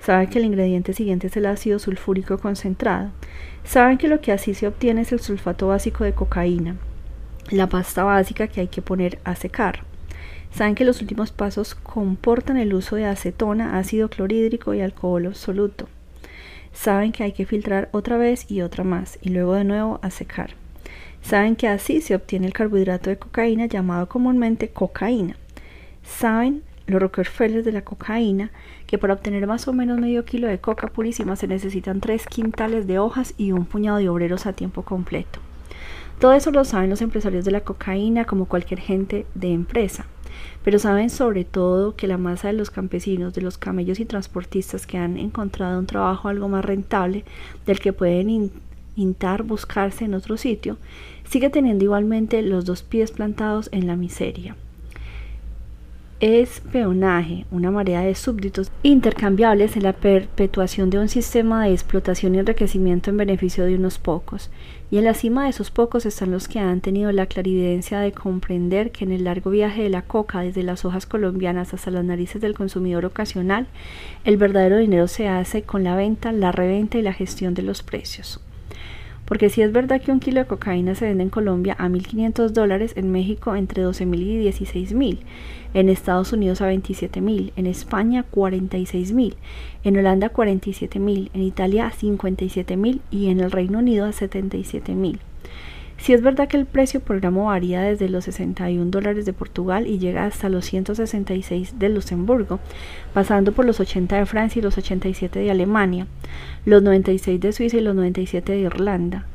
Saben 0.00 0.28
que 0.28 0.38
el 0.38 0.44
ingrediente 0.44 0.92
siguiente 0.92 1.28
es 1.28 1.36
el 1.36 1.46
ácido 1.46 1.78
sulfúrico 1.78 2.38
concentrado. 2.38 3.10
Saben 3.64 3.98
que 3.98 4.08
lo 4.08 4.20
que 4.20 4.32
así 4.32 4.54
se 4.54 4.66
obtiene 4.66 5.02
es 5.02 5.12
el 5.12 5.20
sulfato 5.20 5.68
básico 5.68 6.04
de 6.04 6.12
cocaína, 6.12 6.76
la 7.50 7.68
pasta 7.68 8.04
básica 8.04 8.48
que 8.48 8.60
hay 8.60 8.68
que 8.68 8.82
poner 8.82 9.18
a 9.24 9.34
secar. 9.34 9.80
Saben 10.52 10.74
que 10.74 10.84
los 10.84 11.00
últimos 11.00 11.32
pasos 11.32 11.74
comportan 11.74 12.56
el 12.56 12.74
uso 12.74 12.96
de 12.96 13.06
acetona, 13.06 13.78
ácido 13.78 14.08
clorhídrico 14.08 14.74
y 14.74 14.80
alcohol 14.80 15.26
absoluto. 15.26 15.88
Saben 16.72 17.12
que 17.12 17.24
hay 17.24 17.32
que 17.32 17.46
filtrar 17.46 17.88
otra 17.92 18.16
vez 18.16 18.50
y 18.50 18.62
otra 18.62 18.84
más 18.84 19.18
y 19.22 19.30
luego 19.30 19.54
de 19.54 19.64
nuevo 19.64 19.98
a 20.02 20.10
secar. 20.10 20.65
Saben 21.26 21.56
que 21.56 21.66
así 21.66 22.00
se 22.02 22.14
obtiene 22.14 22.46
el 22.46 22.52
carbohidrato 22.52 23.10
de 23.10 23.18
cocaína 23.18 23.66
llamado 23.66 24.08
comúnmente 24.08 24.68
cocaína. 24.68 25.36
Saben 26.04 26.62
los 26.86 27.02
Rockefeller 27.02 27.64
de 27.64 27.72
la 27.72 27.82
cocaína 27.82 28.52
que 28.86 28.96
para 28.96 29.14
obtener 29.14 29.44
más 29.48 29.66
o 29.66 29.72
menos 29.72 29.98
medio 29.98 30.24
kilo 30.24 30.46
de 30.46 30.60
coca 30.60 30.86
purísima 30.86 31.34
se 31.34 31.48
necesitan 31.48 32.00
tres 32.00 32.26
quintales 32.26 32.86
de 32.86 33.00
hojas 33.00 33.34
y 33.36 33.50
un 33.50 33.66
puñado 33.66 33.98
de 33.98 34.08
obreros 34.08 34.46
a 34.46 34.52
tiempo 34.52 34.82
completo. 34.82 35.40
Todo 36.20 36.32
eso 36.32 36.52
lo 36.52 36.64
saben 36.64 36.90
los 36.90 37.02
empresarios 37.02 37.44
de 37.44 37.50
la 37.50 37.62
cocaína 37.62 38.24
como 38.24 38.46
cualquier 38.46 38.78
gente 38.78 39.26
de 39.34 39.52
empresa 39.52 40.06
pero 40.62 40.78
saben 40.78 41.10
sobre 41.10 41.44
todo 41.44 41.96
que 41.96 42.06
la 42.06 42.18
masa 42.18 42.48
de 42.48 42.54
los 42.54 42.70
campesinos, 42.70 43.34
de 43.34 43.40
los 43.40 43.56
camellos 43.56 44.00
y 44.00 44.04
transportistas 44.04 44.86
que 44.86 44.98
han 44.98 45.16
encontrado 45.16 45.78
un 45.78 45.86
trabajo 45.86 46.28
algo 46.28 46.48
más 46.48 46.64
rentable 46.64 47.24
del 47.66 47.80
que 47.80 47.92
pueden 47.92 48.50
intentar 48.96 49.42
buscarse 49.42 50.04
en 50.04 50.14
otro 50.14 50.36
sitio, 50.36 50.78
sigue 51.28 51.50
teniendo 51.50 51.84
igualmente 51.84 52.42
los 52.42 52.64
dos 52.64 52.82
pies 52.82 53.10
plantados 53.10 53.68
en 53.72 53.86
la 53.86 53.96
miseria 53.96 54.56
es 56.20 56.60
peonaje, 56.72 57.44
una 57.50 57.70
marea 57.70 58.00
de 58.00 58.14
súbditos 58.14 58.72
intercambiables 58.82 59.76
en 59.76 59.82
la 59.82 59.92
perpetuación 59.92 60.88
de 60.88 60.98
un 60.98 61.08
sistema 61.08 61.64
de 61.64 61.72
explotación 61.72 62.34
y 62.34 62.38
enriquecimiento 62.38 63.10
en 63.10 63.18
beneficio 63.18 63.64
de 63.66 63.74
unos 63.74 63.98
pocos, 63.98 64.50
y 64.90 64.96
en 64.96 65.04
la 65.04 65.12
cima 65.12 65.44
de 65.44 65.50
esos 65.50 65.70
pocos 65.70 66.06
están 66.06 66.30
los 66.30 66.48
que 66.48 66.58
han 66.58 66.80
tenido 66.80 67.12
la 67.12 67.26
clarividencia 67.26 68.00
de 68.00 68.12
comprender 68.12 68.92
que 68.92 69.04
en 69.04 69.12
el 69.12 69.24
largo 69.24 69.50
viaje 69.50 69.82
de 69.82 69.90
la 69.90 70.02
coca 70.02 70.40
desde 70.40 70.62
las 70.62 70.86
hojas 70.86 71.04
colombianas 71.04 71.74
hasta 71.74 71.90
las 71.90 72.04
narices 72.04 72.40
del 72.40 72.54
consumidor 72.54 73.04
ocasional, 73.04 73.66
el 74.24 74.38
verdadero 74.38 74.78
dinero 74.78 75.08
se 75.08 75.28
hace 75.28 75.62
con 75.62 75.84
la 75.84 75.96
venta, 75.96 76.32
la 76.32 76.50
reventa 76.50 76.96
y 76.96 77.02
la 77.02 77.12
gestión 77.12 77.52
de 77.52 77.62
los 77.62 77.82
precios. 77.82 78.40
Porque 79.26 79.50
si 79.50 79.60
es 79.60 79.72
verdad 79.72 80.00
que 80.00 80.12
un 80.12 80.20
kilo 80.20 80.40
de 80.40 80.46
cocaína 80.46 80.94
se 80.94 81.06
vende 81.06 81.24
en 81.24 81.30
Colombia 81.30 81.74
a 81.78 81.88
1.500 81.88 82.50
dólares, 82.50 82.92
en 82.96 83.10
México 83.10 83.56
entre 83.56 83.84
12.000 83.84 84.18
y 84.20 84.48
16.000, 84.48 85.18
en 85.74 85.88
Estados 85.88 86.32
Unidos 86.32 86.60
a 86.60 86.72
27.000, 86.72 87.52
en 87.56 87.66
España 87.66 88.24
46.000, 88.32 89.34
en 89.82 89.96
Holanda 89.98 90.32
47.000, 90.32 91.30
en 91.34 91.42
Italia 91.42 91.88
a 91.88 91.92
57.000 91.92 93.00
y 93.10 93.26
en 93.30 93.40
el 93.40 93.50
Reino 93.50 93.80
Unido 93.80 94.06
a 94.06 94.10
77.000. 94.10 95.18
Si 96.06 96.12
es 96.12 96.22
verdad 96.22 96.46
que 96.46 96.56
el 96.56 96.66
precio 96.66 97.00
por 97.00 97.18
gramo 97.18 97.46
varía 97.46 97.82
desde 97.82 98.08
los 98.08 98.26
61 98.26 98.92
dólares 98.92 99.26
de 99.26 99.32
Portugal 99.32 99.88
y 99.88 99.98
llega 99.98 100.24
hasta 100.24 100.48
los 100.48 100.64
166 100.66 101.80
de 101.80 101.88
Luxemburgo, 101.88 102.60
pasando 103.12 103.50
por 103.50 103.64
los 103.64 103.80
80 103.80 104.16
de 104.16 104.24
Francia 104.24 104.60
y 104.60 104.62
los 104.62 104.78
87 104.78 105.40
de 105.40 105.50
Alemania, 105.50 106.06
los 106.64 106.80
96 106.84 107.40
de 107.40 107.52
Suiza 107.52 107.78
y 107.78 107.80
los 107.80 107.96
97 107.96 108.52
de 108.52 108.58
Irlanda. 108.60 109.26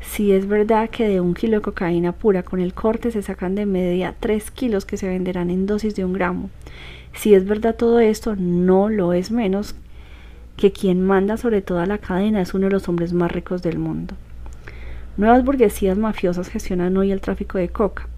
Si 0.00 0.32
es 0.32 0.48
verdad 0.48 0.88
que 0.88 1.06
de 1.06 1.20
un 1.20 1.34
kilo 1.34 1.58
de 1.58 1.62
cocaína 1.62 2.12
pura 2.12 2.42
con 2.42 2.58
el 2.58 2.72
corte 2.72 3.10
se 3.10 3.20
sacan 3.20 3.54
de 3.54 3.66
media 3.66 4.14
3 4.18 4.50
kilos 4.50 4.86
que 4.86 4.96
se 4.96 5.10
venderán 5.10 5.50
en 5.50 5.66
dosis 5.66 5.94
de 5.94 6.06
un 6.06 6.14
gramo. 6.14 6.48
Si 7.12 7.34
es 7.34 7.44
verdad 7.44 7.76
todo 7.76 8.00
esto, 8.00 8.34
no 8.34 8.88
lo 8.88 9.12
es 9.12 9.30
menos 9.30 9.74
que 10.56 10.72
quien 10.72 11.02
manda 11.02 11.36
sobre 11.36 11.60
toda 11.60 11.84
la 11.84 11.98
cadena 11.98 12.40
es 12.40 12.54
uno 12.54 12.68
de 12.68 12.72
los 12.72 12.88
hombres 12.88 13.12
más 13.12 13.30
ricos 13.30 13.60
del 13.60 13.78
mundo. 13.78 14.14
Nuevas 15.16 15.44
burguesías 15.44 15.96
mafiosas 15.96 16.48
gestionan 16.48 16.96
hoy 16.96 17.12
el 17.12 17.20
tráfico 17.20 17.56
de 17.56 17.68
coca. 17.68 18.08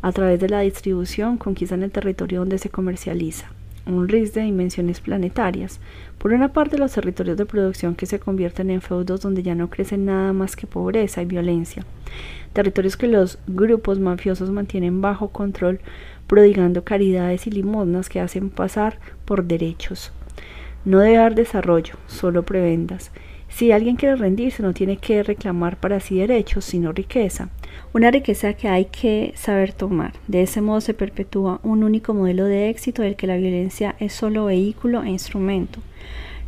A 0.00 0.10
través 0.12 0.40
de 0.40 0.48
la 0.48 0.60
distribución 0.60 1.36
conquistan 1.36 1.82
el 1.82 1.90
territorio 1.90 2.38
donde 2.38 2.56
se 2.56 2.70
comercializa. 2.70 3.50
un 3.84 4.08
RIS 4.08 4.32
de 4.32 4.40
dimensiones 4.40 5.00
planetarias. 5.00 5.80
Por 6.16 6.32
una 6.32 6.54
parte, 6.54 6.78
los 6.78 6.92
territorios 6.92 7.36
de 7.36 7.44
producción 7.44 7.94
que 7.94 8.06
se 8.06 8.18
convierten 8.18 8.70
en 8.70 8.80
feudos 8.80 9.20
donde 9.20 9.42
ya 9.42 9.54
no 9.54 9.68
crece 9.68 9.98
nada 9.98 10.32
más 10.32 10.56
que 10.56 10.66
pobreza 10.66 11.20
y 11.20 11.26
violencia. 11.26 11.84
Territorios 12.54 12.96
que 12.96 13.06
los 13.06 13.38
grupos 13.46 14.00
mafiosos 14.00 14.50
mantienen 14.50 15.02
bajo 15.02 15.28
control, 15.28 15.78
prodigando 16.26 16.84
caridades 16.84 17.46
y 17.46 17.50
limosnas 17.50 18.08
que 18.08 18.20
hacen 18.20 18.48
pasar 18.48 18.98
por 19.26 19.44
derechos. 19.44 20.10
No 20.86 21.00
debe 21.00 21.18
haber 21.18 21.34
desarrollo, 21.34 21.96
solo 22.06 22.44
prebendas. 22.44 23.12
Si 23.56 23.72
alguien 23.72 23.96
quiere 23.96 24.16
rendirse, 24.16 24.62
no 24.62 24.74
tiene 24.74 24.98
que 24.98 25.22
reclamar 25.22 25.80
para 25.80 25.98
sí 25.98 26.18
derechos, 26.18 26.62
sino 26.62 26.92
riqueza. 26.92 27.48
Una 27.94 28.10
riqueza 28.10 28.52
que 28.52 28.68
hay 28.68 28.84
que 28.84 29.32
saber 29.34 29.72
tomar. 29.72 30.12
De 30.28 30.42
ese 30.42 30.60
modo 30.60 30.82
se 30.82 30.92
perpetúa 30.92 31.60
un 31.62 31.82
único 31.82 32.12
modelo 32.12 32.44
de 32.44 32.68
éxito 32.68 33.00
del 33.00 33.16
que 33.16 33.26
la 33.26 33.38
violencia 33.38 33.96
es 33.98 34.12
solo 34.12 34.44
vehículo 34.44 35.02
e 35.02 35.08
instrumento. 35.08 35.80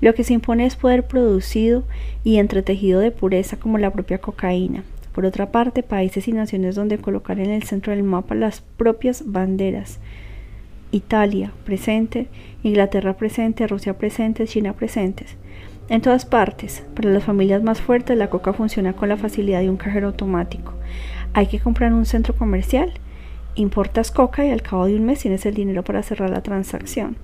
Lo 0.03 0.13
que 0.13 0.23
se 0.23 0.35
impone 0.35 0.67
es 0.67 0.77
poder 0.77 1.07
producido 1.07 1.85
y 2.25 2.37
entretejido 2.37 3.01
de 3.01 3.11
pureza 3.11 3.57
como 3.57 3.79
la 3.79 3.91
propia 3.91 4.19
cocaína. 4.19 4.85
Por 5.15 5.25
otra 5.25 5.51
parte, 5.51 5.83
países 5.83 6.29
y 6.29 6.33
naciones 6.33 6.75
donde 6.75 6.99
colocar 6.99 7.41
en 7.41 7.49
el 7.49 7.63
centro 7.63 7.95
del 7.95 8.03
mapa 8.03 8.35
las 8.35 8.61
propias 8.61 9.23
banderas. 9.25 9.99
Italia 10.93 11.53
presente, 11.65 12.27
Inglaterra 12.63 13.17
presente, 13.17 13.67
Rusia 13.67 13.97
presente, 13.97 14.47
China 14.47 14.75
presentes. 14.75 15.39
En 15.89 16.03
todas 16.03 16.27
partes, 16.27 16.85
para 16.95 17.09
las 17.09 17.25
familias 17.25 17.63
más 17.63 17.81
fuertes, 17.81 18.19
la 18.19 18.29
coca 18.29 18.53
funciona 18.53 18.93
con 18.93 19.09
la 19.09 19.17
facilidad 19.17 19.61
de 19.61 19.71
un 19.71 19.79
cajero 19.79 20.09
automático. 20.09 20.75
Hay 21.33 21.47
que 21.47 21.61
comprar 21.61 21.95
un 21.95 22.05
centro 22.05 22.35
comercial, 22.35 22.93
importas 23.55 24.11
coca 24.11 24.45
y 24.45 24.51
al 24.51 24.61
cabo 24.61 24.87
de 24.87 24.97
un 24.97 25.07
mes 25.07 25.21
tienes 25.21 25.47
el 25.47 25.55
dinero 25.55 25.83
para 25.85 26.03
cerrar 26.03 26.29
la 26.29 26.43
transacción. 26.43 27.17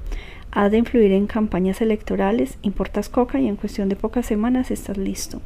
Has 0.51 0.71
de 0.71 0.79
influir 0.79 1.13
en 1.13 1.27
campañas 1.27 1.83
electorales, 1.83 2.59
importas 2.63 3.11
coca 3.11 3.39
y 3.39 3.49
en 3.49 3.57
cuestión 3.57 3.91
de 3.91 3.97
pocas 3.97 4.25
semanas 4.25 4.71
estás 4.71 4.97
listo. 4.97 5.43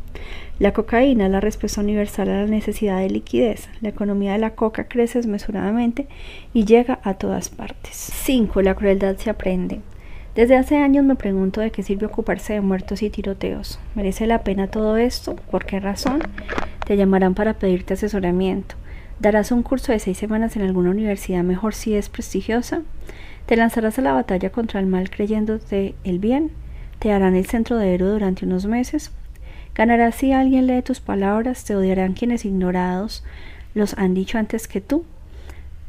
La 0.61 0.73
cocaína 0.73 1.27
es 1.27 1.33
la 1.33 1.41
respuesta 1.41 1.81
universal 1.81 2.29
a 2.29 2.43
la 2.43 2.47
necesidad 2.47 2.99
de 2.99 3.11
liquidez. 3.11 3.69
La 3.81 3.89
economía 3.89 4.35
de 4.35 4.39
la 4.39 4.55
coca 4.55 4.87
crece 4.87 5.19
desmesuradamente 5.19 6.07
y 6.53 6.67
llega 6.67 7.01
a 7.03 7.15
todas 7.15 7.49
partes. 7.49 7.95
5. 7.95 8.63
La 8.63 8.75
crueldad 8.75 9.17
se 9.17 9.31
aprende. 9.31 9.81
Desde 10.39 10.57
hace 10.57 10.77
años 10.77 11.05
me 11.05 11.17
pregunto 11.17 11.61
de 11.61 11.73
qué 11.73 11.83
sirve 11.83 12.07
ocuparse 12.07 12.53
de 12.53 12.61
muertos 12.61 13.03
y 13.03 13.11
tiroteos. 13.11 13.81
¿Merece 13.97 14.29
la 14.29 14.45
pena 14.45 14.69
todo 14.69 14.97
esto? 14.97 15.35
¿Por 15.35 15.65
qué 15.65 15.81
razón? 15.81 16.21
Te 16.87 16.97
llamarán 16.97 17.35
para 17.35 17.55
pedirte 17.55 17.95
asesoramiento. 17.95 18.77
¿Darás 19.19 19.51
un 19.51 19.65
curso 19.65 19.91
de 19.91 19.99
seis 19.99 20.17
semanas 20.17 20.55
en 20.55 20.63
alguna 20.63 20.91
universidad 20.91 21.43
mejor 21.43 21.75
si 21.75 21.97
es 21.97 22.09
prestigiosa? 22.09 22.83
¿Te 23.47 23.57
lanzarás 23.57 23.99
a 23.99 24.03
la 24.03 24.13
batalla 24.13 24.51
contra 24.51 24.79
el 24.79 24.87
mal 24.87 25.11
creyéndote 25.11 25.97
el 26.05 26.21
bien? 26.21 26.53
¿Te 27.01 27.11
harán 27.11 27.35
el 27.35 27.47
centro 27.47 27.77
de 27.77 27.93
héroe 27.93 28.11
durante 28.11 28.47
unos 28.47 28.65
meses? 28.67 29.11
¿Ganarás 29.75 30.15
si 30.15 30.31
alguien 30.31 30.69
lee 30.69 30.83
tus 30.83 31.01
palabras? 31.01 31.65
¿Te 31.65 31.75
odiarán 31.75 32.13
quienes 32.13 32.45
ignorados 32.45 33.25
los 33.75 33.99
han 33.99 34.15
dicho 34.15 34.39
antes 34.39 34.69
que 34.69 34.81
tú? 34.81 35.05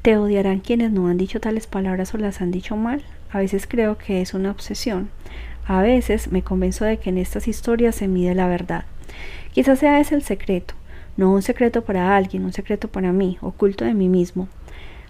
¿Te 0.02 0.18
odiarán 0.18 0.60
quienes 0.60 0.92
no 0.92 1.06
han 1.06 1.18
dicho 1.18 1.40
tales 1.40 1.68
palabras 1.68 2.16
o 2.16 2.18
las 2.18 2.42
han 2.42 2.50
dicho 2.50 2.76
mal? 2.76 3.04
A 3.32 3.38
veces 3.38 3.68
creo 3.68 3.98
que 3.98 4.22
es 4.22 4.34
una 4.34 4.52
obsesión. 4.52 5.10
A 5.66 5.82
veces 5.82 6.32
me 6.32 6.42
convenzo 6.42 6.86
de 6.86 6.98
que 6.98 7.12
en 7.12 7.20
estas 7.20 7.48
historias 7.48 7.96
se 7.96 8.08
mide 8.08 8.34
la 8.34 8.48
verdad. 8.48 8.86
Quizás 9.54 9.80
sea 9.80 10.00
ese 10.00 10.16
el 10.16 10.24
secreto, 10.24 10.74
no 11.16 11.32
un 11.32 11.44
secreto 11.44 11.84
para 11.84 12.16
alguien, 12.16 12.44
un 12.44 12.54
secreto 12.54 12.88
para 12.88 13.12
mí, 13.12 13.38
oculto 13.42 13.86
de 13.86 13.94
mí 13.94 14.10
mismo. 14.10 14.48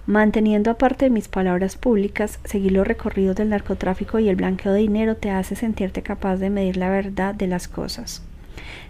Manteniendo 0.06 0.72
aparte 0.72 1.06
de 1.06 1.12
mis 1.12 1.28
palabras 1.28 1.78
públicas, 1.78 2.40
seguir 2.44 2.74
los 2.74 2.88
recorridos 2.88 3.36
del 3.36 3.50
narcotráfico 3.50 4.20
y 4.20 4.28
el 4.28 4.36
blanqueo 4.36 4.74
de 4.74 4.80
dinero 4.80 5.16
te 5.16 5.30
hace 5.30 5.56
sentirte 5.56 6.02
capaz 6.02 6.38
de 6.38 6.50
medir 6.50 6.78
la 6.78 6.90
verdad 6.90 7.36
de 7.36 7.48
las 7.48 7.68
cosas, 7.68 8.24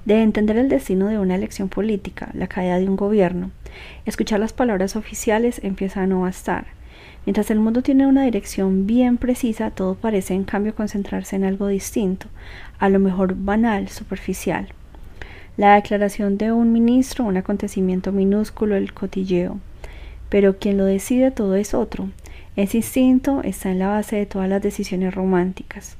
de 0.05 0.21
entender 0.23 0.57
el 0.57 0.69
destino 0.69 1.07
de 1.07 1.19
una 1.19 1.35
elección 1.35 1.69
política, 1.69 2.29
la 2.33 2.47
caída 2.47 2.79
de 2.79 2.87
un 2.87 2.95
gobierno. 2.95 3.51
Escuchar 4.05 4.39
las 4.39 4.53
palabras 4.53 4.95
oficiales 4.95 5.59
empieza 5.63 6.01
a 6.01 6.07
no 6.07 6.21
bastar 6.21 6.78
Mientras 7.29 7.51
el 7.51 7.59
mundo 7.59 7.83
tiene 7.83 8.07
una 8.07 8.23
dirección 8.23 8.87
bien 8.87 9.17
precisa, 9.17 9.69
todo 9.69 9.93
parece 9.93 10.33
en 10.33 10.45
cambio 10.45 10.73
concentrarse 10.73 11.35
en 11.35 11.43
algo 11.43 11.67
distinto, 11.67 12.25
a 12.79 12.89
lo 12.89 12.97
mejor 12.97 13.35
banal, 13.35 13.87
superficial. 13.87 14.69
La 15.55 15.75
declaración 15.75 16.39
de 16.39 16.51
un 16.51 16.73
ministro, 16.73 17.25
un 17.25 17.37
acontecimiento 17.37 18.11
minúsculo, 18.11 18.75
el 18.75 18.95
cotilleo. 18.95 19.59
Pero 20.29 20.57
quien 20.57 20.77
lo 20.77 20.85
decide 20.85 21.29
todo 21.29 21.53
es 21.53 21.75
otro. 21.75 22.09
Ese 22.55 22.77
instinto 22.77 23.41
está 23.43 23.69
en 23.69 23.77
la 23.77 23.89
base 23.89 24.15
de 24.15 24.25
todas 24.25 24.49
las 24.49 24.63
decisiones 24.63 25.13
románticas. 25.13 25.97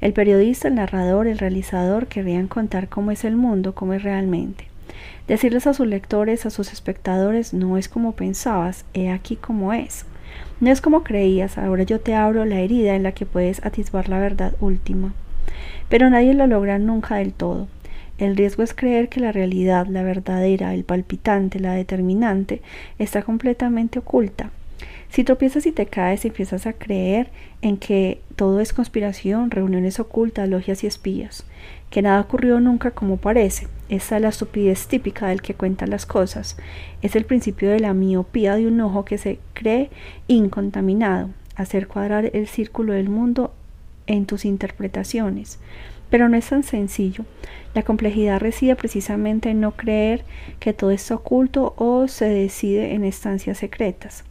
El 0.00 0.12
periodista, 0.12 0.66
el 0.66 0.74
narrador, 0.74 1.28
el 1.28 1.38
realizador 1.38 2.08
querrían 2.08 2.48
contar 2.48 2.88
cómo 2.88 3.12
es 3.12 3.24
el 3.24 3.36
mundo, 3.36 3.76
cómo 3.76 3.92
es 3.92 4.02
realmente. 4.02 4.66
Decirles 5.28 5.68
a 5.68 5.72
sus 5.72 5.86
lectores, 5.86 6.46
a 6.46 6.50
sus 6.50 6.72
espectadores, 6.72 7.54
no 7.54 7.78
es 7.78 7.88
como 7.88 8.16
pensabas, 8.16 8.84
he 8.92 9.08
aquí 9.08 9.36
como 9.36 9.72
es. 9.72 10.04
No 10.60 10.70
es 10.70 10.80
como 10.80 11.02
creías, 11.02 11.58
ahora 11.58 11.82
yo 11.82 12.00
te 12.00 12.14
abro 12.14 12.44
la 12.44 12.60
herida 12.60 12.94
en 12.94 13.02
la 13.02 13.12
que 13.12 13.26
puedes 13.26 13.64
atisbar 13.64 14.08
la 14.08 14.18
verdad 14.18 14.54
última. 14.60 15.14
Pero 15.88 16.08
nadie 16.10 16.34
lo 16.34 16.46
logra 16.46 16.78
nunca 16.78 17.16
del 17.16 17.32
todo. 17.32 17.68
El 18.18 18.36
riesgo 18.36 18.62
es 18.62 18.74
creer 18.74 19.08
que 19.08 19.20
la 19.20 19.32
realidad, 19.32 19.86
la 19.86 20.02
verdadera, 20.02 20.72
el 20.72 20.84
palpitante, 20.84 21.58
la 21.58 21.74
determinante, 21.74 22.62
está 22.98 23.22
completamente 23.22 23.98
oculta. 23.98 24.50
Si 25.10 25.24
tropiezas 25.24 25.66
y 25.66 25.72
te 25.72 25.86
caes, 25.86 26.24
empiezas 26.24 26.66
a 26.66 26.72
creer 26.72 27.28
en 27.60 27.76
que 27.76 28.20
todo 28.36 28.60
es 28.60 28.72
conspiración, 28.72 29.50
reuniones 29.50 29.98
ocultas, 30.00 30.48
logias 30.48 30.84
y 30.84 30.86
espías, 30.86 31.44
que 31.94 32.02
nada 32.02 32.22
ocurrió 32.22 32.58
nunca 32.58 32.90
como 32.90 33.18
parece. 33.18 33.68
Esa 33.88 34.16
es 34.16 34.22
la 34.22 34.30
estupidez 34.30 34.88
típica 34.88 35.28
del 35.28 35.40
que 35.40 35.54
cuenta 35.54 35.86
las 35.86 36.06
cosas. 36.06 36.56
Es 37.02 37.14
el 37.14 37.24
principio 37.24 37.70
de 37.70 37.78
la 37.78 37.94
miopía 37.94 38.56
de 38.56 38.66
un 38.66 38.80
ojo 38.80 39.04
que 39.04 39.16
se 39.16 39.38
cree 39.52 39.90
incontaminado, 40.26 41.30
hacer 41.54 41.86
cuadrar 41.86 42.32
el 42.34 42.48
círculo 42.48 42.94
del 42.94 43.08
mundo 43.08 43.54
en 44.08 44.26
tus 44.26 44.44
interpretaciones. 44.44 45.60
Pero 46.10 46.28
no 46.28 46.36
es 46.36 46.48
tan 46.48 46.64
sencillo. 46.64 47.26
La 47.74 47.84
complejidad 47.84 48.40
reside 48.40 48.74
precisamente 48.74 49.50
en 49.50 49.60
no 49.60 49.76
creer 49.76 50.24
que 50.58 50.72
todo 50.72 50.90
está 50.90 51.14
oculto 51.14 51.74
o 51.76 52.08
se 52.08 52.24
decide 52.24 52.94
en 52.94 53.04
estancias 53.04 53.58
secretas. 53.58 54.24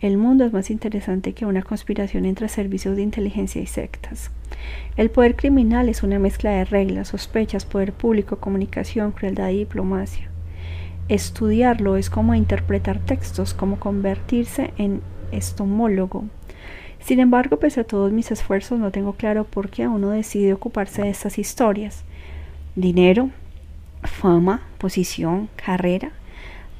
El 0.00 0.16
mundo 0.16 0.44
es 0.44 0.52
más 0.52 0.68
interesante 0.68 1.32
que 1.32 1.46
una 1.46 1.62
conspiración 1.62 2.24
entre 2.24 2.48
servicios 2.48 2.96
de 2.96 3.02
inteligencia 3.02 3.62
y 3.62 3.66
sectas. 3.66 4.32
El 4.96 5.10
poder 5.10 5.34
criminal 5.34 5.88
es 5.88 6.02
una 6.02 6.18
mezcla 6.18 6.50
de 6.50 6.64
reglas, 6.64 7.08
sospechas, 7.08 7.64
poder 7.64 7.92
público, 7.92 8.36
comunicación, 8.36 9.12
crueldad 9.12 9.50
y 9.50 9.58
diplomacia. 9.58 10.28
Estudiarlo 11.08 11.96
es 11.96 12.10
como 12.10 12.34
interpretar 12.34 12.98
textos, 12.98 13.54
como 13.54 13.78
convertirse 13.78 14.72
en 14.78 15.02
estomólogo. 15.32 16.24
Sin 17.00 17.20
embargo, 17.20 17.58
pese 17.58 17.80
a 17.80 17.84
todos 17.84 18.12
mis 18.12 18.30
esfuerzos, 18.30 18.78
no 18.78 18.90
tengo 18.90 19.14
claro 19.14 19.44
por 19.44 19.68
qué 19.68 19.88
uno 19.88 20.10
decide 20.10 20.54
ocuparse 20.54 21.02
de 21.02 21.10
estas 21.10 21.38
historias. 21.38 22.04
Dinero, 22.76 23.30
fama, 24.02 24.62
posición, 24.78 25.48
carrera, 25.56 26.12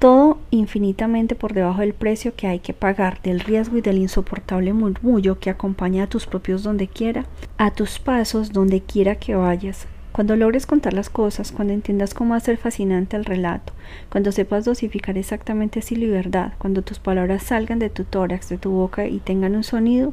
todo 0.04 0.36
infinitamente 0.50 1.34
por 1.34 1.54
debajo 1.54 1.80
del 1.80 1.94
precio 1.94 2.34
que 2.36 2.46
hay 2.46 2.58
que 2.58 2.74
pagar, 2.74 3.22
del 3.22 3.40
riesgo 3.40 3.78
y 3.78 3.80
del 3.80 3.96
insoportable 3.96 4.74
murmullo 4.74 5.38
que 5.38 5.48
acompaña 5.48 6.02
a 6.02 6.06
tus 6.08 6.26
propios 6.26 6.62
donde 6.62 6.88
quiera, 6.88 7.24
a 7.56 7.70
tus 7.70 7.98
pasos 7.98 8.52
donde 8.52 8.82
quiera 8.82 9.14
que 9.14 9.34
vayas. 9.34 9.86
Cuando 10.12 10.36
logres 10.36 10.66
contar 10.66 10.92
las 10.92 11.08
cosas, 11.08 11.52
cuando 11.52 11.72
entiendas 11.72 12.12
cómo 12.12 12.34
hacer 12.34 12.58
fascinante 12.58 13.16
el 13.16 13.24
relato, 13.24 13.72
cuando 14.10 14.30
sepas 14.30 14.66
dosificar 14.66 15.16
exactamente 15.16 15.80
y 15.88 16.06
verdad, 16.06 16.52
cuando 16.58 16.82
tus 16.82 16.98
palabras 16.98 17.42
salgan 17.42 17.78
de 17.78 17.88
tu 17.88 18.04
tórax, 18.04 18.50
de 18.50 18.58
tu 18.58 18.72
boca 18.72 19.06
y 19.06 19.20
tengan 19.20 19.56
un 19.56 19.64
sonido, 19.64 20.12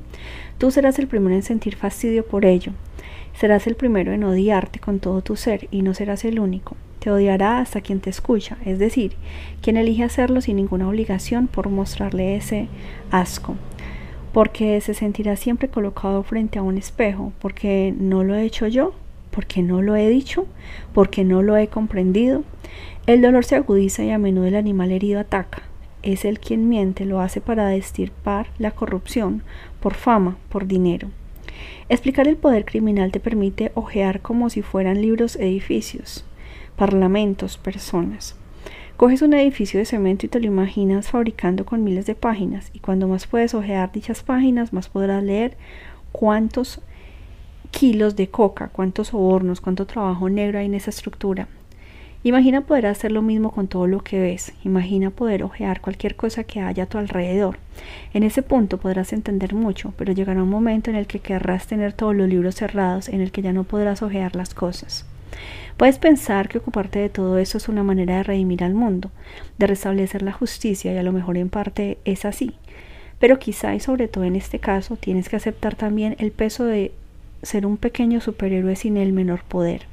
tú 0.58 0.72
serás 0.72 1.00
el 1.00 1.08
primero 1.08 1.36
en 1.36 1.44
sentir 1.44 1.76
fastidio 1.76 2.26
por 2.26 2.46
ello. 2.46 2.72
Serás 3.38 3.68
el 3.68 3.76
primero 3.76 4.14
en 4.14 4.24
odiarte 4.24 4.80
con 4.80 5.02
todo 5.02 5.22
tu 5.22 5.36
ser 5.36 5.68
y 5.70 5.82
no 5.82 5.94
serás 5.94 6.24
el 6.24 6.40
único. 6.40 6.78
Te 7.02 7.10
odiará 7.10 7.58
hasta 7.58 7.82
quien 7.82 8.00
te 8.00 8.12
escucha, 8.12 8.58
es 8.64 8.78
decir, 8.78 9.14
quien 9.64 9.76
elige 9.76 10.04
hacerlo 10.04 10.40
sin 10.40 10.58
ninguna 10.58 10.88
obligación 10.88 11.48
por 11.48 11.68
mostrarle 11.68 12.36
ese 12.36 12.68
asco, 13.10 13.56
porque 14.34 14.80
se 14.82 14.94
sentirá 14.94 15.36
siempre 15.36 15.68
colocado 15.68 16.22
frente 16.22 16.60
a 16.60 16.62
un 16.62 16.78
espejo, 16.78 17.34
porque 17.42 17.92
no 18.00 18.24
lo 18.24 18.36
he 18.36 18.44
hecho 18.44 18.68
yo, 18.68 18.94
porque 19.32 19.64
no 19.64 19.82
lo 19.82 19.96
he 19.96 20.10
dicho, 20.10 20.46
porque 20.94 21.24
no 21.24 21.42
lo 21.42 21.58
he 21.58 21.70
comprendido. 21.70 22.44
El 23.08 23.24
dolor 23.24 23.46
se 23.46 23.56
agudiza 23.56 24.04
y 24.04 24.12
a 24.12 24.20
menudo 24.20 24.46
el 24.46 24.56
animal 24.56 24.92
herido 24.92 25.20
ataca. 25.20 25.64
Es 26.04 26.24
el 26.24 26.40
quien 26.40 26.70
miente, 26.70 27.06
lo 27.06 27.20
hace 27.20 27.42
para 27.42 27.66
destirpar 27.66 28.46
la 28.60 28.70
corrupción, 28.70 29.42
por 29.80 29.96
fama, 29.96 30.38
por 30.50 30.68
dinero. 30.68 31.08
Explicar 31.90 32.28
el 32.28 32.38
poder 32.38 32.64
criminal 32.64 33.12
te 33.12 33.20
permite 33.20 33.72
ojear 33.74 34.22
como 34.22 34.52
si 34.52 34.62
fueran 34.62 35.02
libros 35.02 35.36
edificios 35.38 36.26
parlamentos, 36.76 37.58
personas. 37.58 38.36
Coges 38.98 39.22
un 39.22 39.34
edificio 39.34 39.80
de 39.80 39.86
cemento 39.86 40.26
y 40.26 40.30
te 40.30 40.40
lo 40.40 40.46
imaginas 40.46 41.10
fabricando 41.10 41.66
con 41.66 41.84
miles 41.84 42.06
de 42.06 42.16
páginas, 42.16 42.70
y 42.74 42.80
cuando 42.80 43.08
más 43.08 43.26
puedes 43.28 43.54
ojear 43.54 43.92
dichas 43.92 44.24
páginas, 44.24 44.74
más 44.74 44.90
podrás 44.90 45.24
leer 45.24 45.58
cuántos 46.12 46.82
kilos 47.72 48.16
de 48.16 48.30
coca, 48.30 48.68
cuántos 48.68 49.08
sobornos, 49.08 49.62
cuánto 49.62 49.88
trabajo 49.88 50.30
negro 50.30 50.60
hay 50.60 50.68
en 50.68 50.76
esa 50.76 50.92
estructura. 50.92 51.48
Imagina 52.24 52.62
poder 52.62 52.86
hacer 52.86 53.12
lo 53.12 53.24
mismo 53.24 53.50
con 53.52 53.68
todo 53.68 53.88
lo 53.88 54.04
que 54.04 54.20
ves. 54.20 54.54
Imagina 54.64 55.10
poder 55.10 55.42
ojear 55.42 55.82
cualquier 55.82 56.16
cosa 56.16 56.44
que 56.44 56.62
haya 56.62 56.84
a 56.84 56.86
tu 56.86 57.00
alrededor. 57.00 57.58
En 58.14 58.22
ese 58.22 58.44
punto 58.44 58.78
podrás 58.78 59.12
entender 59.12 59.56
mucho, 59.56 59.96
pero 59.98 60.14
llegará 60.14 60.44
un 60.44 60.50
momento 60.50 60.92
en 60.92 60.96
el 60.96 61.08
que 61.08 61.18
querrás 61.18 61.66
tener 61.66 61.94
todos 61.94 62.16
los 62.16 62.30
libros 62.30 62.54
cerrados, 62.54 63.10
en 63.10 63.22
el 63.22 63.32
que 63.32 63.42
ya 63.42 63.54
no 63.54 63.64
podrás 63.64 64.04
ojear 64.04 64.36
las 64.36 64.54
cosas. 64.54 65.08
Puedes 65.78 66.00
pensar 66.00 66.50
que 66.50 66.60
ocuparte 66.60 67.00
de 67.00 67.10
todo 67.10 67.38
eso 67.38 67.58
es 67.58 67.68
una 67.68 67.84
manera 67.84 68.18
de 68.18 68.24
redimir 68.24 68.64
al 68.64 68.74
mundo, 68.74 69.12
de 69.58 69.68
restablecer 69.68 70.22
la 70.22 70.32
justicia, 70.32 70.94
y 70.94 70.98
a 70.98 71.04
lo 71.04 71.12
mejor 71.12 71.38
en 71.38 71.50
parte 71.50 71.98
es 72.06 72.26
así. 72.26 72.54
Pero 73.20 73.40
quizá 73.40 73.76
y 73.76 73.80
sobre 73.80 74.08
todo 74.08 74.24
en 74.24 74.36
este 74.36 74.60
caso 74.60 74.96
tienes 74.96 75.30
que 75.30 75.36
aceptar 75.36 75.76
también 75.76 76.16
el 76.20 76.32
peso 76.32 76.66
de 76.66 76.92
ser 77.44 77.66
un 77.66 77.78
pequeño 77.78 78.22
superhéroe 78.22 78.76
sin 78.76 78.98
el 78.98 79.14
menor 79.14 79.44
poder 79.44 79.92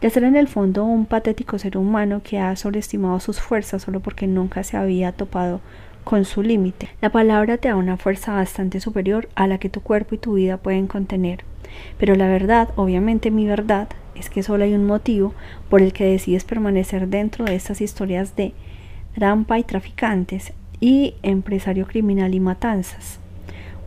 de 0.00 0.08
ser 0.08 0.24
en 0.24 0.36
el 0.36 0.48
fondo 0.48 0.84
un 0.84 1.06
patético 1.06 1.58
ser 1.58 1.76
humano 1.76 2.22
que 2.24 2.38
ha 2.38 2.56
sobreestimado 2.56 3.20
sus 3.20 3.40
fuerzas 3.40 3.82
solo 3.82 4.00
porque 4.00 4.26
nunca 4.26 4.64
se 4.64 4.76
había 4.76 5.12
topado 5.12 5.60
con 6.04 6.24
su 6.24 6.42
límite. 6.42 6.88
La 7.02 7.10
palabra 7.10 7.58
te 7.58 7.68
da 7.68 7.76
una 7.76 7.98
fuerza 7.98 8.32
bastante 8.32 8.80
superior 8.80 9.28
a 9.34 9.46
la 9.46 9.58
que 9.58 9.68
tu 9.68 9.82
cuerpo 9.82 10.14
y 10.14 10.18
tu 10.18 10.34
vida 10.34 10.56
pueden 10.56 10.86
contener. 10.86 11.44
Pero 11.98 12.14
la 12.14 12.28
verdad, 12.28 12.70
obviamente 12.76 13.30
mi 13.30 13.46
verdad, 13.46 13.88
es 14.14 14.30
que 14.30 14.42
solo 14.42 14.64
hay 14.64 14.74
un 14.74 14.86
motivo 14.86 15.34
por 15.68 15.82
el 15.82 15.92
que 15.92 16.04
decides 16.04 16.44
permanecer 16.44 17.08
dentro 17.08 17.44
de 17.44 17.54
estas 17.54 17.80
historias 17.80 18.36
de 18.36 18.52
trampa 19.14 19.58
y 19.58 19.64
traficantes 19.64 20.52
y 20.80 21.14
empresario 21.22 21.86
criminal 21.86 22.34
y 22.34 22.40
matanzas. 22.40 23.18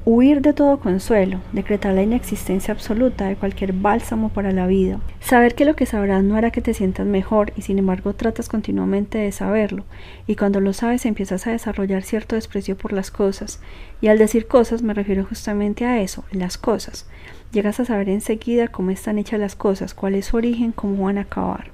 Huir 0.05 0.41
de 0.41 0.51
todo 0.51 0.81
consuelo, 0.81 1.39
decretar 1.53 1.93
la 1.93 2.03
inexistencia 2.03 2.73
absoluta 2.73 3.25
de 3.25 3.37
cualquier 3.37 3.71
bálsamo 3.71 4.27
para 4.27 4.51
la 4.51 4.67
vida. 4.67 4.99
Saber 5.21 5.55
que 5.55 5.63
lo 5.63 5.77
que 5.77 5.85
sabrás 5.85 6.25
no 6.25 6.35
hará 6.35 6.51
que 6.51 6.61
te 6.61 6.73
sientas 6.73 7.07
mejor 7.07 7.53
y 7.55 7.61
sin 7.61 7.79
embargo 7.79 8.13
tratas 8.13 8.49
continuamente 8.49 9.17
de 9.17 9.31
saberlo. 9.31 9.85
Y 10.27 10.35
cuando 10.35 10.59
lo 10.59 10.73
sabes 10.73 11.05
empiezas 11.05 11.47
a 11.47 11.51
desarrollar 11.51 12.03
cierto 12.03 12.35
desprecio 12.35 12.75
por 12.75 12.91
las 12.91 13.11
cosas. 13.11 13.61
Y 14.01 14.09
al 14.09 14.17
decir 14.17 14.45
cosas 14.45 14.81
me 14.81 14.93
refiero 14.93 15.23
justamente 15.23 15.85
a 15.85 16.01
eso, 16.01 16.25
las 16.33 16.57
cosas. 16.57 17.07
Llegas 17.53 17.79
a 17.79 17.85
saber 17.85 18.09
enseguida 18.09 18.67
cómo 18.67 18.89
están 18.89 19.19
hechas 19.19 19.39
las 19.39 19.55
cosas, 19.55 19.93
cuál 19.93 20.15
es 20.15 20.25
su 20.25 20.37
origen, 20.37 20.71
cómo 20.71 21.03
van 21.05 21.19
a 21.19 21.21
acabar. 21.21 21.69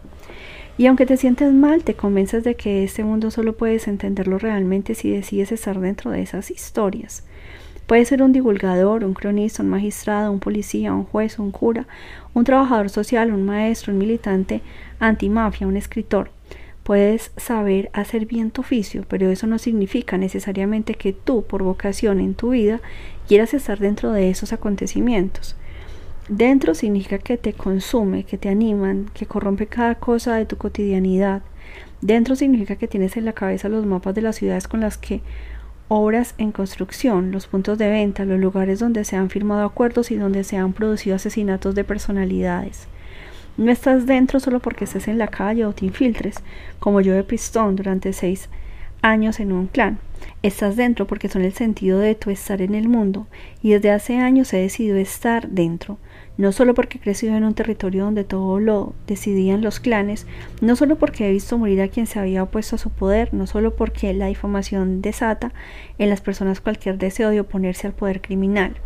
Y 0.78 0.88
aunque 0.88 1.06
te 1.06 1.16
sientes 1.16 1.54
mal, 1.54 1.86
te 1.86 1.94
convences 1.94 2.44
de 2.44 2.56
que 2.56 2.84
este 2.84 3.06
mundo 3.06 3.32
solo 3.32 3.56
puedes 3.56 3.88
entenderlo 3.88 4.40
realmente 4.40 4.94
si 4.94 5.10
decides 5.10 5.54
estar 5.54 5.80
dentro 5.80 6.12
de 6.12 6.22
esas 6.22 6.52
historias. 6.52 7.24
Puede 7.88 8.04
ser 8.04 8.22
un 8.22 8.34
divulgador, 8.34 9.06
un 9.06 9.14
cronista, 9.14 9.64
un 9.64 9.70
magistrado, 9.70 10.34
un 10.34 10.42
policía, 10.42 10.94
un 10.94 11.06
juez, 11.06 11.40
un 11.40 11.52
cura, 11.52 11.88
un 12.34 12.44
trabajador 12.44 12.90
social, 12.90 13.32
un 13.32 13.46
maestro, 13.46 13.94
un 13.94 14.00
militante 14.00 14.62
antimafia, 15.00 15.66
un 15.66 15.78
escritor. 15.78 16.32
Puedes 16.84 17.32
saber 17.38 17.90
hacer 17.94 18.26
bien 18.26 18.52
tu 18.52 18.62
oficio, 18.62 19.06
pero 19.08 19.30
eso 19.30 19.48
no 19.48 19.58
significa 19.58 20.18
necesariamente 20.18 20.96
que 20.96 21.14
tú, 21.14 21.44
por 21.44 21.64
vocación 21.64 22.20
en 22.20 22.36
tu 22.36 22.50
vida, 22.50 22.82
quieras 23.30 23.54
estar 23.54 23.80
dentro 23.80 24.12
de 24.12 24.30
esos 24.30 24.52
acontecimientos. 24.52 25.56
Dentro 26.30 26.76
significa 26.76 27.18
que 27.18 27.38
te 27.38 27.54
consume, 27.54 28.24
que 28.24 28.38
te 28.38 28.50
animan, 28.50 29.10
que 29.16 29.26
corrompe 29.26 29.66
cada 29.66 29.96
cosa 29.96 30.36
de 30.36 30.46
tu 30.46 30.58
cotidianidad. 30.58 31.42
Dentro 32.02 32.36
significa 32.36 32.76
que 32.76 32.88
tienes 32.88 33.18
en 33.18 33.26
la 33.26 33.34
cabeza 33.34 33.68
los 33.68 33.84
mapas 33.88 34.14
de 34.14 34.22
las 34.22 34.36
ciudades 34.36 34.68
con 34.68 34.80
las 34.80 35.00
que 35.00 35.22
obras 35.88 36.36
en 36.38 36.52
construcción, 36.52 37.32
los 37.32 37.48
puntos 37.48 37.80
de 37.80 37.90
venta, 37.90 38.26
los 38.26 38.40
lugares 38.40 38.78
donde 38.78 39.06
se 39.06 39.16
han 39.16 39.32
firmado 39.32 39.66
acuerdos 39.66 40.12
y 40.12 40.18
donde 40.18 40.44
se 40.44 40.56
han 40.56 40.74
producido 40.74 41.16
asesinatos 41.16 41.74
de 41.74 41.84
personalidades. 41.84 42.88
No 43.58 43.72
estás 43.72 44.06
dentro 44.06 44.40
solo 44.40 44.60
porque 44.60 44.84
estés 44.84 45.08
en 45.08 45.18
la 45.18 45.30
calle 45.30 45.66
o 45.66 45.74
te 45.74 45.88
infiltres, 45.88 46.44
como 46.78 47.02
yo 47.02 47.16
de 47.16 47.24
Pistón 47.24 47.76
durante 47.76 48.14
seis 48.14 48.50
años 49.02 49.40
en 49.40 49.52
un 49.52 49.66
clan. 49.66 49.98
Estás 50.44 50.76
dentro 50.76 51.08
porque 51.08 51.28
son 51.28 51.42
el 51.42 51.54
sentido 51.54 51.98
de 51.98 52.14
tu 52.14 52.30
estar 52.30 52.62
en 52.62 52.76
el 52.76 52.88
mundo, 52.88 53.26
y 53.64 53.72
desde 53.72 53.90
hace 53.90 54.18
años 54.18 54.54
he 54.54 54.58
decidido 54.58 54.98
estar 54.98 55.50
dentro, 55.50 55.98
no 56.40 56.54
solo 56.54 56.74
porque 56.74 56.98
he 56.98 57.02
crecido 57.02 57.36
en 57.36 57.44
un 57.44 57.54
territorio 57.54 58.06
donde 58.06 58.24
todo 58.24 58.62
lo 58.62 58.94
decidían 59.08 59.62
los 59.62 59.82
clanes, 59.82 60.26
no 60.62 60.78
solo 60.78 60.96
porque 60.96 61.28
he 61.28 61.34
visto 61.34 61.58
morir 61.58 61.82
a 61.82 61.90
quien 61.90 62.08
se 62.08 62.18
había 62.18 62.44
opuesto 62.44 62.78
a 62.78 62.80
su 62.80 62.92
poder, 62.92 63.34
no 63.34 63.46
solo 63.46 63.76
porque 63.76 64.14
la 64.14 64.28
difamación 64.28 65.02
desata 65.02 65.52
en 65.98 66.10
las 66.10 66.22
personas 66.22 66.62
cualquier 66.62 66.98
deseo 66.98 67.32
de 67.32 67.42
oponerse 67.42 67.88
al 67.88 67.94
poder 67.94 68.22
criminal. 68.22 68.78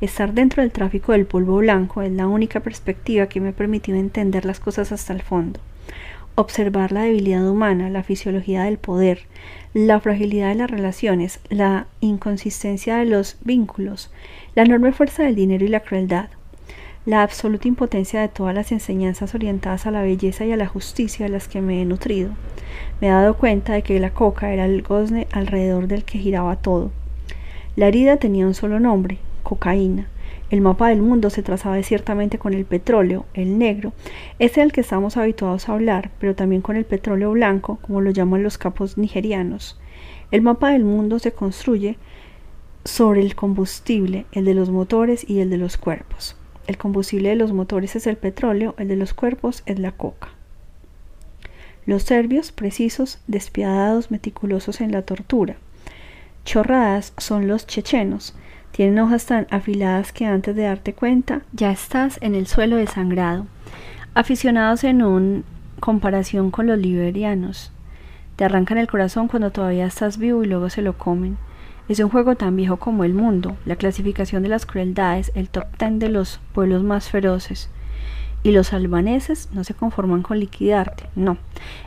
Estar 0.00 0.32
dentro 0.32 0.62
del 0.62 0.72
tráfico 0.72 1.12
del 1.12 1.26
polvo 1.26 1.58
blanco 1.58 2.00
es 2.00 2.10
la 2.12 2.28
única 2.28 2.60
perspectiva 2.60 3.28
que 3.28 3.42
me 3.42 3.50
ha 3.50 3.52
permitido 3.52 3.98
entender 3.98 4.46
las 4.46 4.58
cosas 4.58 4.90
hasta 4.90 5.12
el 5.12 5.20
fondo. 5.20 5.60
Observar 6.34 6.92
la 6.92 7.02
debilidad 7.02 7.46
humana, 7.46 7.90
la 7.90 8.04
fisiología 8.04 8.64
del 8.64 8.78
poder, 8.78 9.26
la 9.74 10.00
fragilidad 10.00 10.48
de 10.48 10.54
las 10.54 10.70
relaciones, 10.70 11.40
la 11.50 11.88
inconsistencia 12.00 12.96
de 12.96 13.04
los 13.04 13.36
vínculos, 13.42 14.10
la 14.54 14.62
enorme 14.62 14.92
fuerza 14.92 15.24
del 15.24 15.34
dinero 15.34 15.66
y 15.66 15.68
la 15.68 15.80
crueldad, 15.80 16.30
la 17.06 17.22
absoluta 17.22 17.68
impotencia 17.68 18.20
de 18.20 18.26
todas 18.26 18.52
las 18.52 18.72
enseñanzas 18.72 19.32
orientadas 19.36 19.86
a 19.86 19.92
la 19.92 20.02
belleza 20.02 20.44
y 20.44 20.50
a 20.50 20.56
la 20.56 20.66
justicia 20.66 21.24
de 21.24 21.30
las 21.30 21.46
que 21.46 21.60
me 21.60 21.80
he 21.80 21.84
nutrido. 21.84 22.30
Me 23.00 23.06
he 23.06 23.10
dado 23.10 23.36
cuenta 23.36 23.74
de 23.74 23.82
que 23.82 24.00
la 24.00 24.10
coca 24.10 24.52
era 24.52 24.64
el 24.64 24.82
gozne 24.82 25.28
alrededor 25.30 25.86
del 25.86 26.02
que 26.02 26.18
giraba 26.18 26.56
todo. 26.56 26.90
La 27.76 27.86
herida 27.86 28.16
tenía 28.16 28.44
un 28.44 28.54
solo 28.54 28.80
nombre, 28.80 29.18
cocaína. 29.44 30.08
El 30.50 30.62
mapa 30.62 30.88
del 30.88 31.00
mundo 31.00 31.30
se 31.30 31.44
trazaba 31.44 31.80
ciertamente 31.84 32.38
con 32.38 32.54
el 32.54 32.64
petróleo, 32.64 33.24
el 33.34 33.56
negro, 33.56 33.92
es 34.40 34.58
el 34.58 34.72
que 34.72 34.80
estamos 34.80 35.16
habituados 35.16 35.68
a 35.68 35.74
hablar, 35.74 36.10
pero 36.18 36.34
también 36.34 36.60
con 36.60 36.76
el 36.76 36.84
petróleo 36.84 37.30
blanco, 37.30 37.78
como 37.82 38.00
lo 38.00 38.10
llaman 38.10 38.42
los 38.42 38.58
capos 38.58 38.98
nigerianos. 38.98 39.78
El 40.32 40.42
mapa 40.42 40.70
del 40.70 40.84
mundo 40.84 41.20
se 41.20 41.30
construye 41.30 41.98
sobre 42.84 43.20
el 43.20 43.36
combustible, 43.36 44.26
el 44.32 44.44
de 44.44 44.54
los 44.54 44.70
motores 44.70 45.28
y 45.28 45.38
el 45.38 45.50
de 45.50 45.58
los 45.58 45.76
cuerpos. 45.76 46.36
El 46.66 46.78
combustible 46.78 47.28
de 47.28 47.36
los 47.36 47.52
motores 47.52 47.94
es 47.96 48.06
el 48.06 48.16
petróleo, 48.16 48.74
el 48.78 48.88
de 48.88 48.96
los 48.96 49.14
cuerpos 49.14 49.62
es 49.66 49.78
la 49.78 49.92
coca. 49.92 50.28
Los 51.86 52.02
serbios, 52.02 52.50
precisos, 52.50 53.20
despiadados, 53.28 54.10
meticulosos 54.10 54.80
en 54.80 54.90
la 54.90 55.02
tortura. 55.02 55.56
Chorradas 56.44 57.12
son 57.18 57.46
los 57.46 57.66
chechenos. 57.66 58.34
Tienen 58.72 58.98
hojas 58.98 59.26
tan 59.26 59.46
afiladas 59.50 60.12
que 60.12 60.26
antes 60.26 60.56
de 60.56 60.62
darte 60.62 60.92
cuenta 60.92 61.42
ya 61.52 61.70
estás 61.70 62.18
en 62.20 62.34
el 62.34 62.48
suelo 62.48 62.76
desangrado. 62.76 63.46
Aficionados 64.14 64.82
en 64.82 65.02
un 65.02 65.44
comparación 65.78 66.50
con 66.50 66.66
los 66.66 66.78
liberianos. 66.78 67.70
Te 68.34 68.44
arrancan 68.44 68.78
el 68.78 68.88
corazón 68.88 69.28
cuando 69.28 69.50
todavía 69.50 69.86
estás 69.86 70.18
vivo 70.18 70.42
y 70.42 70.46
luego 70.46 70.68
se 70.70 70.82
lo 70.82 70.98
comen. 70.98 71.38
Es 71.88 72.00
un 72.00 72.08
juego 72.08 72.34
tan 72.34 72.56
viejo 72.56 72.78
como 72.78 73.04
el 73.04 73.14
mundo, 73.14 73.56
la 73.64 73.76
clasificación 73.76 74.42
de 74.42 74.48
las 74.48 74.66
crueldades, 74.66 75.30
el 75.36 75.48
top 75.48 75.66
ten 75.76 76.00
de 76.00 76.08
los 76.08 76.40
pueblos 76.52 76.82
más 76.82 77.10
feroces. 77.10 77.70
Y 78.42 78.50
los 78.50 78.72
albaneses 78.72 79.48
no 79.52 79.62
se 79.62 79.74
conforman 79.74 80.22
con 80.22 80.40
liquidarte, 80.40 81.04
no. 81.14 81.38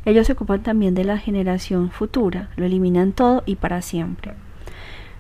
Ellos 0.05 0.27
se 0.27 0.33
ocupan 0.33 0.63
también 0.63 0.95
de 0.95 1.03
la 1.03 1.17
generación 1.17 1.91
futura, 1.91 2.49
lo 2.55 2.65
eliminan 2.65 3.11
todo 3.11 3.43
y 3.45 3.57
para 3.57 3.81
siempre. 3.81 4.35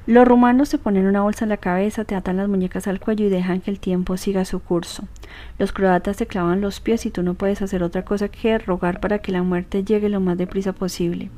Los 0.07 0.25
rumanos 0.25 0.69
te 0.69 0.77
ponen 0.77 1.07
una 1.07 1.21
bolsa 1.23 1.43
en 1.43 1.49
la 1.49 1.57
cabeza, 1.57 2.05
te 2.05 2.15
atan 2.15 2.37
las 2.37 2.47
muñecas 2.47 2.87
al 2.87 3.01
cuello 3.01 3.25
y 3.25 3.29
dejan 3.29 3.59
que 3.59 3.71
el 3.71 3.81
tiempo 3.81 4.15
siga 4.15 4.45
su 4.45 4.61
curso. 4.61 5.03
Los 5.57 5.73
croatas 5.73 6.15
te 6.15 6.25
clavan 6.25 6.61
los 6.61 6.79
pies 6.79 7.05
y 7.05 7.11
tú 7.11 7.21
no 7.21 7.33
puedes 7.33 7.61
hacer 7.61 7.83
otra 7.83 8.05
cosa 8.05 8.29
que 8.29 8.57
rogar 8.57 9.01
para 9.01 9.19
que 9.19 9.33
la 9.33 9.43
muerte 9.43 9.83
llegue 9.83 10.07
lo 10.07 10.21
más 10.21 10.37
deprisa 10.37 10.71
posible. 10.71 11.29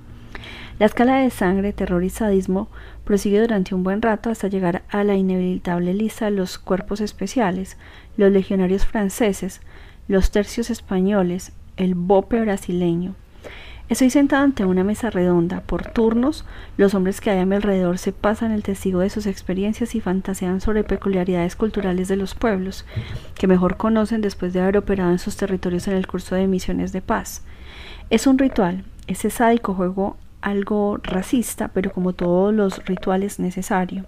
La 0.82 0.88
escala 0.88 1.18
de 1.18 1.30
sangre, 1.30 1.74
terror 1.74 2.04
y 2.04 2.10
sadismo 2.10 2.68
prosigue 3.04 3.40
durante 3.40 3.76
un 3.76 3.84
buen 3.84 4.02
rato 4.02 4.32
hasta 4.32 4.48
llegar 4.48 4.82
a 4.90 5.04
la 5.04 5.14
inevitable 5.14 5.94
lista 5.94 6.26
de 6.26 6.32
los 6.32 6.58
cuerpos 6.58 7.02
especiales, 7.02 7.78
los 8.18 8.32
legionarios 8.32 8.88
franceses, 8.88 9.62
los 10.08 10.32
tercios 10.32 10.72
españoles, 10.72 11.52
el 11.78 11.94
bope 11.94 12.42
brasileño. 12.42 13.14
Estoy 13.90 14.10
sentado 14.10 14.44
ante 14.44 14.66
una 14.66 14.84
mesa 14.84 15.12
redonda. 15.12 15.62
Por 15.62 15.86
turnos, 15.86 16.46
los 16.78 16.96
hombres 16.96 17.22
que 17.22 17.30
hay 17.30 17.38
a 17.38 17.46
mi 17.46 17.58
alrededor 17.58 18.00
se 18.00 18.12
pasan 18.12 18.52
el 18.52 18.64
testigo 18.64 19.02
de 19.02 19.12
sus 19.12 19.28
experiencias 19.28 19.94
y 19.94 20.02
fantasean 20.02 20.62
sobre 20.62 20.84
peculiaridades 20.84 21.56
culturales 21.56 22.08
de 22.08 22.16
los 22.16 22.34
pueblos, 22.34 22.86
que 23.36 23.46
mejor 23.46 23.78
conocen 23.78 24.22
después 24.22 24.52
de 24.52 24.62
haber 24.62 24.78
operado 24.78 25.12
en 25.12 25.20
sus 25.20 25.38
territorios 25.38 25.88
en 25.88 25.94
el 25.96 26.08
curso 26.08 26.34
de 26.34 26.48
misiones 26.48 26.92
de 26.92 27.04
paz. 27.04 27.44
Es 28.10 28.26
un 28.26 28.40
ritual, 28.40 28.84
ese 29.06 29.30
sádico 29.30 29.76
juego 29.76 30.18
algo 30.42 31.00
racista, 31.04 31.70
pero 31.70 31.92
como 31.92 32.14
todos 32.14 32.54
los 32.54 32.86
rituales 32.86 33.40
necesario. 33.40 34.06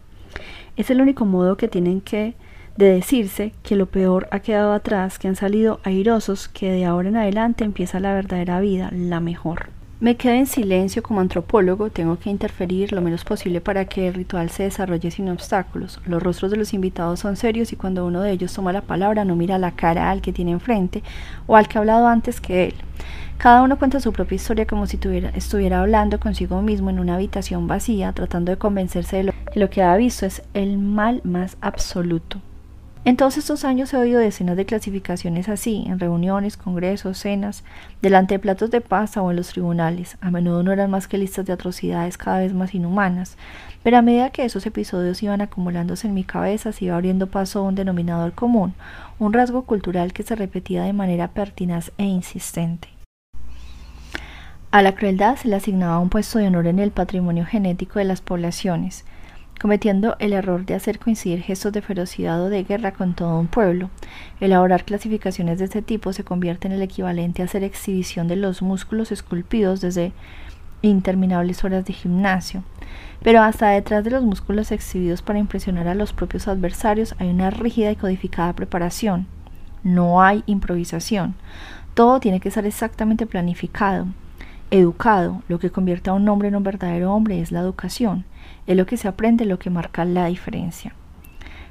Es 0.76 0.90
el 0.90 1.02
único 1.02 1.26
modo 1.26 1.58
que 1.58 1.68
tienen 1.68 2.02
que 2.02 2.36
de 2.78 2.88
decirse 2.88 3.54
que 3.62 3.76
lo 3.76 3.86
peor 3.86 4.28
ha 4.32 4.40
quedado 4.40 4.74
atrás, 4.74 5.20
que 5.20 5.28
han 5.28 5.36
salido 5.36 5.80
airosos, 5.84 6.48
que 6.48 6.72
de 6.72 6.86
ahora 6.86 7.10
en 7.10 7.18
adelante 7.18 7.64
empieza 7.64 8.00
la 8.00 8.14
verdadera 8.14 8.60
vida, 8.60 8.90
la 8.92 9.20
mejor. 9.20 9.70
Me 10.00 10.18
quedo 10.18 10.34
en 10.34 10.48
silencio 10.48 11.02
como 11.02 11.22
antropólogo, 11.22 11.90
tengo 11.90 12.20
que 12.20 12.30
interferir 12.30 12.92
lo 12.92 13.02
menos 13.02 13.24
posible 13.24 13.62
para 13.62 13.86
que 13.86 14.10
el 14.10 14.16
ritual 14.16 14.50
se 14.50 14.64
desarrolle 14.64 15.12
sin 15.12 15.30
obstáculos. 15.30 16.02
Los 16.06 16.22
rostros 16.22 16.52
de 16.52 16.58
los 16.58 16.74
invitados 16.74 17.22
son 17.22 17.38
serios 17.38 17.72
y 17.72 17.78
cuando 17.78 18.06
uno 18.06 18.22
de 18.22 18.32
ellos 18.32 18.54
toma 18.54 18.74
la 18.74 18.82
palabra 18.82 19.24
no 19.24 19.38
mira 19.38 19.58
la 19.58 19.72
cara 19.72 20.12
al 20.12 20.22
que 20.22 20.34
tiene 20.34 20.52
enfrente 20.52 21.04
o 21.48 21.56
al 21.56 21.70
que 21.70 21.78
ha 21.78 21.82
hablado 21.82 22.08
antes 22.08 22.42
que 22.42 22.66
él. 22.66 22.74
Cada 23.38 23.62
uno 23.62 23.78
cuenta 23.78 24.00
su 24.00 24.14
propia 24.14 24.36
historia 24.36 24.66
como 24.66 24.88
si 24.88 25.00
estuviera 25.36 25.82
hablando 25.82 26.20
consigo 26.20 26.62
mismo 26.62 26.90
en 26.90 27.00
una 27.00 27.16
habitación 27.16 27.68
vacía, 27.68 28.14
tratando 28.14 28.52
de 28.52 28.58
convencerse 28.58 29.24
de 29.24 29.34
que 29.52 29.60
lo 29.60 29.70
que 29.70 29.84
ha 29.84 29.96
visto 29.98 30.26
es 30.26 30.44
el 30.54 30.78
mal 30.78 31.22
más 31.24 31.58
absoluto. 31.60 32.40
En 33.06 33.18
todos 33.18 33.38
estos 33.38 33.66
años 33.66 33.94
he 33.94 33.98
oído 33.98 34.22
decenas 34.22 34.56
de 34.56 34.66
clasificaciones 34.66 35.50
así, 35.50 35.84
en 35.88 36.00
reuniones, 36.00 36.56
congresos, 36.56 37.18
cenas, 37.18 37.66
delante 38.02 38.36
de 38.36 38.40
platos 38.40 38.72
de 38.72 38.80
pasta 38.80 39.22
o 39.22 39.30
en 39.30 39.36
los 39.36 39.50
tribunales. 39.50 40.16
A 40.22 40.32
menudo 40.32 40.64
no 40.64 40.72
eran 40.72 40.90
más 40.90 41.10
que 41.10 41.18
listas 41.18 41.46
de 41.46 41.52
atrocidades 41.52 42.18
cada 42.18 42.40
vez 42.40 42.54
más 42.54 42.74
inhumanas, 42.74 43.36
pero 43.84 43.98
a 43.98 44.02
medida 44.02 44.30
que 44.30 44.46
esos 44.46 44.66
episodios 44.66 45.22
iban 45.22 45.42
acumulándose 45.42 46.08
en 46.08 46.14
mi 46.14 46.24
cabeza 46.24 46.72
se 46.72 46.86
iba 46.86 46.96
abriendo 46.96 47.28
paso 47.28 47.60
a 47.60 47.64
un 47.64 47.76
denominador 47.76 48.32
común, 48.32 48.74
un 49.20 49.34
rasgo 49.34 49.64
cultural 49.64 50.14
que 50.14 50.24
se 50.24 50.38
repetía 50.38 50.84
de 50.84 50.94
manera 50.94 51.28
pertinaz 51.28 51.92
e 51.98 52.06
insistente. 52.06 52.93
A 54.74 54.82
la 54.82 54.96
crueldad 54.96 55.36
se 55.36 55.50
le 55.50 55.56
asignaba 55.56 56.00
un 56.00 56.10
puesto 56.10 56.40
de 56.40 56.48
honor 56.48 56.66
en 56.66 56.80
el 56.80 56.90
patrimonio 56.90 57.46
genético 57.46 58.00
de 58.00 58.06
las 58.06 58.22
poblaciones, 58.22 59.06
cometiendo 59.62 60.16
el 60.18 60.34
error 60.34 60.66
de 60.66 60.74
hacer 60.74 60.98
coincidir 60.98 61.44
gestos 61.44 61.74
de 61.74 61.84
ferocidad 61.84 62.42
o 62.42 62.50
de 62.50 62.64
guerra 62.64 62.92
con 62.92 63.14
todo 63.14 63.40
un 63.40 63.46
pueblo. 63.46 63.92
Elaborar 64.40 64.84
clasificaciones 64.84 65.60
de 65.60 65.66
este 65.66 65.84
tipo 65.84 66.12
se 66.12 66.24
convierte 66.24 66.68
en 66.68 66.74
el 66.74 66.82
equivalente 66.82 67.44
a 67.44 67.46
hacer 67.46 67.64
exhibición 67.64 68.28
de 68.28 68.36
los 68.36 68.64
músculos 68.64 69.12
esculpidos 69.12 69.80
desde 69.80 70.12
interminables 70.82 71.64
horas 71.64 71.86
de 71.86 71.94
gimnasio. 71.94 72.64
Pero 73.22 73.44
hasta 73.44 73.70
detrás 73.70 74.04
de 74.04 74.10
los 74.10 74.24
músculos 74.24 74.72
exhibidos 74.72 75.22
para 75.22 75.38
impresionar 75.38 75.88
a 75.88 75.94
los 75.94 76.14
propios 76.14 76.48
adversarios 76.48 77.14
hay 77.20 77.30
una 77.30 77.52
rígida 77.52 77.92
y 77.92 77.96
codificada 77.96 78.54
preparación. 78.54 79.28
No 79.84 80.24
hay 80.24 80.42
improvisación. 80.48 81.36
Todo 81.94 82.20
tiene 82.20 82.40
que 82.40 82.50
ser 82.50 82.66
exactamente 82.66 83.28
planificado, 83.28 84.08
educado. 84.80 85.44
Lo 85.48 85.60
que 85.60 85.70
convierte 85.70 86.10
a 86.10 86.14
un 86.14 86.28
hombre 86.28 86.48
en 86.48 86.56
un 86.56 86.64
verdadero 86.64 87.14
hombre 87.14 87.40
es 87.40 87.52
la 87.52 87.60
educación. 87.60 88.26
Es 88.66 88.76
lo 88.76 88.88
que 88.88 88.98
se 88.98 89.08
aprende 89.08 89.46
lo 89.46 89.60
que 89.60 89.70
marca 89.70 90.04
la 90.04 90.26
diferencia. 90.26 90.94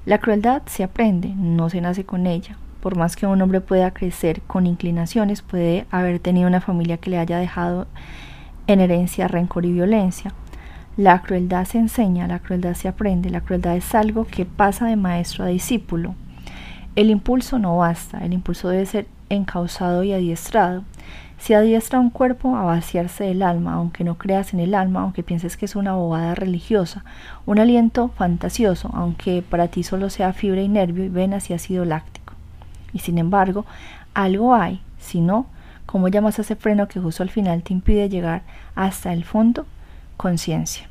La 0.06 0.18
crueldad 0.18 0.62
se 0.66 0.84
aprende, 0.84 1.34
no 1.36 1.68
se 1.68 1.80
nace 1.80 2.04
con 2.04 2.26
ella. 2.26 2.56
Por 2.80 2.96
más 2.96 3.16
que 3.16 3.26
un 3.26 3.42
hombre 3.42 3.60
pueda 3.60 3.92
crecer 3.92 4.40
con 4.42 4.66
inclinaciones, 4.66 5.42
puede 5.42 5.86
haber 5.90 6.20
tenido 6.20 6.46
una 6.46 6.60
familia 6.60 6.96
que 6.96 7.10
le 7.10 7.18
haya 7.18 7.38
dejado 7.38 7.88
en 8.68 8.80
herencia 8.80 9.26
rencor 9.26 9.64
y 9.64 9.72
violencia. 9.72 10.32
La 10.96 11.22
crueldad 11.22 11.64
se 11.64 11.78
enseña, 11.78 12.28
la 12.28 12.38
crueldad 12.38 12.74
se 12.74 12.86
aprende, 12.86 13.30
la 13.30 13.40
crueldad 13.40 13.76
es 13.76 13.94
algo 13.96 14.26
que 14.26 14.44
pasa 14.44 14.86
de 14.86 14.96
maestro 14.96 15.44
a 15.44 15.48
discípulo. 15.48 16.14
El 16.94 17.10
impulso 17.10 17.58
no 17.58 17.78
basta, 17.78 18.24
el 18.24 18.32
impulso 18.32 18.68
debe 18.68 18.86
ser 18.86 19.06
encauzado 19.34 20.02
y 20.04 20.12
adiestrado. 20.12 20.84
Si 21.38 21.54
adiestra 21.54 21.98
un 21.98 22.10
cuerpo 22.10 22.54
a 22.56 22.62
vaciarse 22.62 23.24
del 23.24 23.42
alma, 23.42 23.74
aunque 23.74 24.04
no 24.04 24.16
creas 24.16 24.54
en 24.54 24.60
el 24.60 24.74
alma, 24.74 25.02
aunque 25.02 25.24
pienses 25.24 25.56
que 25.56 25.64
es 25.64 25.74
una 25.74 25.94
bobada 25.94 26.36
religiosa, 26.36 27.04
un 27.46 27.58
aliento 27.58 28.10
fantasioso, 28.10 28.90
aunque 28.94 29.42
para 29.42 29.66
ti 29.68 29.82
solo 29.82 30.08
sea 30.08 30.32
fibra 30.32 30.62
y 30.62 30.68
nervio 30.68 31.04
y 31.04 31.08
venas 31.08 31.50
y 31.50 31.54
ácido 31.54 31.84
láctico. 31.84 32.34
Y 32.92 33.00
sin 33.00 33.18
embargo, 33.18 33.66
algo 34.14 34.54
hay, 34.54 34.80
si 35.00 35.20
no, 35.20 35.46
¿cómo 35.86 36.06
llamas 36.08 36.38
a 36.38 36.42
ese 36.42 36.54
freno 36.54 36.86
que 36.86 37.00
justo 37.00 37.24
al 37.24 37.30
final 37.30 37.64
te 37.64 37.72
impide 37.72 38.08
llegar 38.08 38.42
hasta 38.76 39.12
el 39.12 39.24
fondo? 39.24 39.66
Conciencia. 40.16 40.88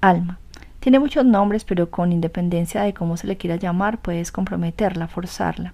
Alma. 0.00 0.38
Tiene 0.78 1.00
muchos 1.00 1.24
nombres, 1.24 1.64
pero 1.64 1.90
con 1.90 2.12
independencia 2.12 2.82
de 2.82 2.94
cómo 2.94 3.16
se 3.16 3.26
le 3.26 3.36
quiera 3.36 3.56
llamar, 3.56 3.98
puedes 3.98 4.30
comprometerla, 4.30 5.08
forzarla. 5.08 5.72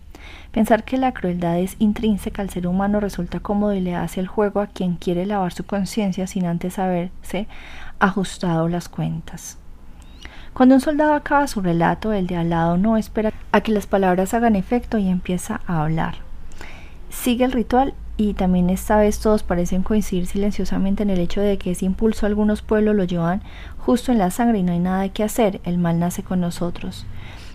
Pensar 0.50 0.84
que 0.84 0.98
la 0.98 1.12
crueldad 1.12 1.58
es 1.58 1.76
intrínseca 1.78 2.42
al 2.42 2.50
ser 2.50 2.66
humano 2.66 3.00
resulta 3.00 3.40
cómodo 3.40 3.74
y 3.74 3.80
le 3.80 3.94
hace 3.94 4.20
el 4.20 4.26
juego 4.26 4.60
a 4.60 4.66
quien 4.66 4.96
quiere 4.96 5.26
lavar 5.26 5.52
su 5.52 5.64
conciencia 5.64 6.26
sin 6.26 6.46
antes 6.46 6.78
haberse 6.78 7.46
ajustado 7.98 8.68
las 8.68 8.88
cuentas. 8.88 9.58
Cuando 10.52 10.74
un 10.74 10.80
soldado 10.82 11.14
acaba 11.14 11.46
su 11.46 11.62
relato, 11.62 12.12
el 12.12 12.26
de 12.26 12.36
al 12.36 12.50
lado 12.50 12.76
no 12.76 12.98
espera 12.98 13.32
a 13.52 13.60
que 13.62 13.72
las 13.72 13.86
palabras 13.86 14.34
hagan 14.34 14.54
efecto 14.54 14.98
y 14.98 15.08
empieza 15.08 15.62
a 15.66 15.82
hablar. 15.82 16.16
Sigue 17.08 17.44
el 17.44 17.52
ritual 17.52 17.94
y 18.18 18.34
también 18.34 18.68
esta 18.68 18.98
vez 18.98 19.18
todos 19.18 19.42
parecen 19.42 19.82
coincidir 19.82 20.26
silenciosamente 20.26 21.02
en 21.02 21.10
el 21.10 21.18
hecho 21.18 21.40
de 21.40 21.56
que 21.56 21.70
ese 21.70 21.86
impulso 21.86 22.26
algunos 22.26 22.60
pueblos 22.60 22.94
lo 22.94 23.04
llevan 23.04 23.42
justo 23.78 24.12
en 24.12 24.18
la 24.18 24.30
sangre 24.30 24.58
y 24.58 24.62
no 24.62 24.72
hay 24.72 24.78
nada 24.78 25.08
que 25.08 25.24
hacer, 25.24 25.60
el 25.64 25.78
mal 25.78 25.98
nace 25.98 26.22
con 26.22 26.40
nosotros. 26.40 27.06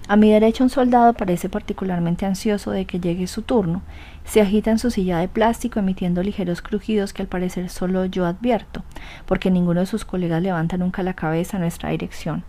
A 0.10 0.16
mi 0.16 0.32
derecha 0.32 0.64
un 0.64 0.70
soldado 0.70 1.12
parece 1.14 1.50
particularmente 1.50 2.26
ansioso 2.26 2.72
de 2.72 2.86
que 2.86 3.02
llegue 3.02 3.28
su 3.28 3.42
turno. 3.42 3.82
Se 4.24 4.40
agita 4.40 4.72
en 4.72 4.80
su 4.80 4.90
silla 4.90 5.18
de 5.18 5.28
plástico 5.28 5.80
emitiendo 5.80 6.24
ligeros 6.24 6.62
crujidos 6.62 7.12
que 7.12 7.24
al 7.24 7.28
parecer 7.28 7.68
solo 7.68 8.06
yo 8.06 8.26
advierto, 8.26 8.84
porque 9.26 9.52
ninguno 9.52 9.82
de 9.82 9.86
sus 9.86 10.06
colegas 10.06 10.42
levanta 10.42 10.78
nunca 10.78 11.04
la 11.04 11.14
cabeza 11.14 11.58
a 11.58 11.60
nuestra 11.60 11.90
dirección. 11.90 12.46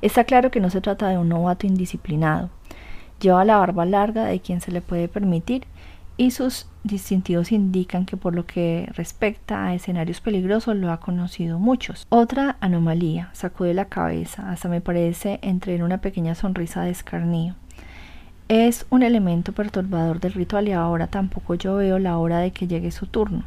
Está 0.00 0.22
claro 0.22 0.52
que 0.52 0.60
no 0.60 0.70
se 0.70 0.80
trata 0.80 1.08
de 1.08 1.18
un 1.18 1.28
novato 1.28 1.66
indisciplinado. 1.66 2.50
Lleva 3.20 3.44
la 3.44 3.56
barba 3.56 3.84
larga 3.84 4.24
de 4.24 4.38
quien 4.38 4.60
se 4.60 4.70
le 4.70 4.80
puede 4.80 5.08
permitir 5.08 5.64
y 6.22 6.30
sus 6.30 6.66
distintivos 6.84 7.50
indican 7.50 8.06
que 8.06 8.16
por 8.16 8.32
lo 8.32 8.46
que 8.46 8.88
respecta 8.94 9.64
a 9.64 9.74
escenarios 9.74 10.20
peligrosos 10.20 10.76
lo 10.76 10.92
ha 10.92 11.00
conocido 11.00 11.58
muchos. 11.58 12.06
Otra 12.10 12.56
anomalía, 12.60 13.30
sacude 13.32 13.74
la 13.74 13.86
cabeza, 13.86 14.48
hasta 14.48 14.68
me 14.68 14.80
parece 14.80 15.40
entre 15.42 15.82
una 15.82 15.98
pequeña 15.98 16.36
sonrisa 16.36 16.82
de 16.82 16.90
escarnio. 16.90 17.56
Es 18.46 18.86
un 18.88 19.02
elemento 19.02 19.52
perturbador 19.52 20.20
del 20.20 20.34
ritual 20.34 20.68
y 20.68 20.72
ahora 20.72 21.08
tampoco 21.08 21.56
yo 21.56 21.74
veo 21.74 21.98
la 21.98 22.16
hora 22.18 22.38
de 22.38 22.52
que 22.52 22.68
llegue 22.68 22.92
su 22.92 23.08
turno. 23.08 23.42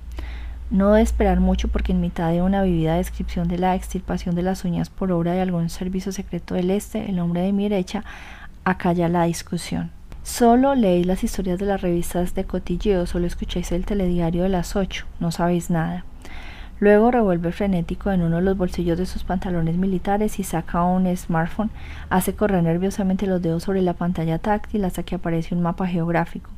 No 0.69 0.91
de 0.91 1.01
esperar 1.01 1.39
mucho 1.39 1.69
porque 1.69 1.93
en 1.93 2.01
mitad 2.01 2.29
de 2.33 2.41
una 2.41 2.61
vivida 2.63 2.95
descripción 2.95 3.47
de 3.47 3.57
la 3.57 3.75
extirpación 3.75 4.35
de 4.35 4.41
las 4.41 4.65
uñas 4.65 4.89
por 4.89 5.13
obra 5.13 5.31
de 5.31 5.39
algún 5.39 5.69
servicio 5.69 6.11
secreto 6.11 6.55
del 6.55 6.71
Este, 6.71 7.09
el 7.09 7.19
hombre 7.19 7.39
de 7.39 7.53
mi 7.53 7.69
derecha 7.69 8.03
acalla 8.65 9.07
la 9.07 9.23
discusión. 9.23 9.94
Solo 10.25 10.73
leéis 10.73 11.05
las 11.05 11.23
historias 11.23 11.59
de 11.59 11.67
las 11.67 11.81
revistas 11.81 12.33
de 12.33 12.45
cotilleo, 12.45 13.05
solo 13.05 13.27
escucháis 13.27 13.71
el 13.71 13.85
telediario 13.85 14.41
de 14.41 14.49
las 14.49 14.75
ocho, 14.75 15.05
no 15.19 15.31
sabéis 15.31 15.69
nada. 15.69 16.03
Luego 16.79 17.11
revuelve 17.11 17.51
frenético 17.51 18.11
en 18.11 18.23
uno 18.23 18.37
de 18.37 18.41
los 18.41 18.57
bolsillos 18.57 18.97
de 18.97 19.05
sus 19.05 19.23
pantalones 19.23 19.77
militares 19.77 20.39
y 20.39 20.43
saca 20.43 20.81
un 20.81 21.15
smartphone, 21.15 21.69
hace 22.09 22.33
correr 22.33 22.63
nerviosamente 22.63 23.27
los 23.27 23.39
dedos 23.39 23.61
sobre 23.61 23.83
la 23.83 23.93
pantalla 23.93 24.39
táctil 24.39 24.83
hasta 24.85 25.03
que 25.03 25.13
aparece 25.13 25.53
un 25.53 25.61
mapa 25.61 25.85
geográfico. 25.85 26.49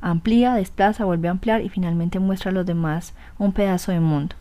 Amplía, 0.00 0.54
desplaza, 0.54 1.04
vuelve 1.04 1.26
a 1.26 1.32
ampliar 1.32 1.60
y 1.60 1.70
finalmente 1.70 2.20
muestra 2.20 2.52
a 2.52 2.54
los 2.54 2.66
demás 2.66 3.14
un 3.36 3.52
pedazo 3.52 3.90
de 3.90 3.98
mundo. 3.98 4.36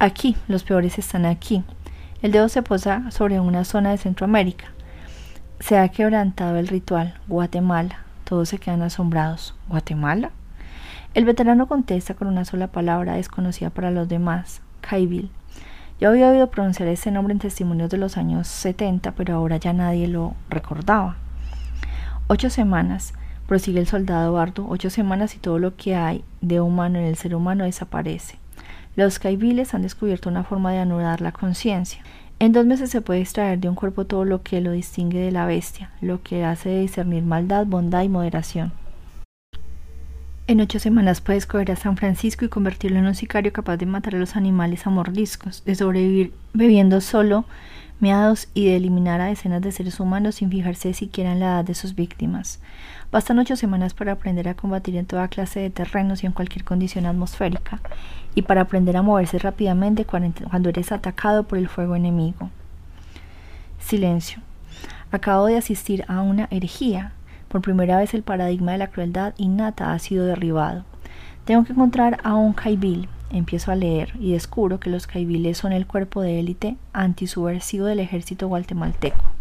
Aquí, 0.00 0.36
los 0.48 0.64
peores 0.64 0.98
están 0.98 1.26
aquí. 1.26 1.62
El 2.22 2.32
dedo 2.32 2.48
se 2.48 2.62
posa 2.62 3.08
sobre 3.12 3.38
una 3.38 3.64
zona 3.64 3.92
de 3.92 3.98
Centroamérica. 3.98 4.71
Se 5.62 5.78
ha 5.78 5.88
quebrantado 5.90 6.56
el 6.56 6.66
ritual. 6.66 7.14
Guatemala. 7.28 8.00
Todos 8.24 8.48
se 8.48 8.58
quedan 8.58 8.82
asombrados. 8.82 9.54
¿Guatemala? 9.68 10.32
El 11.14 11.24
veterano 11.24 11.68
contesta 11.68 12.14
con 12.14 12.26
una 12.26 12.44
sola 12.44 12.66
palabra 12.66 13.14
desconocida 13.14 13.70
para 13.70 13.92
los 13.92 14.08
demás. 14.08 14.60
Caibil. 14.80 15.30
Yo 16.00 16.08
había 16.08 16.30
oído 16.30 16.50
pronunciar 16.50 16.88
ese 16.88 17.12
nombre 17.12 17.32
en 17.32 17.38
testimonios 17.38 17.90
de 17.90 17.98
los 17.98 18.16
años 18.16 18.48
70, 18.48 19.12
pero 19.12 19.36
ahora 19.36 19.56
ya 19.58 19.72
nadie 19.72 20.08
lo 20.08 20.34
recordaba. 20.50 21.14
Ocho 22.26 22.50
semanas, 22.50 23.14
prosigue 23.46 23.78
el 23.78 23.86
soldado 23.86 24.32
Bardo, 24.32 24.66
ocho 24.68 24.90
semanas 24.90 25.36
y 25.36 25.38
todo 25.38 25.60
lo 25.60 25.76
que 25.76 25.94
hay 25.94 26.24
de 26.40 26.60
humano 26.60 26.98
en 26.98 27.04
el 27.04 27.14
ser 27.14 27.36
humano 27.36 27.62
desaparece. 27.62 28.36
Los 28.96 29.20
caibiles 29.20 29.74
han 29.74 29.82
descubierto 29.82 30.28
una 30.28 30.42
forma 30.42 30.72
de 30.72 30.80
anudar 30.80 31.20
la 31.20 31.30
conciencia. 31.30 32.02
En 32.42 32.50
dos 32.50 32.66
meses 32.66 32.90
se 32.90 33.00
puede 33.00 33.20
extraer 33.20 33.60
de 33.60 33.68
un 33.68 33.76
cuerpo 33.76 34.04
todo 34.04 34.24
lo 34.24 34.42
que 34.42 34.60
lo 34.60 34.72
distingue 34.72 35.20
de 35.20 35.30
la 35.30 35.46
bestia, 35.46 35.92
lo 36.00 36.24
que 36.24 36.44
hace 36.44 36.80
discernir 36.80 37.22
maldad, 37.22 37.66
bondad 37.66 38.02
y 38.02 38.08
moderación. 38.08 38.72
En 40.48 40.60
ocho 40.60 40.80
semanas 40.80 41.20
puedes 41.20 41.46
coger 41.46 41.70
a 41.70 41.76
San 41.76 41.96
Francisco 41.96 42.44
y 42.44 42.48
convertirlo 42.48 42.98
en 42.98 43.06
un 43.06 43.14
sicario 43.14 43.52
capaz 43.52 43.76
de 43.76 43.86
matar 43.86 44.16
a 44.16 44.18
los 44.18 44.34
animales 44.34 44.88
a 44.88 44.90
mordiscos, 44.90 45.64
de 45.64 45.76
sobrevivir 45.76 46.34
bebiendo 46.52 47.00
solo 47.00 47.44
meados 48.00 48.48
y 48.54 48.66
de 48.66 48.74
eliminar 48.74 49.20
a 49.20 49.26
decenas 49.26 49.62
de 49.62 49.70
seres 49.70 50.00
humanos 50.00 50.34
sin 50.34 50.50
fijarse 50.50 50.94
siquiera 50.94 51.30
en 51.30 51.38
la 51.38 51.46
edad 51.46 51.64
de 51.64 51.76
sus 51.76 51.94
víctimas. 51.94 52.58
Bastan 53.12 53.38
ocho 53.38 53.54
semanas 53.54 53.94
para 53.94 54.10
aprender 54.10 54.48
a 54.48 54.54
combatir 54.54 54.96
en 54.96 55.06
toda 55.06 55.28
clase 55.28 55.60
de 55.60 55.70
terrenos 55.70 56.24
y 56.24 56.26
en 56.26 56.32
cualquier 56.32 56.64
condición 56.64 57.06
atmosférica, 57.06 57.80
y 58.34 58.42
para 58.42 58.62
aprender 58.62 58.96
a 58.96 59.02
moverse 59.02 59.38
rápidamente 59.38 60.04
cuando 60.04 60.68
eres 60.68 60.92
atacado 60.92 61.44
por 61.44 61.58
el 61.58 61.68
fuego 61.68 61.96
enemigo. 61.96 62.50
Silencio. 63.78 64.40
Acabo 65.10 65.46
de 65.46 65.58
asistir 65.58 66.04
a 66.08 66.22
una 66.22 66.48
herejía. 66.50 67.12
Por 67.48 67.60
primera 67.60 67.98
vez 67.98 68.14
el 68.14 68.22
paradigma 68.22 68.72
de 68.72 68.78
la 68.78 68.86
crueldad 68.86 69.34
innata 69.36 69.92
ha 69.92 69.98
sido 69.98 70.24
derribado. 70.24 70.84
Tengo 71.44 71.64
que 71.64 71.72
encontrar 71.72 72.18
a 72.22 72.34
un 72.34 72.52
Caibil. 72.52 73.08
empiezo 73.30 73.72
a 73.72 73.76
leer 73.76 74.12
y 74.20 74.32
descubro 74.32 74.78
que 74.78 74.90
los 74.90 75.06
caibiles 75.06 75.58
son 75.58 75.72
el 75.72 75.86
cuerpo 75.86 76.20
de 76.20 76.38
élite 76.38 76.76
antisubversivo 76.92 77.86
del 77.86 78.00
ejército 78.00 78.46
guatemalteco. 78.48 79.31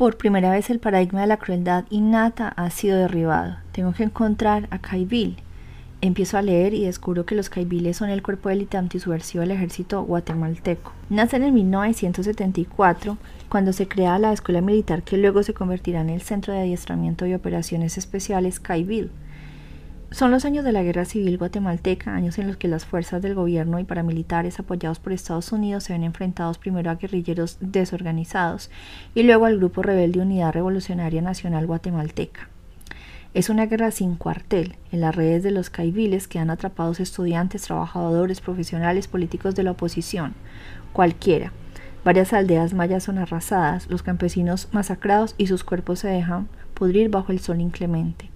Por 0.00 0.16
primera 0.16 0.50
vez 0.50 0.70
el 0.70 0.78
paradigma 0.78 1.20
de 1.20 1.26
la 1.26 1.36
crueldad 1.36 1.84
innata 1.90 2.48
ha 2.56 2.70
sido 2.70 2.96
derribado. 2.96 3.56
Tengo 3.70 3.92
que 3.92 4.04
encontrar 4.04 4.66
a 4.70 4.78
Caibil. 4.78 5.36
Empiezo 6.00 6.38
a 6.38 6.42
leer 6.42 6.72
y 6.72 6.86
descubro 6.86 7.26
que 7.26 7.34
los 7.34 7.50
caibiles 7.50 7.98
son 7.98 8.08
el 8.08 8.22
cuerpo 8.22 8.48
élite 8.48 8.78
antisubversivo 8.78 9.42
del 9.42 9.50
ejército 9.50 10.02
guatemalteco. 10.02 10.94
Nacen 11.10 11.42
en 11.42 11.52
1974, 11.52 13.18
cuando 13.50 13.74
se 13.74 13.88
crea 13.88 14.18
la 14.18 14.32
escuela 14.32 14.62
militar 14.62 15.02
que 15.02 15.18
luego 15.18 15.42
se 15.42 15.52
convertirá 15.52 16.00
en 16.00 16.08
el 16.08 16.22
Centro 16.22 16.54
de 16.54 16.60
Adiestramiento 16.60 17.26
y 17.26 17.34
Operaciones 17.34 17.98
Especiales 17.98 18.58
Caibil. 18.58 19.10
Son 20.12 20.32
los 20.32 20.44
años 20.44 20.64
de 20.64 20.72
la 20.72 20.82
Guerra 20.82 21.04
Civil 21.04 21.38
guatemalteca, 21.38 22.12
años 22.12 22.36
en 22.38 22.48
los 22.48 22.56
que 22.56 22.66
las 22.66 22.84
fuerzas 22.84 23.22
del 23.22 23.36
gobierno 23.36 23.78
y 23.78 23.84
paramilitares 23.84 24.58
apoyados 24.58 24.98
por 24.98 25.12
Estados 25.12 25.52
Unidos 25.52 25.84
se 25.84 25.92
ven 25.92 26.02
enfrentados 26.02 26.58
primero 26.58 26.90
a 26.90 26.96
guerrilleros 26.96 27.58
desorganizados 27.60 28.70
y 29.14 29.22
luego 29.22 29.44
al 29.44 29.58
Grupo 29.58 29.82
Rebelde 29.82 30.20
Unidad 30.20 30.52
Revolucionaria 30.52 31.22
Nacional 31.22 31.68
Guatemalteca. 31.68 32.48
Es 33.34 33.50
una 33.50 33.66
guerra 33.66 33.92
sin 33.92 34.16
cuartel. 34.16 34.74
En 34.90 35.00
las 35.00 35.14
redes 35.14 35.44
de 35.44 35.52
los 35.52 35.70
caibiles 35.70 36.26
quedan 36.26 36.50
atrapados 36.50 36.98
estudiantes, 36.98 37.62
trabajadores, 37.62 38.40
profesionales, 38.40 39.06
políticos 39.06 39.54
de 39.54 39.62
la 39.62 39.70
oposición, 39.70 40.34
cualquiera. 40.92 41.52
Varias 42.04 42.32
aldeas 42.32 42.74
mayas 42.74 43.04
son 43.04 43.18
arrasadas, 43.18 43.88
los 43.88 44.02
campesinos 44.02 44.68
masacrados 44.72 45.36
y 45.38 45.46
sus 45.46 45.62
cuerpos 45.62 46.00
se 46.00 46.08
dejan 46.08 46.48
pudrir 46.74 47.10
bajo 47.10 47.30
el 47.30 47.38
sol 47.38 47.60
inclemente. 47.60 48.29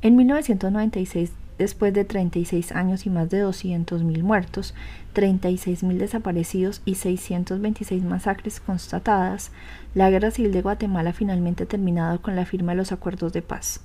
En 0.00 0.14
1996, 0.14 1.32
después 1.58 1.92
de 1.92 2.04
36 2.04 2.70
años 2.70 3.04
y 3.04 3.10
más 3.10 3.30
de 3.30 3.44
200.000 3.44 4.22
muertos, 4.22 4.72
36.000 5.14 5.96
desaparecidos 5.96 6.82
y 6.84 6.94
626 6.94 8.04
masacres 8.04 8.60
constatadas, 8.60 9.50
la 9.94 10.08
Guerra 10.08 10.30
Civil 10.30 10.52
de 10.52 10.62
Guatemala 10.62 11.12
finalmente 11.12 11.64
ha 11.64 11.66
terminado 11.66 12.22
con 12.22 12.36
la 12.36 12.46
firma 12.46 12.72
de 12.72 12.76
los 12.76 12.92
acuerdos 12.92 13.32
de 13.32 13.42
paz. 13.42 13.80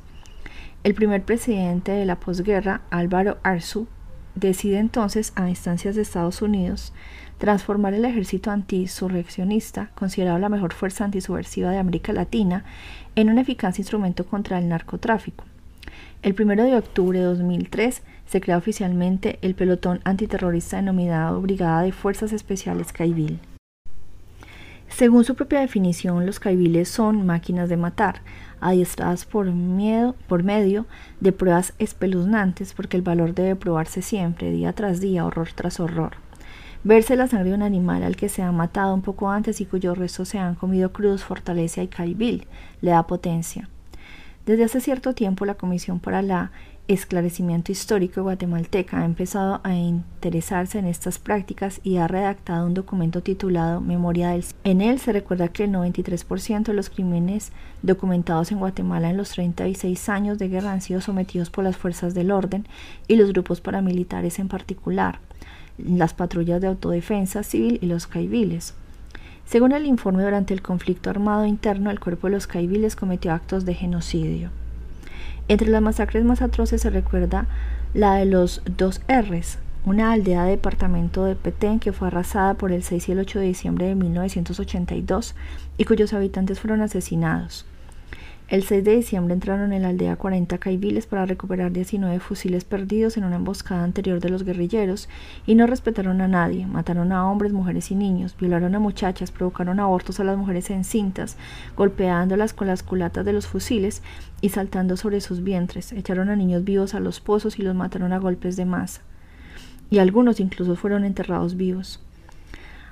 El 0.83 0.93
primer 0.93 1.23
presidente 1.23 1.93
de 1.93 2.05
la 2.05 2.19
posguerra, 2.19 2.81
Álvaro 2.91 3.39
Arzu, 3.41 3.87
decide 4.35 4.77
entonces, 4.77 5.33
a 5.35 5.49
instancias 5.49 5.95
de 5.95 6.03
Estados 6.03 6.43
Unidos, 6.43 6.93
transformar 7.39 7.95
el 7.95 8.05
ejército 8.05 8.51
antisurreccionista, 8.51 9.89
considerado 9.95 10.37
la 10.37 10.49
mejor 10.49 10.73
fuerza 10.73 11.05
antisubversiva 11.05 11.71
de 11.71 11.79
América 11.79 12.13
Latina, 12.13 12.65
en 13.15 13.31
un 13.31 13.39
eficaz 13.39 13.79
instrumento 13.79 14.27
contra 14.27 14.59
el 14.59 14.69
narcotráfico. 14.69 15.45
El 16.23 16.37
1 16.39 16.63
de 16.63 16.77
octubre 16.77 17.19
de 17.19 17.25
2003 17.25 18.01
se 18.25 18.39
crea 18.39 18.55
oficialmente 18.55 19.39
el 19.41 19.55
pelotón 19.55 19.99
antiterrorista 20.05 20.77
denominado 20.77 21.41
Brigada 21.41 21.81
de 21.81 21.91
Fuerzas 21.91 22.31
Especiales 22.31 22.93
Caibil. 22.93 23.41
Según 24.87 25.25
su 25.25 25.35
propia 25.35 25.59
definición, 25.59 26.25
los 26.25 26.39
caibiles 26.39 26.87
son 26.87 27.25
máquinas 27.25 27.67
de 27.67 27.75
matar, 27.75 28.21
adiestradas 28.61 29.25
por, 29.25 29.51
medio 29.51 30.85
de 31.19 31.33
pruebas 31.33 31.73
espeluznantes, 31.77 32.73
porque 32.73 32.95
el 32.95 33.03
valor 33.03 33.33
debe 33.33 33.57
probarse 33.57 34.01
siempre, 34.01 34.49
día 34.49 34.71
tras 34.71 35.01
día, 35.01 35.25
horror 35.25 35.49
tras 35.53 35.81
horror. 35.81 36.13
Verse 36.85 37.17
la 37.17 37.27
sangre 37.27 37.49
de 37.49 37.55
un 37.55 37.63
animal 37.63 38.01
al 38.01 38.15
que 38.15 38.29
se 38.29 38.43
ha 38.43 38.51
matado 38.53 38.93
un 38.93 39.01
poco 39.01 39.29
antes 39.29 39.59
y 39.59 39.65
cuyos 39.65 39.97
restos 39.97 40.29
se 40.29 40.39
han 40.39 40.55
comido 40.55 40.93
crudos 40.93 41.25
fortalece 41.25 41.81
al 41.81 41.89
caibil, 41.89 42.47
le 42.79 42.91
da 42.91 43.05
potencia. 43.07 43.67
Desde 44.45 44.65
hace 44.65 44.81
cierto 44.81 45.13
tiempo 45.13 45.45
la 45.45 45.55
Comisión 45.55 46.01
para 46.01 46.21
la 46.21 46.51
Esclarecimiento 46.89 47.71
Histórico 47.71 48.23
guatemalteca 48.23 48.99
ha 48.99 49.05
empezado 49.05 49.61
a 49.63 49.73
interesarse 49.73 50.79
en 50.79 50.85
estas 50.85 51.17
prácticas 51.17 51.79
y 51.81 51.95
ha 51.95 52.09
redactado 52.09 52.65
un 52.65 52.73
documento 52.73 53.23
titulado 53.23 53.79
Memoria 53.79 54.31
del 54.31 54.43
En 54.65 54.81
él 54.81 54.99
se 54.99 55.13
recuerda 55.13 55.47
que 55.47 55.63
el 55.63 55.71
93% 55.71 56.63
de 56.63 56.73
los 56.73 56.89
crímenes 56.89 57.53
documentados 57.83 58.51
en 58.51 58.59
Guatemala 58.59 59.11
en 59.11 59.15
los 59.15 59.29
36 59.29 60.09
años 60.09 60.37
de 60.37 60.49
guerra 60.49 60.73
han 60.73 60.81
sido 60.81 60.99
sometidos 60.99 61.49
por 61.49 61.63
las 61.63 61.77
fuerzas 61.77 62.13
del 62.13 62.29
orden 62.29 62.67
y 63.07 63.15
los 63.15 63.29
grupos 63.31 63.61
paramilitares 63.61 64.39
en 64.39 64.49
particular, 64.49 65.19
las 65.77 66.13
patrullas 66.13 66.59
de 66.59 66.67
autodefensa 66.67 67.43
civil 67.43 67.79
y 67.81 67.85
los 67.85 68.07
caibiles. 68.07 68.73
Según 69.45 69.71
el 69.71 69.85
informe, 69.85 70.23
durante 70.23 70.53
el 70.53 70.61
conflicto 70.61 71.09
armado 71.09 71.45
interno, 71.45 71.91
el 71.91 71.99
cuerpo 71.99 72.27
de 72.27 72.33
los 72.33 72.47
caibiles 72.47 72.95
cometió 72.95 73.33
actos 73.33 73.65
de 73.65 73.73
genocidio. 73.73 74.49
Entre 75.47 75.69
las 75.69 75.81
masacres 75.81 76.23
más 76.23 76.41
atroces 76.41 76.81
se 76.81 76.89
recuerda 76.89 77.45
la 77.93 78.15
de 78.15 78.25
los 78.25 78.61
dos 78.77 79.01
R's, 79.07 79.59
una 79.85 80.13
aldea 80.13 80.45
de 80.45 80.51
departamento 80.51 81.25
de 81.25 81.35
Petén 81.35 81.79
que 81.79 81.91
fue 81.91 82.07
arrasada 82.07 82.53
por 82.53 82.71
el 82.71 82.83
6 82.83 83.09
y 83.09 83.11
el 83.11 83.19
8 83.19 83.39
de 83.39 83.45
diciembre 83.45 83.85
de 83.87 83.95
1982 83.95 85.35
y 85.77 85.83
cuyos 85.83 86.13
habitantes 86.13 86.59
fueron 86.59 86.81
asesinados. 86.81 87.65
El 88.49 88.63
6 88.63 88.83
de 88.83 88.97
diciembre 88.97 89.33
entraron 89.33 89.71
en 89.71 89.83
la 89.83 89.87
aldea 89.87 90.17
40 90.17 90.57
caibiles 90.57 91.07
para 91.07 91.25
recuperar 91.25 91.71
19 91.71 92.19
fusiles 92.19 92.65
perdidos 92.65 93.15
en 93.15 93.23
una 93.23 93.37
emboscada 93.37 93.85
anterior 93.85 94.19
de 94.19 94.29
los 94.29 94.43
guerrilleros 94.43 95.07
y 95.47 95.55
no 95.55 95.65
respetaron 95.65 96.19
a 96.19 96.27
nadie, 96.27 96.67
mataron 96.67 97.13
a 97.13 97.25
hombres, 97.31 97.53
mujeres 97.53 97.89
y 97.89 97.95
niños, 97.95 98.35
violaron 98.37 98.75
a 98.75 98.79
muchachas, 98.79 99.31
provocaron 99.31 99.79
abortos 99.79 100.19
a 100.19 100.25
las 100.25 100.37
mujeres 100.37 100.69
encintas, 100.69 101.37
golpeándolas 101.77 102.53
con 102.53 102.67
las 102.67 102.83
culatas 102.83 103.23
de 103.23 103.31
los 103.31 103.47
fusiles 103.47 104.03
y 104.41 104.49
saltando 104.49 104.97
sobre 104.97 105.21
sus 105.21 105.41
vientres, 105.41 105.93
echaron 105.93 106.29
a 106.29 106.35
niños 106.35 106.65
vivos 106.65 106.93
a 106.95 106.99
los 106.99 107.21
pozos 107.21 107.57
y 107.59 107.61
los 107.61 107.75
mataron 107.75 108.11
a 108.11 108.19
golpes 108.19 108.57
de 108.57 108.65
masa. 108.65 109.01
Y 109.89 109.99
algunos 109.99 110.41
incluso 110.41 110.75
fueron 110.75 111.05
enterrados 111.05 111.55
vivos. 111.55 112.01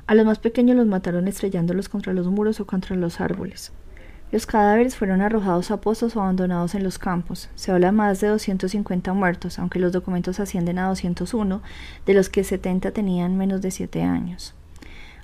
A 0.08 0.16
los 0.16 0.26
más 0.26 0.40
pequeños 0.40 0.78
los 0.78 0.88
mataron 0.88 1.28
estrellándolos 1.28 1.90
contra 1.90 2.14
los 2.14 2.28
muros 2.28 2.62
o 2.62 2.66
contra 2.66 2.96
los 2.96 3.20
árboles. 3.20 3.74
Los 4.32 4.46
cadáveres 4.46 4.96
fueron 4.96 5.20
arrojados 5.20 5.72
a 5.72 5.82
pozos 5.82 6.16
o 6.16 6.22
abandonados 6.22 6.74
en 6.74 6.86
los 6.86 6.98
campos. 6.98 7.50
Se 7.56 7.74
habla 7.74 7.92
más 7.92 8.22
de 8.22 8.30
250 8.30 9.12
muertos, 9.12 9.60
aunque 9.60 9.78
los 9.78 9.92
documentos 9.92 10.40
ascienden 10.40 10.80
a 10.80 10.88
201, 10.88 11.62
de 12.06 12.14
los 12.14 12.30
que 12.30 12.46
70 12.46 12.92
tenían 12.92 13.38
menos 13.38 13.62
de 13.62 13.72
7 13.72 14.04
años. 14.04 14.56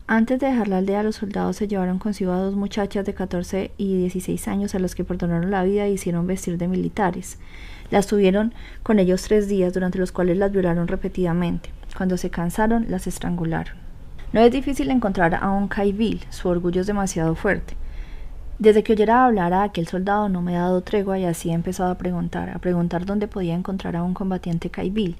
Antes 0.08 0.40
de 0.40 0.48
dejar 0.48 0.68
la 0.68 0.80
aldea, 0.80 1.04
los 1.04 1.16
soldados 1.16 1.56
se 1.56 1.70
llevaron 1.70 2.00
consigo 2.00 2.34
a 2.34 2.38
dos 2.38 2.56
muchachas 2.56 3.06
de 3.06 3.14
14 3.14 3.72
y 3.78 3.98
16 3.98 4.46
años 4.50 4.76
a 4.76 4.80
los 4.80 4.94
que 4.94 5.06
perdonaron 5.06 5.52
la 5.52 5.64
vida 5.64 5.86
e 5.86 5.92
hicieron 5.92 6.28
vestir 6.28 6.58
de 6.58 6.68
militares. 6.68 7.40
Las 7.92 8.08
tuvieron 8.08 8.54
con 8.84 9.00
ellos 9.00 9.24
tres 9.24 9.48
días, 9.48 9.74
durante 9.74 10.00
los 10.00 10.12
cuales 10.12 10.38
las 10.38 10.52
violaron 10.52 10.90
repetidamente. 10.90 11.70
Cuando 11.96 12.18
se 12.18 12.30
cansaron, 12.30 12.88
las 12.90 13.08
estrangularon. 13.08 13.78
No 14.34 14.42
es 14.42 14.52
difícil 14.52 14.92
encontrar 14.92 15.34
a 15.36 15.50
un 15.50 15.70
Caibil, 15.70 16.26
su 16.30 16.50
orgullo 16.50 16.82
es 16.82 16.88
demasiado 16.88 17.34
fuerte. 17.36 17.77
Desde 18.60 18.82
que 18.82 18.94
oyera 18.94 19.24
hablar 19.24 19.54
a 19.54 19.62
aquel 19.62 19.88
soldado 19.88 20.30
no 20.30 20.42
me 20.42 20.58
ha 20.58 20.62
dado 20.62 20.82
tregua 20.82 21.20
y 21.20 21.26
así 21.26 21.52
he 21.52 21.54
empezado 21.54 21.92
a 21.92 21.98
preguntar, 22.00 22.50
a 22.50 22.58
preguntar 22.58 23.06
dónde 23.06 23.28
podía 23.28 23.54
encontrar 23.54 23.96
a 23.96 24.02
un 24.02 24.16
combatiente 24.16 24.72
caibil. 24.72 25.16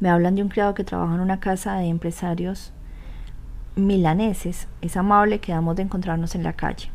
Me 0.00 0.08
hablan 0.08 0.36
de 0.36 0.42
un 0.42 0.48
criado 0.48 0.72
que 0.72 0.84
trabaja 0.84 1.14
en 1.14 1.20
una 1.20 1.38
casa 1.38 1.76
de 1.76 1.88
empresarios 1.88 2.72
milaneses. 3.76 4.68
Es 4.80 4.96
amable, 4.96 5.38
quedamos 5.38 5.76
de 5.76 5.82
encontrarnos 5.82 6.34
en 6.34 6.44
la 6.44 6.54
calle. 6.54 6.88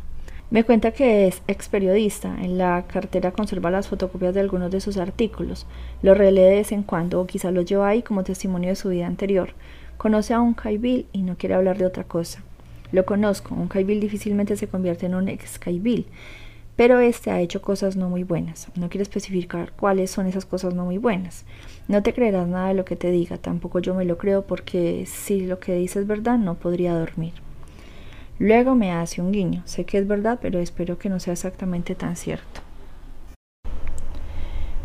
Me 0.50 0.64
cuenta 0.64 0.94
que 0.94 1.28
es 1.28 1.44
ex 1.48 1.70
periodista. 1.70 2.38
En 2.42 2.58
la 2.58 2.86
cartera 2.88 3.32
conserva 3.32 3.70
las 3.70 3.88
fotocopias 3.88 4.34
de 4.34 4.40
algunos 4.40 4.72
de 4.72 4.82
sus 4.82 4.98
artículos. 4.98 5.68
Los 6.02 6.18
relee 6.18 6.44
de 6.44 6.56
vez 6.56 6.72
en 6.72 6.82
cuando 6.82 7.22
o 7.22 7.28
quizá 7.28 7.52
los 7.52 7.66
lleva 7.66 7.88
ahí 7.88 8.02
como 8.02 8.24
testimonio 8.24 8.70
de 8.70 8.76
su 8.76 8.90
vida 8.90 9.06
anterior. 9.06 9.54
Conoce 9.98 10.34
a 10.34 10.42
un 10.42 10.56
caibil 10.56 11.08
y 11.14 11.22
no 11.22 11.38
quiere 11.38 11.54
hablar 11.54 11.78
de 11.78 11.86
otra 11.86 12.04
cosa. 12.04 12.44
Lo 12.94 13.08
conozco, 13.08 13.56
un 13.56 13.68
Caibil 13.70 14.00
difícilmente 14.00 14.56
se 14.56 14.68
convierte 14.68 15.08
en 15.08 15.16
un 15.16 15.28
ex 15.28 15.58
Caibil, 15.58 16.06
pero 16.76 17.00
este 17.00 17.32
ha 17.32 17.42
hecho 17.42 17.60
cosas 17.60 17.96
no 17.96 18.08
muy 18.08 18.24
buenas. 18.24 18.68
No 18.76 18.88
quiero 18.88 19.02
especificar 19.02 19.72
cuáles 19.72 20.12
son 20.12 20.28
esas 20.28 20.46
cosas 20.46 20.76
no 20.76 20.86
muy 20.86 21.00
buenas. 21.00 21.44
No 21.88 22.04
te 22.04 22.14
creerás 22.14 22.48
nada 22.48 22.68
de 22.68 22.76
lo 22.76 22.86
que 22.86 22.96
te 22.96 23.10
diga, 23.10 23.40
tampoco 23.40 23.80
yo 23.80 23.96
me 23.96 24.06
lo 24.06 24.20
creo 24.20 24.44
porque 24.44 25.08
si 25.08 25.42
lo 25.42 25.60
que 25.60 25.74
dice 25.74 26.02
es 26.02 26.08
verdad 26.08 26.38
no 26.38 26.54
podría 26.54 26.94
dormir. 26.94 27.34
Luego 28.38 28.76
me 28.76 28.92
hace 28.92 29.22
un 29.24 29.32
guiño, 29.32 29.64
sé 29.66 29.86
que 29.86 29.98
es 29.98 30.08
verdad, 30.08 30.38
pero 30.40 30.60
espero 30.60 31.00
que 31.00 31.10
no 31.10 31.20
sea 31.20 31.34
exactamente 31.34 31.96
tan 31.96 32.16
cierto. 32.16 32.62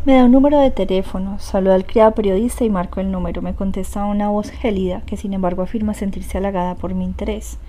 Me 0.03 0.15
da 0.15 0.25
un 0.25 0.31
número 0.31 0.59
de 0.59 0.71
teléfono, 0.71 1.37
saluda 1.37 1.75
al 1.75 1.85
criado 1.85 2.15
periodista 2.15 2.63
y 2.63 2.71
marco 2.71 3.01
el 3.01 3.11
número. 3.11 3.43
Me 3.43 3.53
contesta 3.53 4.05
una 4.05 4.29
voz 4.29 4.49
gélida 4.49 5.03
que 5.05 5.15
sin 5.15 5.33
embargo 5.33 5.61
afirma 5.61 5.93
sentirse 5.93 6.39
halagada 6.39 6.73
por 6.73 6.95
mi 6.95 7.05
interés. 7.05 7.59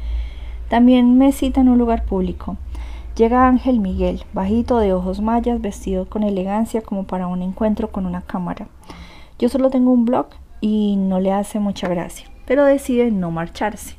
También 0.71 1.19
me 1.19 1.33
cita 1.33 1.61
en 1.61 1.69
un 1.69 1.79
lugar 1.79 2.05
público. 2.05 2.57
Llega 3.17 3.49
Ángel 3.49 3.81
Miguel, 3.81 4.23
bajito 4.33 4.79
de 4.79 4.93
ojos 4.93 5.21
mayas, 5.21 5.61
vestido 5.61 6.09
con 6.09 6.23
elegancia 6.23 6.81
como 6.81 7.09
para 7.09 7.27
un 7.27 7.43
encuentro 7.43 7.91
con 7.91 8.07
una 8.07 8.23
cámara. 8.23 8.69
Yo 9.37 9.49
solo 9.49 9.69
tengo 9.69 9.91
un 9.91 10.05
blog 10.05 10.29
y 10.61 10.95
no 10.95 11.19
le 11.19 11.33
hace 11.33 11.59
mucha 11.59 11.89
gracia, 11.89 12.29
pero 12.47 12.65
decide 12.65 13.11
no 13.11 13.33
marcharse. 13.33 13.97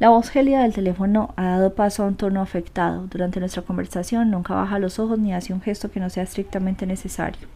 La 0.00 0.08
voz 0.08 0.30
gélida 0.30 0.62
del 0.62 0.74
teléfono 0.74 1.32
ha 1.36 1.44
dado 1.44 1.76
paso 1.76 2.02
a 2.02 2.06
un 2.06 2.16
tono 2.16 2.40
afectado. 2.42 3.06
Durante 3.06 3.38
nuestra 3.38 3.62
conversación 3.62 4.32
nunca 4.32 4.54
baja 4.54 4.80
los 4.80 4.98
ojos 4.98 5.20
ni 5.20 5.32
hace 5.32 5.52
un 5.52 5.60
gesto 5.60 5.92
que 5.92 6.00
no 6.00 6.10
sea 6.10 6.24
estrictamente 6.24 6.86
necesario. 6.86 7.46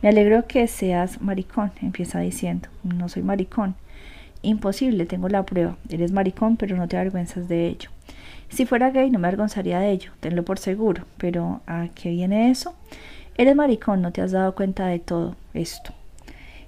Me 0.00 0.08
alegro 0.08 0.46
que 0.46 0.66
seas 0.66 1.20
maricón, 1.20 1.72
empieza 1.82 2.20
diciendo. 2.20 2.70
No 2.84 3.10
soy 3.10 3.22
maricón. 3.22 3.74
Imposible, 4.46 5.06
tengo 5.06 5.28
la 5.28 5.44
prueba. 5.44 5.76
Eres 5.88 6.12
maricón, 6.12 6.56
pero 6.56 6.76
no 6.76 6.86
te 6.86 6.96
avergüenzas 6.96 7.48
de 7.48 7.66
ello. 7.66 7.90
Si 8.48 8.64
fuera 8.64 8.92
gay 8.92 9.10
no 9.10 9.18
me 9.18 9.26
avergonzaría 9.26 9.80
de 9.80 9.90
ello, 9.90 10.12
tenlo 10.20 10.44
por 10.44 10.60
seguro. 10.60 11.04
Pero 11.18 11.62
¿a 11.66 11.88
qué 11.96 12.10
viene 12.10 12.52
eso? 12.52 12.72
Eres 13.36 13.56
maricón, 13.56 14.02
no 14.02 14.12
te 14.12 14.22
has 14.22 14.30
dado 14.30 14.54
cuenta 14.54 14.86
de 14.86 15.00
todo 15.00 15.34
esto. 15.52 15.92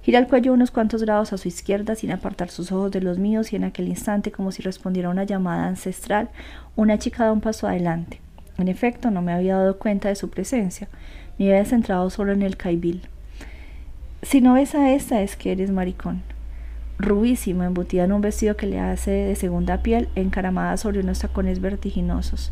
Gira 0.01 0.19
el 0.19 0.27
cuello 0.27 0.51
unos 0.51 0.71
cuantos 0.71 1.03
grados 1.03 1.31
a 1.31 1.37
su 1.37 1.47
izquierda 1.47 1.95
sin 1.95 2.11
apartar 2.11 2.49
sus 2.49 2.69
ojos 2.73 2.91
de 2.91 2.99
los 2.99 3.17
míos 3.17 3.53
y 3.53 3.55
en 3.55 3.63
aquel 3.63 3.87
instante, 3.87 4.29
como 4.29 4.51
si 4.51 4.61
respondiera 4.61 5.07
a 5.07 5.13
una 5.13 5.23
llamada 5.23 5.65
ancestral, 5.65 6.27
una 6.75 6.99
chica 6.99 7.23
da 7.23 7.31
un 7.31 7.39
paso 7.39 7.65
adelante. 7.65 8.19
En 8.57 8.67
efecto, 8.67 9.09
no 9.09 9.21
me 9.21 9.31
había 9.31 9.55
dado 9.55 9.79
cuenta 9.79 10.09
de 10.09 10.15
su 10.15 10.29
presencia. 10.29 10.89
Me 11.37 11.49
había 11.49 11.63
centrado 11.63 12.09
solo 12.09 12.33
en 12.33 12.41
el 12.41 12.57
caibil. 12.57 13.03
Si 14.21 14.41
no 14.41 14.55
ves 14.55 14.75
a 14.75 14.91
esta 14.91 15.21
es 15.21 15.37
que 15.37 15.53
eres 15.53 15.71
maricón 15.71 16.23
rubísima, 16.99 17.65
embutida 17.65 18.03
en 18.03 18.11
un 18.11 18.21
vestido 18.21 18.57
que 18.57 18.67
le 18.67 18.79
hace 18.79 19.11
de 19.11 19.35
segunda 19.35 19.81
piel, 19.81 20.09
encaramada 20.15 20.77
sobre 20.77 20.99
unos 20.99 21.19
tacones 21.19 21.61
vertiginosos, 21.61 22.51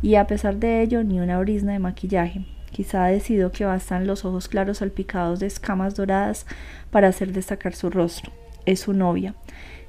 y 0.00 0.16
a 0.16 0.26
pesar 0.26 0.56
de 0.56 0.82
ello 0.82 1.04
ni 1.04 1.20
una 1.20 1.38
brisna 1.38 1.72
de 1.72 1.78
maquillaje. 1.78 2.44
Quizá 2.70 3.04
ha 3.04 3.08
decidido 3.08 3.52
que 3.52 3.66
bastan 3.66 4.06
los 4.06 4.24
ojos 4.24 4.48
claros 4.48 4.78
salpicados 4.78 5.40
de 5.40 5.46
escamas 5.46 5.94
doradas 5.94 6.46
para 6.90 7.08
hacer 7.08 7.32
destacar 7.32 7.74
su 7.74 7.90
rostro. 7.90 8.32
Es 8.64 8.80
su 8.80 8.94
novia. 8.94 9.34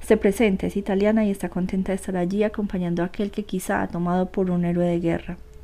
Se 0.00 0.18
presenta, 0.18 0.66
es 0.66 0.76
italiana 0.76 1.24
y 1.24 1.30
está 1.30 1.48
contenta 1.48 1.92
de 1.92 1.96
estar 1.96 2.16
allí 2.16 2.42
acompañando 2.42 3.02
a 3.02 3.06
aquel 3.06 3.30
que 3.30 3.44
quizá 3.44 3.80
ha 3.80 3.88
tomado 3.88 4.30
por 4.30 4.50
un 4.50 4.66
héroe 4.66 4.84
de 4.84 5.00
guerra. 5.00 5.38